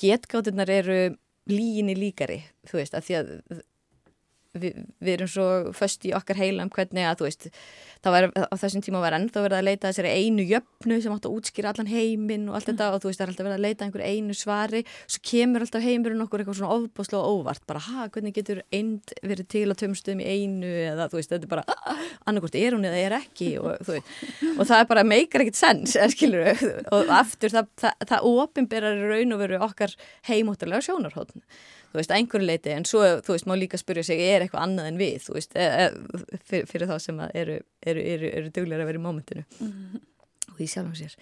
getgátunar 0.00 0.72
eru 0.72 0.98
líginni 1.50 1.94
líkari, 1.98 2.40
þú 2.68 2.80
veist, 2.80 2.96
að 2.96 3.08
því 3.08 3.16
að 3.18 3.32
við, 4.58 4.84
við 5.02 5.16
erum 5.16 5.30
svo 5.30 5.46
föst 5.76 6.04
í 6.06 6.12
okkar 6.16 6.38
heila 6.38 6.64
um 6.64 6.70
hvernig 6.72 7.06
að, 7.08 7.18
þú 7.20 7.26
veist, 7.26 7.46
það 8.04 8.14
var 8.14 8.26
á 8.34 8.54
þessum 8.60 8.84
tíma 8.84 9.02
var 9.02 9.16
ennþá 9.16 9.42
verið 9.44 9.58
að 9.58 9.68
leita 9.68 9.90
þessari 9.90 10.12
einu 10.14 10.44
jöfnu 10.48 10.98
sem 11.02 11.14
átt 11.14 11.28
að 11.28 11.36
útskýra 11.38 11.72
allan 11.72 11.90
heiminn 11.90 12.48
og 12.50 12.58
allt 12.58 12.70
þetta 12.70 12.90
og 12.94 13.02
þú 13.02 13.10
veist, 13.10 13.20
það 13.20 13.26
er 13.26 13.32
alltaf 13.32 13.48
verið 13.48 13.56
að 13.56 13.64
leita 13.64 13.86
einhver 13.86 14.04
einu 14.04 14.36
svari, 14.38 14.82
svo 15.06 15.22
kemur 15.30 15.64
alltaf 15.64 15.84
heimurinn 15.84 16.24
okkur 16.24 16.44
eitthvað 16.44 16.58
svona 16.60 16.78
ofbáslega 16.78 17.22
og 17.22 17.40
óvart, 17.40 17.64
bara, 17.70 17.84
ha, 17.88 18.08
hvernig 18.14 18.36
getur 18.36 18.62
eind 18.74 19.14
verið 19.24 19.50
til 19.54 19.66
á 19.72 19.74
tömstöðum 19.82 20.24
í 20.24 20.28
einu? 20.30 20.72
Eða, 20.94 21.08
þú 21.12 21.20
veist, 21.20 21.32
þetta 21.32 21.48
er 21.48 21.54
bara, 21.54 22.00
annarkort 22.28 22.58
er 22.60 22.76
hún 22.76 22.88
eða 22.88 23.00
er 23.02 23.18
ekki 23.20 23.54
og, 23.62 23.72
veist, 23.88 24.12
og 24.54 24.64
það 24.64 24.76
er 24.80 24.90
bara 24.90 25.06
meikar 25.08 25.44
ekkert 25.44 25.60
sens, 25.60 25.96
og 26.94 27.14
aftur, 27.14 27.54
það, 27.54 27.70
það, 27.80 28.04
það 28.10 28.28
ofinberar 28.34 29.06
raun 29.10 29.34
og 29.34 29.40
veru 29.40 29.62
okkar 29.64 29.96
heimóttarlega 30.28 30.84
sjónarhóttn 30.84 31.42
þú 31.94 32.00
veist, 32.00 32.12
einhverju 32.14 32.46
leiti, 32.48 32.72
en 32.74 32.84
svo, 32.90 33.04
þú 33.22 33.36
veist, 33.36 33.46
má 33.46 33.54
líka 33.54 33.78
spyrja 33.78 34.02
sig, 34.08 34.18
er 34.18 34.42
eitthvað 34.42 34.64
annað 34.66 34.88
en 34.90 34.96
við, 34.98 35.20
þú 35.22 35.36
veist, 35.36 35.52
e, 35.54 35.66
e, 35.84 36.38
fyrir, 36.42 36.66
fyrir 36.66 36.90
þá 36.90 36.96
sem 37.04 37.20
eru, 37.28 37.60
eru, 37.86 38.06
eru, 38.14 38.30
eru 38.40 38.50
duglega 38.56 38.82
að 38.82 38.90
vera 38.90 38.98
í 38.98 39.04
mómentinu 39.04 39.44
mm 39.44 39.68
-hmm. 39.68 40.00
og 40.52 40.60
í 40.60 40.66
sjálfum 40.66 40.96
sér. 40.98 41.14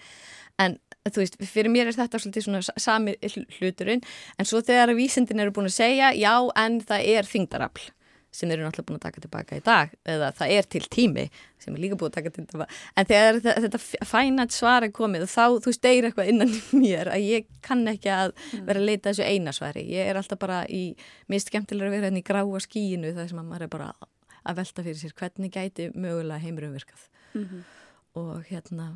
En, 0.57 0.79
þú 1.05 1.21
veist, 1.21 1.37
fyrir 1.45 1.69
mér 1.69 1.87
er 1.87 1.93
þetta 1.93 2.19
svolítið 2.19 2.43
svona 2.43 2.61
sami 2.61 3.15
hluturinn, 3.59 4.01
en 4.39 4.45
svo 4.45 4.61
þegar 4.61 4.95
vísindin 4.95 5.39
eru 5.39 5.51
búin 5.51 5.69
að 5.69 5.77
segja, 5.77 6.09
já, 6.13 6.49
en 6.55 6.81
það 6.81 7.05
er 7.05 7.23
þingdarafl 7.23 7.91
sem 8.33 8.51
eru 8.51 8.65
náttúrulega 8.65 8.87
búin 8.89 8.99
að 8.99 9.05
taka 9.05 9.21
tilbaka 9.23 9.57
í 9.59 9.63
dag 9.63 9.91
eða 10.09 10.31
það 10.37 10.53
er 10.55 10.69
til 10.73 10.81
tími 10.95 11.25
sem 11.61 11.75
er 11.75 11.83
líka 11.83 11.97
búin 11.99 12.09
að 12.11 12.17
taka 12.17 12.31
tilbaka. 12.35 12.79
En 12.97 13.07
þegar 13.09 13.39
þetta 13.65 13.81
fænat 14.09 14.55
svar 14.55 14.87
er 14.87 14.93
komið 14.95 15.27
og 15.27 15.31
þá 15.31 15.45
þú 15.67 15.75
steir 15.77 16.07
eitthvað 16.07 16.31
innan 16.33 16.55
mér 16.81 17.11
að 17.13 17.27
ég 17.27 17.47
kann 17.65 17.85
ekki 17.91 18.11
að 18.13 18.33
vera 18.55 18.81
að 18.81 18.89
leita 18.89 19.11
þessu 19.11 19.29
eina 19.29 19.53
svari. 19.55 19.85
Ég 19.93 20.09
er 20.09 20.19
alltaf 20.19 20.41
bara 20.41 20.63
í 20.65 20.83
mist 21.31 21.53
skemmtilega 21.53 21.91
að 21.91 21.97
vera 21.97 22.09
hérna 22.09 22.23
í 22.23 22.27
gráa 22.27 22.65
skíinu 22.65 23.13
þar 23.15 23.31
sem 23.31 23.41
að 23.43 23.49
maður 23.51 23.67
er 23.67 23.73
bara 23.77 23.93
að 24.43 24.59
velta 24.59 24.83
fyrir 24.83 24.99
sér 24.99 25.15
hvernig 25.19 25.53
gæti 25.53 25.89
mögulega 25.93 26.43
heimurum 26.43 26.75
virkað. 26.75 27.07
Mm 27.33 27.45
-hmm. 27.45 27.61
og 28.13 28.43
hérna 28.49 28.93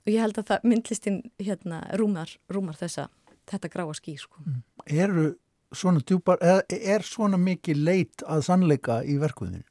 og 0.00 0.12
ég 0.12 0.20
held 0.20 0.38
að 0.38 0.48
það 0.50 0.64
myndlistin 0.64 1.22
hérna 1.38 1.80
rúmar, 2.00 2.32
rúmar 2.48 2.76
þessa 2.76 3.08
þetta 3.50 3.68
gráa 3.72 3.94
skí 3.96 4.16
sko. 4.20 4.42
Eru 4.86 5.34
svona 5.74 6.02
djúpar, 6.02 6.40
eða 6.42 6.80
er 6.96 7.06
svona 7.06 7.38
mikið 7.40 7.84
leit 7.86 8.24
að 8.26 8.46
sannleika 8.48 9.00
í 9.06 9.18
verkuðinu? 9.20 9.62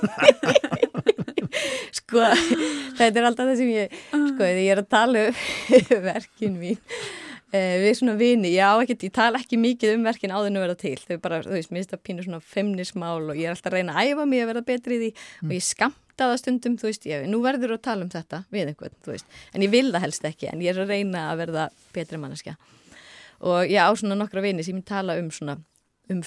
sko, 1.98 2.22
þetta 2.98 3.10
er 3.10 3.26
alltaf 3.28 3.50
það 3.50 3.58
sem 3.60 3.72
ég 3.72 3.98
sko, 4.10 4.46
ég 4.46 4.70
er 4.72 4.82
að 4.82 4.92
tala 4.92 5.26
um 5.30 5.42
verkin 6.10 6.56
mín 6.60 6.78
uh, 6.80 7.76
við 7.82 7.96
svona 8.00 8.16
vini, 8.20 8.52
já, 8.54 8.68
ekkert, 8.82 9.06
ég 9.08 9.14
tala 9.16 9.40
ekki 9.42 9.58
mikið 9.60 9.96
um 9.96 10.06
verkin 10.08 10.34
áður 10.34 10.52
en 10.52 10.60
að 10.60 10.66
vera 10.66 10.78
til, 10.80 10.96
þau 11.04 11.16
bara, 11.22 11.42
þú 11.46 11.56
veist, 11.56 11.72
mér 11.72 11.82
finnst 11.82 11.94
það 11.94 12.04
pínu 12.08 12.26
svona 12.26 12.42
femnismál 12.54 13.18
og 13.26 13.36
ég 13.36 13.48
er 13.48 13.56
alltaf 13.56 13.72
að 13.72 13.78
reyna 13.78 13.96
að 13.96 14.12
æfa 14.12 14.28
mig 14.30 14.44
að 14.44 14.52
vera 14.52 14.66
betri 14.72 14.96
í 14.96 15.02
því 15.02 15.12
mm. 15.12 15.48
og 15.48 15.56
ég 15.56 15.66
skamta 15.66 16.30
það 16.30 16.36
stundum, 16.42 16.76
þú 16.80 16.90
veist, 16.90 17.08
ég, 17.10 17.30
nú 17.30 17.42
verður 17.44 17.76
að 17.76 17.84
tala 17.88 18.06
um 18.06 18.12
þetta 18.12 18.44
við 18.52 18.72
einhvern, 18.72 18.98
þú 19.04 19.16
veist, 19.16 19.40
en 19.54 19.66
ég 19.66 19.74
vil 19.74 19.88
það 19.90 20.06
helst 20.06 20.28
ekki 20.30 20.52
en 20.52 20.64
ég 20.64 20.74
er 20.74 20.84
að 20.84 20.94
reyna 20.94 21.30
að 21.30 21.42
verða 21.44 21.70
betri 21.96 22.20
manneskja 22.20 22.56
og 23.40 23.70
ég 23.70 23.80
á 23.80 23.90
svona 23.96 24.18
nokkra 24.18 24.42
vini 24.44 24.64
sem 24.66 24.76
ég 24.76 24.86
tala 24.88 25.18
um 25.20 25.30
svona 25.30 25.58
um 26.10 26.22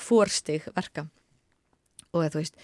fórstig 0.00 0.66
verka. 0.76 1.06
Og 2.12 2.26
þú 2.32 2.40
veist 2.40 2.56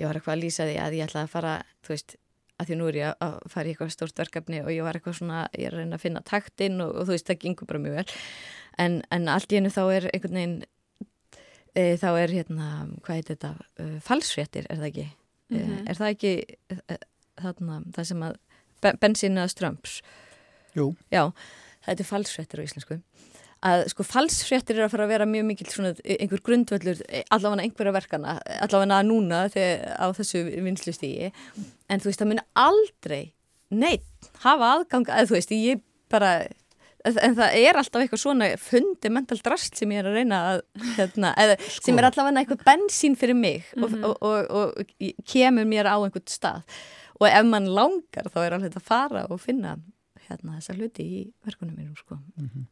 ég 0.00 0.08
var 0.08 0.18
eitthvað 0.18 0.36
að 0.36 0.42
lýsa 0.44 0.66
því 0.68 0.76
að 0.80 0.96
ég 0.96 1.08
ætlaði 1.08 1.26
að 1.26 1.32
fara, 1.34 1.54
þú 1.84 1.94
veist, 1.94 2.16
að 2.60 2.68
því 2.68 2.76
nú 2.76 2.88
er 2.90 2.98
ég 2.98 3.22
að 3.24 3.36
fara 3.52 3.68
í 3.68 3.72
eitthvað 3.72 3.92
stórt 3.94 4.20
verkefni 4.20 4.60
og 4.64 4.72
ég 4.72 4.84
var 4.84 4.96
eitthvað 4.96 5.16
svona, 5.20 5.44
ég 5.56 5.68
er 5.68 5.76
að 5.76 5.84
reyna 5.84 5.98
að 5.98 6.04
finna 6.04 6.24
taktinn 6.28 6.82
og, 6.84 6.92
og 6.94 7.08
þú 7.08 7.16
veist, 7.16 7.28
það 7.28 7.40
gengur 7.44 7.70
bara 7.70 7.82
mjög 7.84 7.96
vel. 8.00 8.18
En, 8.80 8.98
en 9.12 9.30
allt 9.32 9.52
í 9.52 9.58
hennu 9.58 9.72
þá 9.72 9.82
er 9.86 10.08
einhvern 10.10 10.40
veginn 10.40 10.58
e, 11.74 11.84
þá 12.00 12.08
er 12.10 12.34
hérna, 12.34 12.68
hvað 13.04 13.20
heit 13.20 13.32
þetta 13.34 13.52
e, 13.76 13.88
falsfréttir, 14.04 14.68
er 14.68 14.80
það 14.80 14.90
ekki? 14.90 15.06
Mm 15.50 15.60
-hmm. 15.60 15.78
e, 15.78 15.86
er 15.90 16.00
það 16.00 16.14
ekki 16.14 16.34
e, 16.76 16.98
þarna, 17.40 17.80
það 17.96 18.10
sem 18.12 18.26
að 18.28 18.38
bensín 19.00 19.40
eða 19.40 19.52
strömps 19.52 20.00
Jú. 20.76 20.94
Já, 21.10 21.32
það 21.90 22.04
er 22.04 22.10
falsfréttir 22.10 22.62
á 22.62 22.66
íslensku 22.66 23.00
að 23.60 23.82
sko 23.92 24.06
falsfréttir 24.08 24.78
er 24.78 24.86
að 24.86 24.94
fara 24.94 25.04
að 25.04 25.12
vera 25.12 25.28
mjög 25.28 25.44
mikil 25.50 25.66
svona 25.68 25.92
einhver 26.00 26.40
grundvöldur 26.46 27.02
allavega 27.28 27.66
einhverja 27.66 27.92
verkana, 27.92 28.38
allavega 28.64 29.02
núna 29.04 29.42
þegar, 29.52 29.84
á 30.00 30.06
þessu 30.16 30.46
vinslustígi 30.64 31.28
en 31.28 32.00
þú 32.00 32.08
veist 32.08 32.22
það 32.22 32.32
muni 32.32 32.46
aldrei 32.56 33.22
neitt 33.70 34.30
hafa 34.44 34.72
aðgang 34.78 35.12
að 35.12 35.28
þú 35.28 35.36
veist 35.36 35.54
ég 35.54 35.84
bara 36.10 36.32
en 37.04 37.36
það 37.36 37.54
er 37.56 37.78
alltaf 37.80 38.02
eitthvað 38.02 38.22
svona 38.22 38.48
fundamental 38.60 39.38
drast 39.44 39.78
sem 39.78 39.92
ég 39.92 40.02
er 40.02 40.08
að 40.08 40.18
reyna 40.18 40.40
að 40.50 40.62
hérna, 40.98 41.32
eða, 41.40 41.56
sko. 41.64 41.84
sem 41.86 42.00
er 42.00 42.08
allavega 42.10 42.42
eitthvað 42.42 42.64
bensín 42.66 43.16
fyrir 43.16 43.36
mig 43.36 43.64
mm 43.76 43.84
-hmm. 43.84 44.04
og, 44.04 44.16
og, 44.20 44.50
og, 44.50 44.74
og 44.80 45.24
kemur 45.24 45.64
mér 45.64 45.88
á 45.88 45.96
einhvern 46.00 46.28
stað 46.28 46.62
og 47.20 47.28
ef 47.28 47.44
mann 47.44 47.68
langar 47.68 48.28
þá 48.32 48.38
er 48.44 48.52
alveg 48.56 48.76
að 48.76 48.88
fara 48.88 49.26
og 49.30 49.40
finna 49.40 49.78
hérna 50.30 50.58
þessa 50.58 50.76
hluti 50.78 51.06
í 51.06 51.24
verkunum 51.46 51.76
mínum 51.76 51.96
sko 51.96 52.16
mm 52.16 52.46
-hmm. 52.46 52.68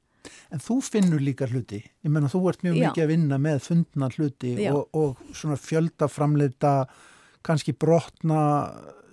En 0.50 0.59
þú 0.59 0.80
finnur 0.82 1.20
líka 1.20 1.46
hluti, 1.46 1.78
ég 2.04 2.11
menna 2.11 2.28
þú 2.28 2.48
ert 2.50 2.62
mjög 2.62 2.76
Já. 2.76 2.88
mikið 2.88 3.04
að 3.04 3.11
vinna 3.12 3.38
með 3.38 3.59
fundna 3.64 4.09
hluti 4.09 4.52
og, 4.68 4.88
og 4.92 5.16
svona 5.32 5.56
fjöldaframleita, 5.56 6.72
kannski 7.42 7.72
brotna, 7.72 8.42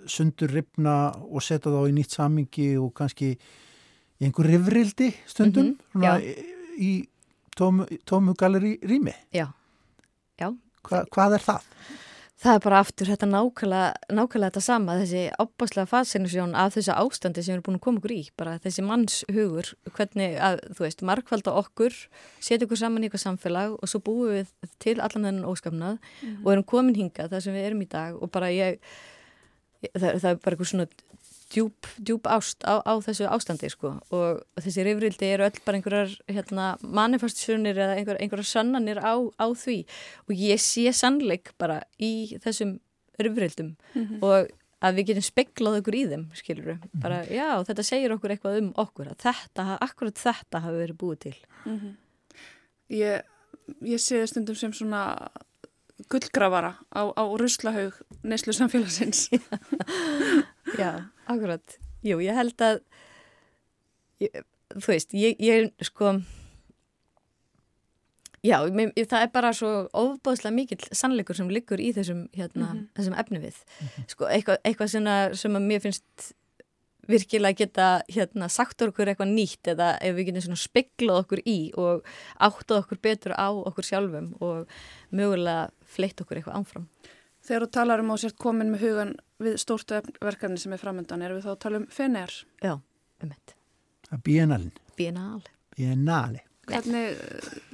sundur 0.08 0.52
ripna 0.52 1.12
og 1.30 1.44
setja 1.46 1.72
þá 1.72 1.90
í 1.90 1.94
nýtt 1.96 2.16
samingi 2.18 2.78
og 2.82 2.94
kannski 2.98 3.36
í 3.36 4.28
einhver 4.28 4.50
rifrildi 4.50 5.12
stundum 5.28 5.66
mm 5.66 5.72
-hmm. 5.72 5.92
svona, 5.92 6.20
í, 6.20 6.34
í 6.78 7.08
tómu, 8.06 8.34
rými. 8.82 9.14
Já. 9.34 9.48
Já. 10.40 10.56
Hva, 10.84 11.06
hvað 11.12 11.34
er 11.34 11.42
það? 11.42 11.62
Það 12.46 12.58
er 12.58 12.62
bara 12.62 12.80
aftur 12.84 13.10
þetta 13.10 13.28
nákvæmlega, 13.30 14.12
nákvæmlega 14.14 14.52
þetta 14.52 14.64
sama, 14.64 14.96
þessi 15.02 15.24
opbáslega 15.42 15.90
fascinasjón 15.90 16.54
af 16.60 16.76
þessu 16.76 16.94
ástandi 16.94 17.44
sem 17.44 17.52
við 17.52 17.56
erum 17.56 17.66
búin 17.66 17.80
að 17.80 17.84
koma 17.86 18.02
okkur 18.02 18.14
í, 18.14 18.20
bara 18.38 18.54
þessi 18.62 18.86
mannshugur, 18.86 19.72
hvernig 19.98 20.38
að, 20.48 20.62
þú 20.78 20.86
veist, 20.86 21.04
markvalda 21.10 21.56
okkur, 21.64 21.98
setja 22.38 22.68
okkur 22.68 22.82
saman 22.82 23.06
í 23.06 23.10
eitthvað 23.10 23.26
samfélag 23.26 23.76
og 23.80 23.92
svo 23.92 24.04
búum 24.06 24.36
við 24.36 24.54
til 24.84 24.98
allan 25.00 25.30
þennan 25.30 25.50
óskapnað 25.50 25.98
mm 25.98 26.30
-hmm. 26.30 26.46
og 26.46 26.54
erum 26.54 26.70
komin 26.74 27.00
hinga 27.00 27.28
þar 27.32 27.42
sem 27.42 27.54
við 27.54 27.68
erum 27.70 27.82
í 27.82 27.90
dag 27.90 28.22
og 28.22 28.32
bara 28.32 28.52
ég, 28.54 28.80
það, 29.94 30.22
það 30.22 30.30
er 30.32 30.42
bara 30.44 30.56
eitthvað 30.56 30.72
svona 30.74 30.88
djúb, 31.54 31.90
djúb 32.02 32.28
ást 32.28 32.66
á, 32.66 32.82
á 32.82 32.94
þessu 33.06 33.28
ástandi 33.30 33.70
sko 33.70 33.96
og 34.16 34.42
þessi 34.58 34.86
rifrildi 34.88 35.30
eru 35.36 35.48
öll 35.48 35.62
bara 35.66 35.80
einhverjar 35.80 36.14
hérna, 36.32 36.68
manifestunir 36.82 37.78
eða 37.78 37.98
einhver, 38.00 38.20
einhverjar 38.22 38.50
sannanir 38.50 39.02
á, 39.02 39.14
á 39.38 39.48
því 39.54 39.84
og 40.26 40.36
ég 40.36 40.62
sé 40.62 40.90
sannleik 40.96 41.54
bara 41.62 41.82
í 42.02 42.38
þessum 42.44 42.80
rifrildum 43.22 43.76
mm 43.94 44.06
-hmm. 44.06 44.24
og 44.24 44.50
að 44.86 44.98
við 44.98 45.08
getum 45.12 45.26
speklað 45.26 45.80
okkur 45.80 45.96
í 45.96 46.04
þeim 46.10 46.26
skilur 46.34 46.66
við, 46.66 46.80
-hmm. 46.80 47.02
bara 47.02 47.24
já 47.26 47.64
þetta 47.68 47.84
segir 47.84 48.16
okkur 48.16 48.32
eitthvað 48.32 48.58
um 48.62 48.74
okkur 48.76 49.08
að 49.14 49.22
þetta, 49.28 49.78
akkurat 49.82 50.18
þetta 50.18 50.60
hafi 50.60 50.82
verið 50.84 50.98
búið 50.98 51.20
til 51.20 51.38
mm 51.66 51.78
-hmm. 51.80 51.94
Ég, 52.90 53.22
ég 53.82 53.98
sé 53.98 54.28
stundum 54.28 54.56
sem 54.56 54.74
svona 54.74 55.30
gullgrafara 56.12 56.76
á, 56.92 57.02
á 57.16 57.24
ruslahaug 57.40 57.96
neyslu 58.24 58.54
samfélagsins 58.54 59.30
Já, 60.80 61.08
akkurat. 61.26 61.78
Jú, 62.06 62.20
ég 62.22 62.38
held 62.38 62.62
að, 62.62 62.80
ég, 64.22 64.42
þú 64.76 64.92
veist, 64.92 65.14
ég, 65.18 65.38
ég 65.42 65.86
sko, 65.88 66.16
já, 68.46 68.58
mér, 68.76 68.92
það 68.98 69.26
er 69.26 69.32
bara 69.34 69.54
svo 69.58 69.72
ofbáðslega 69.96 70.56
mikill 70.56 70.82
sannleikur 70.92 71.38
sem 71.38 71.52
liggur 71.54 71.82
í 71.82 71.92
þessum, 71.96 72.26
hérna, 72.36 72.68
mm 72.68 72.72
-hmm. 72.72 72.88
þessum 72.98 73.20
efni 73.22 73.44
við. 73.46 73.62
-hmm. 73.62 74.10
Sko, 74.14 74.28
eitthvað, 74.30 74.58
eitthvað 74.64 74.92
svona, 74.94 75.16
sem 75.34 75.56
að 75.56 75.68
mér 75.70 75.86
finnst 75.86 76.34
virkilega 77.10 77.60
geta 77.64 77.90
hérna, 78.12 78.50
sagt 78.52 78.82
okkur 78.86 79.12
eitthvað 79.12 79.34
nýtt 79.34 79.72
eða 79.76 79.92
ef 80.04 80.16
við 80.18 80.30
getum 80.30 80.46
svona 80.48 80.62
speklað 80.62 81.22
okkur 81.24 81.42
í 81.46 81.58
og 81.82 82.08
áttað 82.42 82.82
okkur 82.82 83.02
betur 83.04 83.36
á 83.38 83.50
okkur 83.52 83.90
sjálfum 83.90 84.32
og 84.44 84.72
mögulega 85.16 85.70
fleitt 85.96 86.22
okkur 86.24 86.42
eitthvað 86.42 86.60
ánfram. 86.62 86.88
Þegar 87.46 87.68
þú 87.68 87.72
talar 87.78 88.02
um 88.02 88.10
á 88.10 88.16
sért 88.18 88.40
komin 88.42 88.72
með 88.74 88.88
hugan 88.88 89.14
við 89.44 89.60
stórtu 89.62 90.02
verkefni 90.24 90.58
sem 90.58 90.74
er 90.74 90.82
framöndan, 90.82 91.22
erum 91.22 91.38
við 91.38 91.46
þá 91.46 91.54
að 91.54 91.62
tala 91.68 91.82
um 91.82 91.88
FNR? 91.94 92.36
Já, 92.66 92.74
um 93.22 93.34
þetta. 93.36 93.58
Biennalin. 94.26 94.74
Biennal. 94.98 95.42
Biennali. 95.76 96.42
Hvernig 96.66 97.12
eh, 97.14 97.74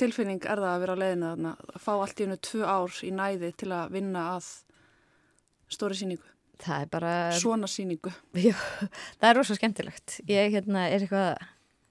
tilfinning 0.00 0.42
er 0.44 0.60
það 0.60 0.72
að 0.74 0.82
vera 0.84 0.96
að 0.96 1.04
leiðina 1.04 1.30
þarna, 1.32 1.52
að 1.72 1.84
fá 1.84 1.92
allt 1.94 2.20
í 2.20 2.26
hennu 2.26 2.40
tvö 2.48 2.64
ár 2.68 2.98
í 3.06 3.12
næði 3.14 3.52
til 3.62 3.70
að 3.72 3.94
vinna 3.96 4.24
að 4.34 4.50
stóri 5.72 5.96
síningu? 5.98 6.34
Það 6.58 6.82
er 6.82 6.90
bara... 6.90 7.12
Svona 7.38 7.68
síningu? 7.70 8.10
Já, 8.34 8.56
það 9.20 9.28
er 9.28 9.38
rosalega 9.38 9.60
skemmtilegt. 9.60 10.16
Ég 10.30 10.50
hérna, 10.56 10.88
er 10.88 11.04
eitthvað 11.04 11.46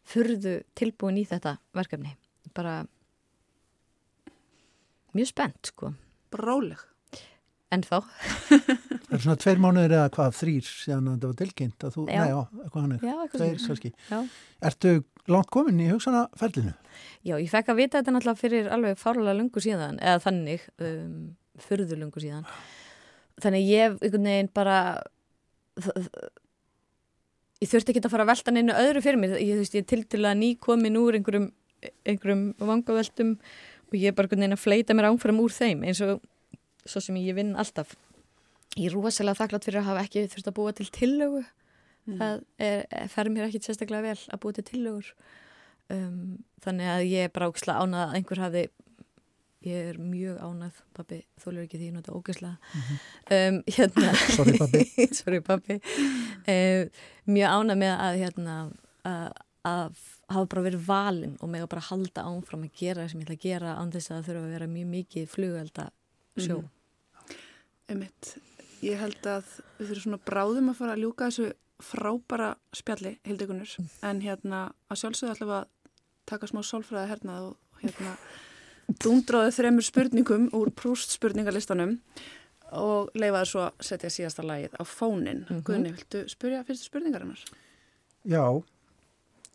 fyrðu 0.07 0.57
tilbúin 0.77 1.21
í 1.21 1.23
þetta 1.27 1.55
verkefni. 1.75 2.17
Bara 2.57 2.81
mjög 5.15 5.31
spennt, 5.31 5.71
sko 5.71 5.93
bráleg. 6.33 6.79
En 7.73 7.83
þá? 7.83 7.99
það 8.47 9.11
er 9.17 9.23
svona 9.23 9.39
tveir 9.41 9.59
mánuður 9.59 9.95
eða 9.97 10.11
hvað, 10.15 10.35
þrýr 10.37 10.67
síðan 10.69 11.09
þetta 11.11 11.31
var 11.31 11.39
tilkynnt 11.41 11.83
að 11.83 11.97
þú, 11.97 12.03
já. 12.07 12.21
nei 12.21 12.29
já, 12.31 12.39
eitthvað 12.63 12.85
hann 12.85 12.93
er, 12.95 13.31
tveir 13.33 13.57
kannski. 13.65 13.91
Ertu 14.69 14.93
langt 15.27 15.51
komin 15.51 15.81
í 15.83 15.89
hugsanaferlinu? 15.91 16.75
Já, 17.27 17.35
ég 17.35 17.51
fekk 17.51 17.73
að 17.73 17.79
vita 17.81 17.99
þetta 17.99 18.13
náttúrulega 18.15 18.39
fyrir 18.39 18.69
alveg 18.71 19.01
fárlega 19.01 19.35
lungu 19.35 19.63
síðan, 19.63 19.99
eða 19.99 20.23
þannig, 20.23 20.69
um, 20.79 21.17
fyrðu 21.67 21.99
lungu 21.99 22.23
síðan. 22.23 22.47
Þannig 23.43 23.69
ég, 23.69 23.97
einhvern 24.01 24.27
veginn 24.31 24.51
bara, 24.55 24.77
ég 27.61 27.69
þurfti 27.69 27.93
ekki 27.93 28.01
að 28.01 28.13
fara 28.13 28.25
að 28.25 28.31
velta 28.31 28.53
neina 28.55 28.77
öðru 28.81 29.03
fyrir 29.05 29.21
mér. 29.21 29.37
Ég, 29.37 29.61
ég 29.61 29.81
er 29.81 29.87
til 29.89 30.03
til 30.09 30.23
að 30.25 30.39
ný 30.39 30.51
komin 30.61 30.97
úr 30.97 31.19
einhverjum, 31.19 31.51
einhverjum 32.07 32.47
vangaveltum 32.57 33.37
og 33.87 33.95
ég 33.95 34.11
er 34.11 34.17
bara 34.17 34.27
einhvern 34.27 34.43
veginn 34.43 34.57
að 34.57 34.63
fleita 34.63 34.97
mér 34.97 35.09
áfram 35.11 35.39
úr 35.43 35.53
þeim 35.53 35.85
eins 35.87 36.01
og 36.03 36.19
svo 36.87 37.03
sem 37.03 37.19
ég 37.21 37.37
vinn 37.37 37.55
alltaf 37.59 37.93
ég 38.77 38.89
er 38.89 38.95
rosalega 38.95 39.39
þakklátt 39.41 39.67
fyrir 39.67 39.81
að 39.81 39.89
hafa 39.91 40.03
ekki 40.05 40.25
þurft 40.31 40.49
að 40.51 40.57
búa 40.57 40.73
til 40.75 40.87
tillögu 40.93 41.43
mm. 41.43 42.17
það 42.19 42.41
er, 42.67 43.07
fer 43.13 43.31
mér 43.33 43.47
ekki 43.47 43.63
sérstaklega 43.63 44.11
vel 44.11 44.33
að 44.33 44.41
búa 44.43 44.57
til 44.57 44.65
tillögur 44.67 45.13
um, 45.93 46.35
þannig 46.65 46.91
að 46.93 47.05
ég 47.11 47.27
er 47.27 47.33
bara 47.33 47.49
ógislega 47.51 47.85
ánað 47.85 48.03
að 48.05 48.19
einhver 48.19 48.43
hafi 48.43 48.65
ég 49.65 49.89
er 49.91 49.97
mjög 49.97 50.37
ánað 50.43 50.81
pabbi, 50.93 51.23
þólur 51.41 51.63
ekki 51.63 51.79
því 51.81 51.89
nota 51.95 52.13
ógislega 52.13 52.57
mm 52.57 52.81
-hmm. 52.81 52.99
um, 53.37 53.63
hérna 53.77 54.13
sorry 54.35 54.57
pabbi, 54.57 54.83
sorry, 55.19 55.39
pabbi. 55.41 55.79
Um, 56.47 56.89
mjög 57.25 57.49
ánað 57.57 57.77
með 57.83 57.93
að 57.97 58.19
hérna 58.21 58.55
að 59.03 59.31
að 59.67 60.01
hafa 60.31 60.47
bara 60.51 60.65
verið 60.65 60.87
valin 60.87 61.35
og 61.41 61.51
mig 61.51 61.63
að 61.63 61.69
bara 61.73 61.87
halda 61.89 62.25
ánfram 62.29 62.65
að 62.67 62.81
gera 62.81 63.03
það 63.03 63.11
sem 63.11 63.21
ég 63.21 63.27
ætla 63.27 63.37
að 63.37 63.45
gera 63.45 63.75
án 63.79 63.93
þess 63.93 64.11
að 64.11 64.17
það 64.17 64.27
þurfa 64.27 64.43
að 64.43 64.55
vera 64.55 64.67
mjög 64.73 64.89
mikið 64.93 65.29
flugvelda 65.33 65.85
sjó. 66.37 66.57
Mm. 66.57 67.37
Ummitt, 67.93 68.33
ég 68.83 68.99
held 69.01 69.29
að 69.31 69.53
við 69.77 69.91
þurfum 69.91 70.03
svona 70.05 70.21
bráðum 70.29 70.71
að 70.71 70.79
fara 70.81 70.97
að 70.97 71.03
ljúka 71.03 71.29
þessu 71.29 71.53
frábara 71.87 72.49
spjalli, 72.73 73.13
hildegunur, 73.27 73.73
mm. 73.79 73.89
en 74.09 74.21
hérna 74.25 74.61
að 74.89 75.01
sjálfsögðu 75.03 75.35
ætlum 75.35 75.55
að 75.59 75.67
taka 76.27 76.49
smá 76.49 76.61
sálfræði 76.65 77.11
hernað 77.13 77.49
og 77.51 77.83
hérna 77.83 78.15
dúndráðu 79.03 79.53
þremur 79.57 79.85
spurningum 79.85 80.49
úr 80.55 80.71
prúst 80.75 81.13
spurningalistanum 81.15 81.97
og 82.77 83.11
leifaði 83.15 83.49
svo 83.51 83.63
að 83.67 83.85
setja 83.89 84.11
síðasta 84.11 84.43
lagið 84.43 84.75
á 84.75 84.83
fónin. 84.83 85.43
Mm 85.43 85.45
-hmm. 85.49 85.63
Guðni, 85.63 85.93
viltu 85.95 86.23
spyrja 86.27 86.63
fyrstu 86.67 86.89
spurningarinnar? 86.89 87.43
Já, 88.27 88.63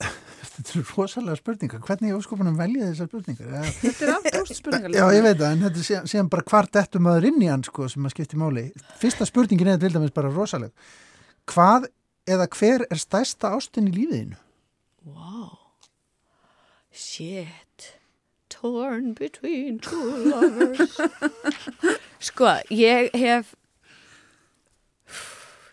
þetta 0.52 0.78
er 0.78 0.86
rosalega 0.96 1.36
spurningar. 1.36 1.80
Hvernig 1.80 2.10
ég 2.10 2.16
óskopunum 2.16 2.56
velja 2.56 2.88
þessar 2.90 3.08
spurningar? 3.08 3.46
Þetta 3.82 4.04
er 4.04 4.14
aftur 4.16 4.56
spurningar 4.56 4.90
já 4.90 5.06
ég 5.12 5.22
veit 5.22 5.38
það 5.38 5.52
en 5.52 5.62
þetta 5.62 5.78
er 6.00 6.06
síðan 6.06 6.28
bara 6.28 6.42
hvart 6.42 6.76
ettum 6.76 7.02
maður 7.02 7.28
inn 7.28 7.42
í 7.42 7.48
hann 7.48 7.64
sko 7.64 7.88
sem 7.88 8.06
að 8.06 8.10
skipti 8.10 8.36
máli. 8.36 8.72
Fyrsta 8.98 9.24
spurningin 9.24 9.68
er 9.68 9.78
til 9.78 9.92
dæmis 9.92 10.14
bara 10.14 10.32
rosalega 10.32 10.72
hvað 11.46 11.88
eða 12.28 12.46
hver 12.54 12.86
er 12.90 13.00
stærsta 13.00 13.52
ástun 13.56 13.90
í 13.90 13.94
lífiðinu 13.94 14.38
wow 15.08 15.58
shit 16.92 17.61
torn 18.62 19.14
between 19.14 19.78
two 19.78 20.30
lovers. 20.30 21.00
Sko 22.28 22.46
ég 22.70 23.10
hef 23.18 23.54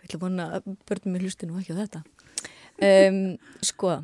ég 0.02 0.08
ætla 0.08 0.18
að 0.18 0.24
vona 0.24 0.46
að 0.58 0.72
börnum 0.90 1.14
mér 1.14 1.26
hlusti 1.28 1.46
nú 1.46 1.60
ekki 1.60 1.76
á 1.78 1.80
þetta. 1.84 2.00
Um, 2.80 3.36
sko 3.62 4.00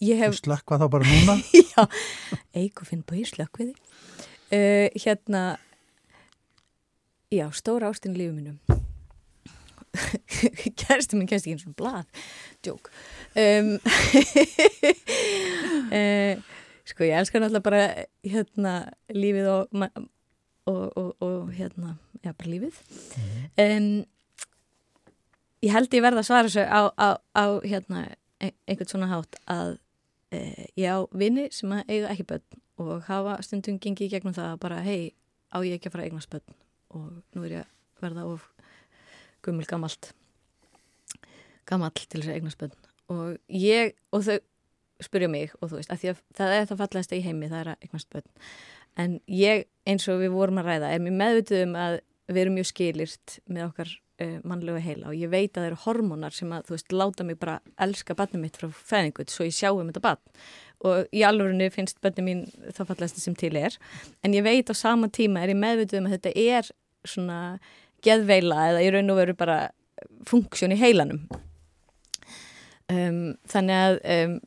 hef... 0.00 0.38
Slökkva 0.40 0.80
þá 0.80 0.86
bara 0.90 1.06
núna? 1.06 1.36
Já, 1.72 1.84
eigu 2.56 2.88
finn 2.88 3.04
búið 3.06 3.30
slökkviði. 3.34 3.76
Uh, 4.50 4.88
hérna, 4.98 5.42
já, 7.30 7.46
stóra 7.54 7.92
ástin 7.92 8.16
í 8.16 8.24
lífu 8.24 8.34
mínum 8.34 8.58
kæristu 10.80 11.18
minn 11.18 11.28
kæristu 11.30 11.50
ekki 11.50 11.54
eins 11.54 11.66
og 11.68 11.76
blað. 11.78 12.06
Djók. 12.64 12.90
Um, 13.38 13.76
uh, 15.94 16.34
sko 16.90 17.06
ég 17.06 17.16
elskar 17.16 17.42
náttúrulega 17.42 17.66
bara 17.66 17.82
hérna 18.26 18.74
lífið 19.14 19.50
og, 19.52 19.76
og, 20.70 20.80
og, 20.96 21.10
og 21.24 21.52
hérna, 21.54 21.96
já 22.24 22.32
bara 22.32 22.50
lífið. 22.50 22.80
Um, 23.60 23.90
ég 25.64 25.74
held 25.74 25.94
ég 25.94 26.04
verða 26.04 26.24
að 26.24 26.28
svara 26.30 26.48
þessu 26.48 26.64
á, 26.66 26.80
á, 26.96 27.08
á 27.36 27.44
hérna 27.64 28.06
einhvern 28.40 28.88
svona 28.90 29.10
hátt 29.10 29.38
að 29.50 29.76
uh, 30.34 30.64
ég 30.78 30.88
á 30.88 30.98
vini 31.12 31.48
sem 31.54 31.72
eiga 31.86 32.12
ekki 32.12 32.28
börn 32.32 32.60
og 32.80 33.04
hafa 33.10 33.36
stundum 33.44 33.76
gengið 33.80 34.08
í 34.08 34.12
gegnum 34.14 34.36
það 34.36 34.56
bara 34.62 34.80
hei, 34.84 35.12
á 35.52 35.60
ég 35.60 35.76
ekki 35.76 35.90
að 35.90 35.96
fara 35.96 36.06
að 36.06 36.10
eignast 36.10 36.32
börn? 36.32 36.56
Og 36.96 37.10
nú 37.36 37.44
er 37.44 37.58
ég 37.58 37.66
að 37.66 38.06
verða 38.06 38.26
of 38.30 38.46
gummul 39.44 39.68
gammalt 39.68 40.12
gammalt 41.68 42.00
til 42.08 42.22
þess 42.22 42.32
að 42.32 42.38
eignast 42.38 42.60
börn. 42.60 42.78
Og 43.10 43.36
ég, 43.52 43.94
og 44.14 44.24
þau 44.26 44.38
spurja 45.04 45.30
mig 45.30 45.54
og 45.60 45.70
þú 45.70 45.80
veist, 45.80 45.92
að 45.92 46.12
að 46.12 46.22
það 46.36 46.54
er 46.56 46.68
það 46.68 46.82
fallegast 46.84 47.16
í 47.16 47.22
heimi, 47.24 47.50
það 47.50 47.62
er 47.62 47.72
að 47.72 47.86
eignast 47.86 48.12
börn. 48.12 48.30
En 49.00 49.18
ég, 49.30 49.66
eins 49.88 50.06
og 50.10 50.22
við 50.22 50.34
vorum 50.34 50.60
að 50.60 50.70
ræða 50.70 50.92
er 50.94 51.02
mér 51.04 51.18
meðvituð 51.18 51.64
um 51.66 51.76
að 51.80 51.98
við 52.30 52.40
erum 52.44 52.56
mjög 52.58 52.70
skilirt 52.70 53.36
með 53.50 53.66
okkar 53.68 53.92
uh, 53.94 54.38
mannlega 54.46 54.82
heila 54.84 55.10
og 55.10 55.18
ég 55.18 55.32
veit 55.32 55.52
að 55.54 55.62
það 55.62 55.68
eru 55.70 55.80
hormónar 55.84 56.36
sem 56.36 56.52
að, 56.54 56.66
þú 56.68 56.76
veist, 56.76 56.94
láta 56.94 57.26
mig 57.26 57.38
bara 57.40 57.58
elska 57.86 58.16
barnið 58.18 58.44
mitt 58.44 58.58
frá 58.60 58.68
fæðingut 58.70 59.32
svo 59.32 59.46
ég 59.48 59.56
sjá 59.56 59.70
um 59.72 59.90
þetta 59.90 60.04
barn. 60.04 60.22
Og 60.80 61.12
í 61.12 61.24
alvörunni 61.26 61.68
finnst 61.72 62.00
barnið 62.04 62.26
mín 62.26 62.46
það 62.70 62.92
fallegast 62.92 63.20
sem 63.20 63.36
til 63.36 63.52
er. 63.60 63.76
En 64.24 64.34
ég 64.36 64.46
veit 64.46 64.70
á 64.70 64.74
sama 64.76 65.10
tíma 65.12 65.42
er 65.44 65.52
ég 65.52 65.60
meðvituð 65.60 66.00
um 66.00 66.08
að 66.08 66.16
þetta 66.16 66.32
er 66.56 66.70
svona 67.08 67.40
geðveila 68.04 68.70
eða 68.70 68.84
í 68.84 68.90
raun 68.94 69.12
og 69.12 69.20
veru 69.20 69.36
bara 69.36 69.58
funksjón 70.28 70.74
í 70.74 70.80
heilanum. 70.80 71.24
Um, 72.90 73.36
þannig 73.46 73.76
að 73.76 73.98
um, 74.14 74.38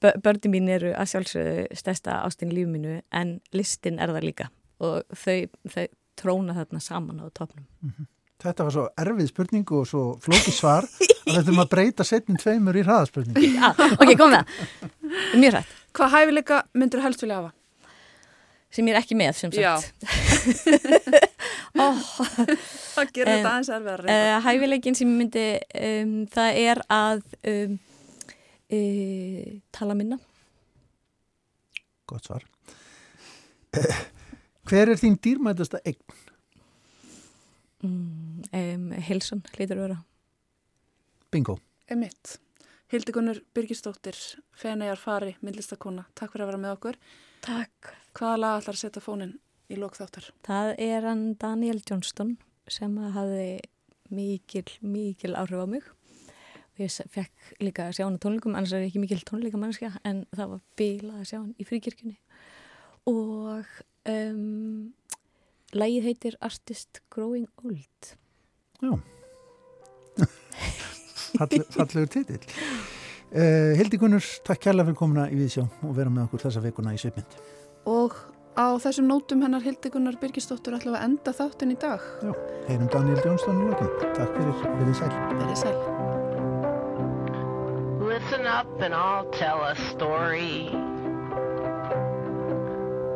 börni 0.00 0.52
mín 0.52 0.68
eru 0.68 0.92
að 0.94 1.12
sjálfsögðu 1.12 1.78
stærsta 1.78 2.20
ástinn 2.26 2.52
í 2.52 2.58
lífið 2.58 2.74
mínu 2.74 2.98
en 3.10 3.38
listin 3.56 4.00
er 4.02 4.12
það 4.12 4.28
líka. 4.28 4.50
Og 4.84 5.16
þau, 5.16 5.48
þau 5.72 5.86
tróna 6.16 6.56
þarna 6.56 6.80
saman 6.80 7.20
á 7.24 7.26
topnum 7.32 7.66
mm 7.82 7.90
-hmm. 7.90 8.12
Þetta 8.36 8.64
var 8.64 8.72
svo 8.72 8.88
erfið 9.00 9.28
spurning 9.30 9.70
og 9.72 9.86
svo 9.88 10.02
flóki 10.20 10.52
svar 10.52 10.84
að 10.84 11.30
við 11.30 11.38
þurfum 11.46 11.62
að 11.62 11.70
breyta 11.72 12.04
setnin 12.04 12.36
tveimur 12.36 12.76
í 12.76 12.82
hraðaspurning 12.84 13.38
Já, 13.58 13.70
ok, 13.96 14.10
kom 14.18 14.34
það 14.34 14.44
Mjög 15.40 15.52
hrætt. 15.54 15.70
Hvað 15.96 16.12
hæfileika 16.12 16.62
myndur 16.74 17.00
helst 17.00 17.22
vilja 17.22 17.40
hafa? 17.40 17.52
Sem 18.70 18.88
ég 18.88 18.92
er 18.92 19.00
ekki 19.00 19.16
með, 19.16 19.32
sem 19.32 19.52
sagt. 19.52 19.94
Oh. 21.76 21.98
Það 22.94 23.10
gerir 23.12 23.28
þetta 23.36 23.50
aðeins 23.50 23.68
erfiðar 23.68 24.02
uh, 24.08 24.36
Hæfileikin 24.46 24.94
sem 24.96 25.10
ég 25.10 25.18
myndi 25.18 25.42
um, 25.76 26.14
það 26.32 26.60
er 26.62 26.80
að 26.88 27.20
um, 27.52 27.74
e, 28.70 29.60
tala 29.74 29.96
minna 29.98 30.18
Gott 32.06 32.28
svar 32.28 32.46
Hver 34.66 34.90
er 34.90 34.98
þín 34.98 35.20
dýrmætasta 35.22 35.78
eign? 35.86 36.00
Mm, 37.84 38.42
um, 38.50 38.88
Hilsson, 39.06 39.44
hlýtur 39.54 39.82
vera 39.84 40.00
Bingo 41.30 41.60
Emitt 41.92 42.38
Hildigunnur 42.86 43.40
Byrkistóttir, 43.54 44.14
Feneiar 44.54 44.98
Fari, 45.00 45.32
myndlistakona, 45.42 46.04
takk 46.14 46.30
fyrir 46.30 46.44
að 46.44 46.50
vera 46.52 46.60
með 46.62 46.74
okkur. 46.76 46.98
Takk. 47.42 47.88
Hvaða 48.14 48.36
lag 48.38 48.60
ætlar 48.60 48.76
að 48.76 48.82
setja 48.84 49.02
fónin 49.02 49.32
í 49.66 49.78
lókþáttar? 49.80 50.28
Það 50.46 50.70
er 50.86 51.08
hann 51.08 51.24
Daniel 51.42 51.80
Johnston 51.82 52.36
sem 52.70 52.94
hafði 53.16 53.48
mikil, 54.14 54.68
mikil 54.86 55.34
áhrif 55.34 55.66
á 55.66 55.66
mig. 55.66 55.88
Ég 56.76 56.92
fekk 56.92 57.50
líka 57.64 57.86
að 57.88 57.96
sjá 57.96 58.04
hann 58.04 58.18
á 58.20 58.24
tónleikum, 58.24 58.56
annars 58.56 58.74
er 58.76 58.84
ég 58.84 58.90
ekki 58.90 59.02
mikil 59.02 59.22
tónleikamannskja, 59.24 59.94
en 60.04 60.24
það 60.36 60.54
var 60.54 60.62
bílað 60.76 61.22
að 61.22 61.28
sjá 61.30 61.38
hann 61.38 61.54
í 61.56 61.66
fríkirkjunni. 61.68 62.18
Og 63.08 63.70
um, 64.12 64.92
lagið 65.76 66.10
heitir 66.10 66.38
Artist 66.44 67.00
Growing 67.12 67.48
Old. 67.64 68.16
Já. 68.82 68.92
fallegur 71.36 72.08
titill 72.08 72.40
uh, 72.40 73.74
Hildi 73.76 74.00
Gunnur, 74.00 74.24
takk 74.46 74.64
kærlega 74.66 74.90
fyrir 74.90 74.98
komuna 75.00 75.28
í 75.30 75.38
Víðsjá 75.38 75.66
og 75.66 75.92
vera 75.96 76.12
með 76.12 76.28
okkur 76.28 76.46
þessa 76.46 76.64
veikuna 76.64 76.96
í 76.96 77.00
Sveipmynd 77.02 77.38
og 77.90 78.18
á 78.56 78.66
þessum 78.82 79.08
nótum 79.10 79.44
hennar 79.44 79.64
Hildi 79.64 79.92
Gunnar 79.92 80.18
Birgisdóttur 80.20 80.78
við 80.80 80.94
að 80.94 81.08
enda 81.10 81.36
þáttin 81.36 81.74
í 81.76 81.80
dag 81.80 82.04
Já, 82.24 82.32
heyrum 82.70 82.92
Daniel 82.92 83.24
Jónsson 83.24 83.64
í 83.64 83.70
lokin 83.70 84.14
Takk 84.16 84.38
fyrir, 84.38 84.62
verið 84.80 85.02
sæl 85.02 85.12
Verið 85.34 85.58
sæl 85.64 86.15
Listen 88.28 88.44
up 88.44 88.80
and 88.80 88.92
I'll 88.92 89.30
tell 89.30 89.62
a 89.62 89.76
story 89.76 90.66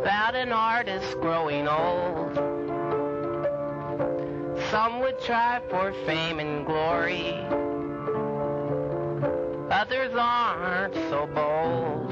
About 0.03 0.37
an 0.37 0.53
artist 0.53 1.15
growing 1.21 1.67
old 1.67 2.37
Some 4.71 5.01
would 5.01 5.21
try 5.21 5.61
for 5.69 5.93
fame 6.07 6.39
and 6.39 6.65
glory 6.65 7.35
others 9.73 10.15
aren't 10.15 10.95
so 10.95 11.27
bold. 11.27 12.09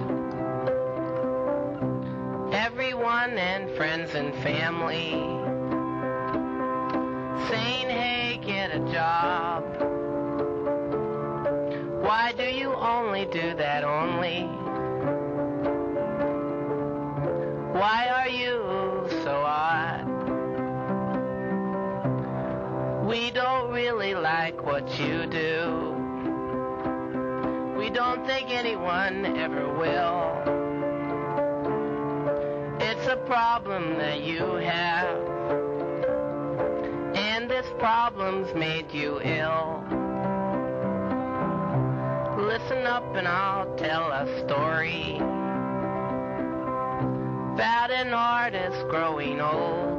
Everyone 2.53 3.39
and 3.39 3.71
friends 3.77 4.17
and 4.17 4.35
family 4.43 5.11
saying, 7.49 7.91
hey, 7.91 8.41
get 8.45 8.75
a 8.75 8.81
job. 8.93 9.98
Why 12.09 12.33
do 12.33 12.45
you 12.45 12.73
only 12.73 13.27
do 13.27 13.53
that 13.57 13.85
only? 13.85 14.45
Why 17.79 18.09
are 18.09 18.31
you 18.31 19.07
so 19.25 19.43
odd? 19.45 20.07
We 23.07 23.31
don't 23.31 23.71
really 23.71 24.15
like 24.15 24.65
what 24.65 24.89
you 24.99 25.27
do. 25.27 25.97
We 27.77 27.91
don't 27.91 28.27
think 28.27 28.49
anyone 28.53 29.37
ever 29.37 29.71
will. 29.71 30.33
It's 32.81 33.07
a 33.07 33.19
problem 33.27 33.99
that 33.99 34.23
you 34.23 34.45
have, 34.55 35.09
and 37.15 37.51
this 37.51 37.67
problem's 37.79 38.55
made 38.55 38.91
you 38.95 39.21
ill. 39.21 40.08
Listen 42.39 42.87
up 42.87 43.15
and 43.17 43.29
I'll 43.29 43.75
tell 43.77 44.11
a 44.11 44.27
story 44.45 45.17
about 47.55 47.91
an 47.91 48.15
artist 48.15 48.89
growing 48.89 49.41
old. 49.41 49.99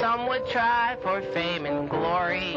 Some 0.00 0.28
would 0.28 0.46
try 0.46 0.96
for 1.02 1.20
fame 1.32 1.66
and 1.66 1.90
glory 1.90 2.56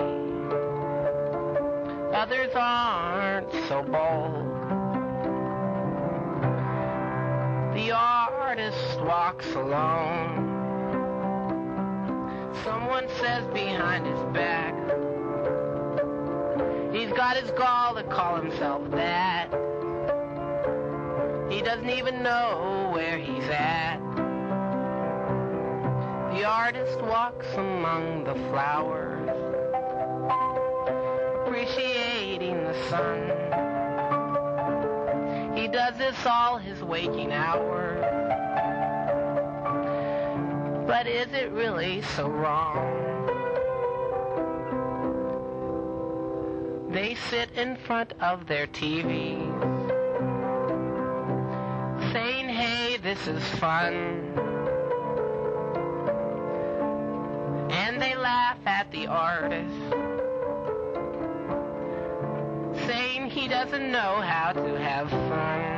others 2.22 2.52
aren't 2.54 3.52
so 3.68 3.82
bold. 3.82 4.46
The 7.76 7.92
artist 7.92 9.02
walks 9.02 9.48
alone. 9.56 10.50
Someone 12.64 13.08
says 13.20 13.44
behind 13.54 14.06
his 14.06 14.20
back, 14.34 14.76
he's 16.92 17.12
got 17.14 17.38
his 17.38 17.52
gall 17.52 17.96
to 17.96 18.04
call 18.04 18.36
himself 18.36 18.90
that. 18.92 19.48
He 21.50 21.62
doesn't 21.62 21.90
even 21.90 22.24
know 22.24 22.90
where 22.94 23.18
he's 23.18 23.48
at. 23.50 24.00
The 26.34 26.46
artist 26.46 27.02
walks 27.02 27.48
among 27.56 28.24
the 28.24 28.36
flowers 28.50 29.12
appreciating 31.52 32.64
the 32.64 32.74
sun. 32.90 33.20
He 35.58 35.68
does 35.68 35.98
this 35.98 36.16
all 36.26 36.58
his 36.58 36.82
waking 36.82 37.34
hours. 37.34 38.00
But 40.88 41.08
is 41.08 41.28
it 41.34 41.52
really 41.52 42.02
so 42.16 42.30
wrong? 42.30 43.11
They 46.92 47.16
sit 47.30 47.52
in 47.52 47.78
front 47.78 48.12
of 48.20 48.48
their 48.48 48.68
TVs, 48.68 49.48
saying, 52.12 52.50
hey, 52.50 52.98
this 52.98 53.28
is 53.28 53.42
fun. 53.60 53.94
And 57.72 58.02
they 58.02 58.14
laugh 58.16 58.58
at 58.66 58.92
the 58.92 59.08
artist, 59.08 59.74
saying 62.86 63.30
he 63.30 63.48
doesn't 63.48 63.90
know 63.90 64.20
how 64.20 64.52
to 64.52 64.78
have 64.78 65.10
fun. 65.10 65.78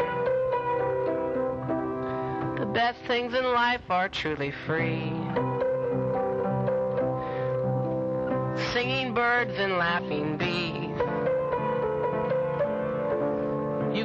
The 2.59 2.65
best 2.65 2.99
things 3.05 3.35
in 3.35 3.43
life 3.43 3.87
are 3.89 4.09
truly 4.09 4.51
free. 4.65 5.13
singing 8.73 9.13
birds 9.13 9.53
and 9.59 9.77
laughing 9.77 10.35
bees. 10.35 10.82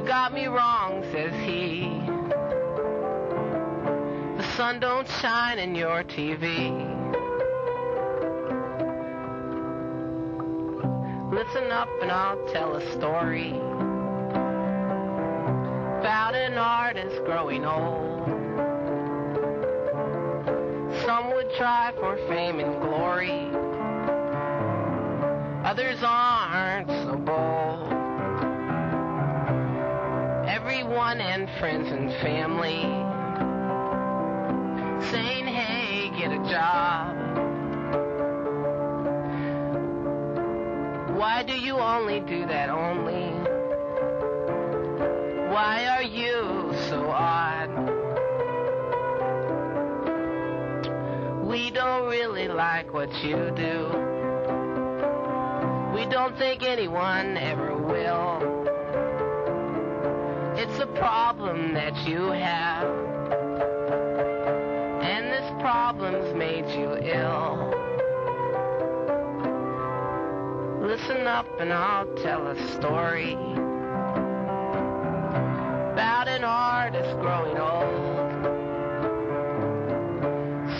Got 0.08 0.32
me 0.32 0.46
wrong, 0.46 1.04
says 1.12 1.34
he. 1.44 1.82
The 4.38 4.56
sun 4.56 4.80
don't 4.80 5.06
shine 5.20 5.58
in 5.58 5.74
your 5.74 6.02
TV. 6.02 6.72
Listen 11.30 11.70
up 11.70 11.90
and 12.00 12.10
I'll 12.10 12.42
tell 12.46 12.76
a 12.76 12.92
story 12.96 13.50
about 16.00 16.34
an 16.34 16.54
artist 16.54 17.22
growing 17.26 17.66
old. 17.66 18.24
Some 21.04 21.34
would 21.34 21.52
try 21.58 21.92
for 22.00 22.16
fame 22.28 22.60
and 22.60 22.80
glory, 22.80 23.50
others 25.66 26.02
aren't 26.02 26.17
And 31.10 31.48
friends 31.58 31.88
and 31.90 32.12
family 32.20 32.82
saying, 35.10 35.46
hey, 35.46 36.10
get 36.10 36.30
a 36.30 36.50
job. 36.50 37.16
Why 41.16 41.42
do 41.44 41.54
you 41.54 41.78
only 41.78 42.20
do 42.20 42.46
that 42.46 42.68
only? 42.68 43.30
Why 45.50 45.86
are 45.86 46.02
you 46.02 46.74
so 46.90 47.08
odd? 47.08 47.70
We 51.46 51.70
don't 51.70 52.06
really 52.06 52.48
like 52.48 52.92
what 52.92 53.10
you 53.24 53.50
do. 53.56 53.88
We 55.94 56.04
don't 56.04 56.36
think 56.36 56.62
anyone 56.62 57.38
ever 57.38 57.74
will. 57.78 58.37
It's 60.70 60.80
a 60.80 60.86
problem 60.86 61.72
that 61.72 61.96
you 62.06 62.30
have. 62.30 62.84
And 65.02 65.26
this 65.32 65.50
problem's 65.60 66.34
made 66.36 66.68
you 66.78 66.94
ill. 66.94 67.72
Listen 70.82 71.26
up 71.26 71.46
and 71.58 71.72
I'll 71.72 72.06
tell 72.16 72.46
a 72.48 72.56
story 72.72 73.32
about 75.92 76.28
an 76.28 76.44
artist 76.44 77.18
growing 77.18 77.56
old. 77.58 78.44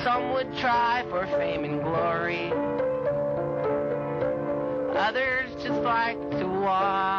Some 0.05 0.35
would 0.35 0.55
try 0.59 1.05
for 1.09 1.27
fame 1.39 1.65
and 1.65 1.83
glory. 1.83 2.53
Others 4.97 5.51
just 5.63 5.81
like 5.81 6.21
to 6.33 6.47
watch. 6.47 7.18